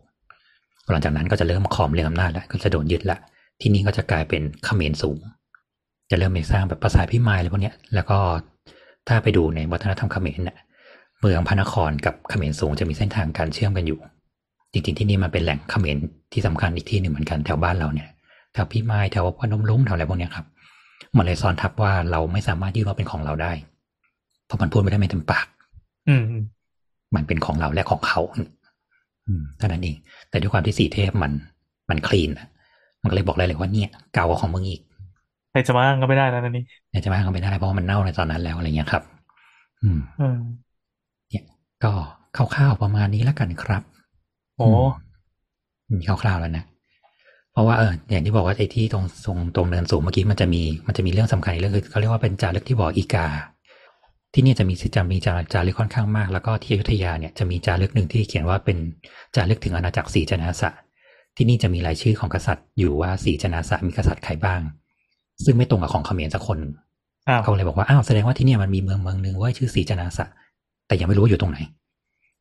[0.90, 3.18] หลังจากนั้นก็จะเริ่มขอมเรื่องอำนาจแล้วก็จะโดนยึดละ
[3.60, 5.18] ที่นี่ก็จะกลายเป็นเขมรสูง
[6.10, 8.18] จะเริ่มมีสร้างแบบภาษาพิมายอะไรพวกเนี้ยแล้วก็
[9.08, 10.56] ถ้าไปดูในวัฒนธรรมเขมรเนี่ย
[11.20, 13.98] เมืองพระนครกับเขมรสูงจะมีเส้นทางการเชื่อมกันอยู่
[14.72, 15.96] จริงๆที่นี่มันเป็นแหล่งเขมร
[16.32, 18.08] ที่สำคัญอีกที่หนึ่งเหมือนกันแถวบ้านเราเนี่ย
[18.52, 20.46] แถวพิมายแถวพนมรุ้งแถวอะไรพวกเนี้ยครับ
[21.16, 23.52] มันเลยซ้อนทับว่าเราไม่สามารถยื่นว่าเป็นของเราได้
[24.46, 25.46] เพราะมันพูดไม่ได้ไม่เต็มปาก
[26.08, 26.42] อืมอืม
[27.14, 28.20] มันเป็นของเราและของเขา
[29.26, 29.96] อืมเท่านั้นเอง
[30.30, 31.32] แต่ด้วยความที่สีเทพมัน
[31.90, 32.46] มันคลีนอะ
[33.02, 34.80] มันก็เลยบอกได้เลยว่าเนี่ยเก่ากว่าของมึงอีก
[35.50, 39.02] ใครจะมาอ้างก็ไม่ได้แล้วนะนี่เนี่ยจะมาก็ไม่ได้เพราะว่ามันเน่าในตอนนั้นแล้วอะไรเงี้ยครับ
[39.82, 40.38] อืมอืม
[41.30, 41.44] เนี่ย
[41.84, 41.92] ก็
[42.36, 43.82] คร่าวๆประมาณนี้แล้วกันครับ
[44.56, 44.66] โอ้
[46.00, 46.64] มีคร่าวๆแล้วนะ
[47.52, 53.26] เพราะว่าเอออย่างที่บอกว่าไอ้ที่ตรงตรงตรงเนินสูงเมื่อกี้มันจะมีมันจะมีเรื่องสำคัญอีกเรื่องคือเขาเรียกว่าเป็นจารึกที่บอกอีกา
[54.34, 58.78] ที่นี่จะมีจะมีจาจารึกค่อนข้างมาก แล้วก็ที่อยุธยาเนี่ยจะมีจารึกหนึ่งที่เขียนว่าเป็น
[59.34, 60.70] จารึกถึงอาณาจักรศรีจนาสะ
[61.36, 64.60] ที่นี่จะมีรายชื่อของกษัตริย์อยู่ว่าศรีจนาสะมีกษัตริย์ใครบ้าง
[65.44, 66.58] ซึ่งไม่ตรงกับของเขมรสักคน
[67.28, 70.26] อ้าวเขาเลยบอกว่าอ้าวแสดงว่าที่เนี่ยมันมีเมืองเมืองหนึ่งว่าชื่อศรีจนาสะ
[70.86, 71.58] แต่ยังไม่รู้ว่าอยู่ตรงไหน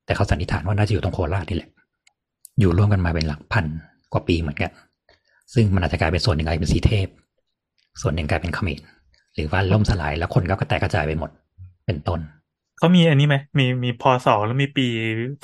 [0.05, 1.69] แต่เขาสันนิษฐานว่าน่าจะอยู่ตรงโคราชนี่แหละ
[2.59, 3.65] อยู่ร่วมกันมาเป็นหลักพัน
[4.13, 4.71] กว่าปีเหมือนกัน
[5.53, 7.07] ซึ่งมันอาจจะกลายเป็นส่วนหนึ่งกลายเป็นสีเทพ
[8.01, 8.79] ส่วนหนึ่งกลายเป็นเขมร
[9.35, 11.29] หรือว่าล่มสลายแล้วคนก็กระแตกกระจายไปหมด
[11.85, 12.19] เป็นต้น
[12.75, 14.83] เขามีอันนี้ไหมมีมีพศแล้วมีปี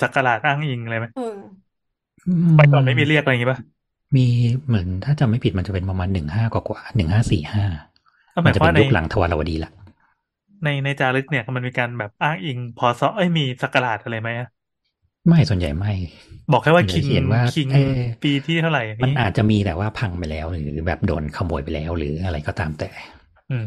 [0.02, 1.24] ศักราชอ้างอิงอะไรไหมเออ
[2.56, 3.60] ไปก่อนไม่มีเรียกอะไรอย่างงี้ป่ะ
[4.16, 4.26] มี
[4.68, 7.66] เหมือนถ้าจำไม่ผิดมันจะเป็นประมาณหนึ่งห้ากว่าหนึ่งห้าสี่ห้า
[8.34, 9.72] ก็หมัมานยจะความเป็นว่าในยุคหลังทวารวดีละ
[10.64, 14.48] ในในจารึกเนี่ยมันมีการแบบอ้างอิงพอซเอ้ยมีสกราชอะไรไหมอะ
[15.28, 15.94] ไม่ส่วนใหญ่ไม่
[16.52, 17.78] บอกแค่ว่าส่คิวนงใหญ่เขียนว่าคิงเอ่อ
[18.22, 22.90] ปีที่เท่าไหร่ มันนี้อาจจะมีแต่ว่าพังไปแล้ว หรือแบบโดนขโมยไปแล้ว หรืออะไรก็ตามแต่
[23.50, 23.66] อืม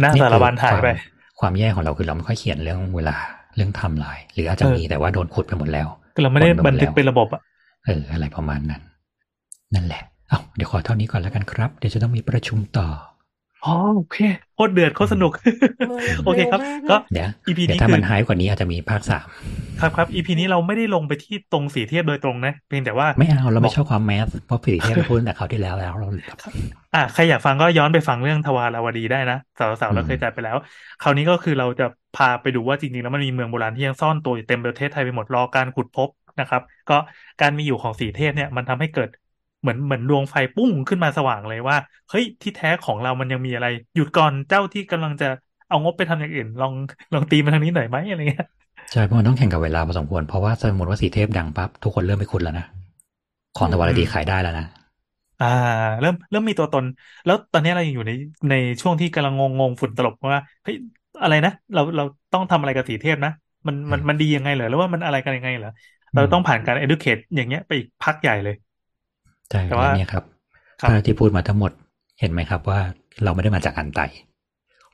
[0.00, 0.88] หน้าสารบัญหายไป
[1.40, 3.16] ความความแย่ของเราคือเราไม่ค่อยเขียนเรื่องเวลา
[3.56, 7.40] เรื่องไทำลายหรืออาจจะเออมีแต่ว่าโดนขุดไปหมดแล้วคือเราไม่ได้หมดไปหมดบันทึกแล้วเป็นระบบอะ
[7.86, 8.82] เอออะไรประมาณนั้น
[9.74, 12.88] นั่นแหละเอาเดี๋ยวขอเท่านี้ก่อนแล้วกันครับ เดี๋ยวจะต้องมีประชุมต่อ
[13.64, 14.16] อ๋อโอเค
[14.54, 15.32] โคตรเดือดโคตรสนุก
[16.24, 19.26] โอเคครับ ก็เดี๋ยว EP เดี๋ยนี้วถ้าคืมันอหายกว่านี้อาจจะมีภาคสาม
[19.80, 26.08] ครับครับ EP นี้เราไม่ได้ลงไปที่ตรงสีเทียบโดยตรงนะเพียงแต่ว่าไม่เอาเราบไม่อกชอบความแมสเพราะผีที่เราพูดตั้งแต่เขาวที่แล้วแล้วเรา
[26.94, 30.56] อะใครอยากฟังก็ย้อนไปฟังเรื่องทวาราวดีได้นะสาวสาวๆเราอืมเคยจัดไปแล้ว
[31.00, 31.84] คราวนี้ก็คือเราจะ
[32.16, 36.08] พาไปดูว่าจริงๆแล้วมันมีเมืองโบราณที่ยังซ่อนตัวอยู่เต็มประเทศไทยไปหมดรอการขุดพบ
[36.40, 36.94] นะครับ ก็
[37.40, 39.08] การมีอยู่ของสีเทพเนี่ยมันทำให้เกิด
[39.60, 41.76] เหมือนเหมือนดวงไฟปุ้งขึ้นมาสว่างเลยว่า
[42.08, 45.26] เฮ้ยที่แท้ของเรามันยังมีอะไร หยุดก่อนเจ้าที่กำลังจะ
[45.68, 46.72] เอางบไปทำอย่างอื่น ลอง
[47.12, 48.46] ลองตีมาทางนี้หน่อยไหมอะไรเงี้ย
[48.92, 52.66] ใช่เพราะมันต้องแข่งกับเวลาพอสมควรเพราะว่าสมมติว่าสีเทพดังปั๊บทุกคนเริ่มไปขุดแล้วนะ
[53.58, 54.66] ของทวารดีขายได้แล้วนะ
[55.40, 55.46] อ่า
[56.00, 56.84] เริ่มเริ่มมีตัวตน
[57.24, 58.12] แล้วตอนนี้เรายังอยู่ใน
[58.50, 60.76] ในช่วงที่กำลังงงงๆฝุ่นตลบว่าเฮ้ย
[61.22, 62.02] อะไรนะเราเรา
[62.32, 63.30] ต้องทำอะไรกับสีเทพนะ
[63.66, 65.70] มันมันมันดียังไงเหรอหรือว่ามันอะไรกันยังไงเหรอ
[66.14, 68.54] เราต้องผ่านการ educate อย่างเงี้ยไปอีกพักใหญ่เลย
[69.50, 70.24] ใช่แต่แล้วว่าเนี่ยครับ
[70.80, 71.72] ครับถ้าที่พูดมาทั้งหมด
[72.20, 72.80] เห็นไหมครับว่า
[73.24, 74.00] เราไม่ได้มาจากอันไต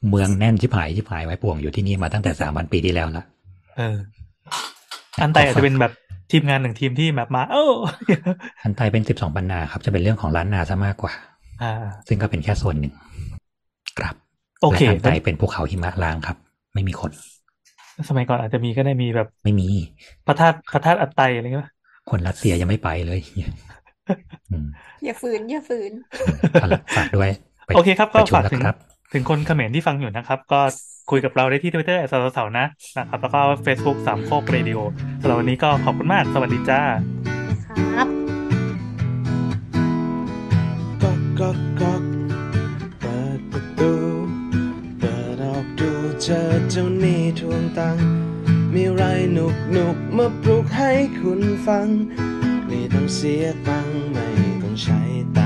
[0.08, 3.24] เมืองแน่นชิบหายชิบหายไว้ป่วงอยู่ที่นี่มาตั้งแต่สามพันปีที่แล้วละ
[3.76, 3.96] เออ
[5.22, 5.92] อันไตอาจจะเป็นแบบ
[6.30, 7.72] ทีมงานหนึ่งทีมที่แบบมา เออ
[8.62, 11.12] อันไตเป็นสิบสองปันนาครับ จะเป็นเรื่องของล้านนาซะมากกว่า
[11.62, 11.72] อ่า
[12.08, 12.92] ซึ่งก็เป็นแค่ส่วนหนึ่ง
[13.98, 14.14] ครับ
[14.62, 16.36] โอเคและอันไตเป็นภูเขาหิมะล้างครับ
[16.74, 17.12] ไม่มีคน
[18.08, 19.66] สมัยก่อนอาจจะมีก็ได้มีแบบไม่มี
[20.26, 21.68] พระธาตุพระธาตุอัตไตอะไรเงี้ย
[22.10, 23.20] คนรัสเซียยังไม่ไปเลย
[24.52, 24.66] อืม
[25.04, 25.92] อย่าฝืน อย่าฝืน
[26.52, 27.30] เอาละฝากด้วย
[27.64, 28.76] ไปโอเคครับ ก็ประชุมฝากแล้วถึงครับ
[29.12, 30.60] ถึงคนเขมรที่ฟังอยู่นะครับ ก็
[31.10, 32.66] คุยกับเราได้ที่ทวิตเตอร์สาวสาวๆนะ
[32.98, 34.78] นะครับ แล้วก็ Facebook สามโคกเรดิโอ
[35.20, 36.80] สำหรับวันนี้ก็ขอบคุณมาก สวัสดีจ้า
[37.66, 38.08] ครับ
[41.02, 42.02] ก๊อกก๊อกก๊อก
[43.00, 43.92] เปิดประตู
[45.00, 45.90] เปิดออกดู
[46.22, 48.06] เจอเจ้าหนี้ทวงตังค์
[48.74, 49.02] มีไร
[49.32, 51.88] หนุกหนุกมาปลุกให้คุณฟัง
[52.66, 54.26] ไม่ต้องเสียตังค์ไม่
[54.62, 55.00] ต้องใช้
[55.36, 55.45] ตั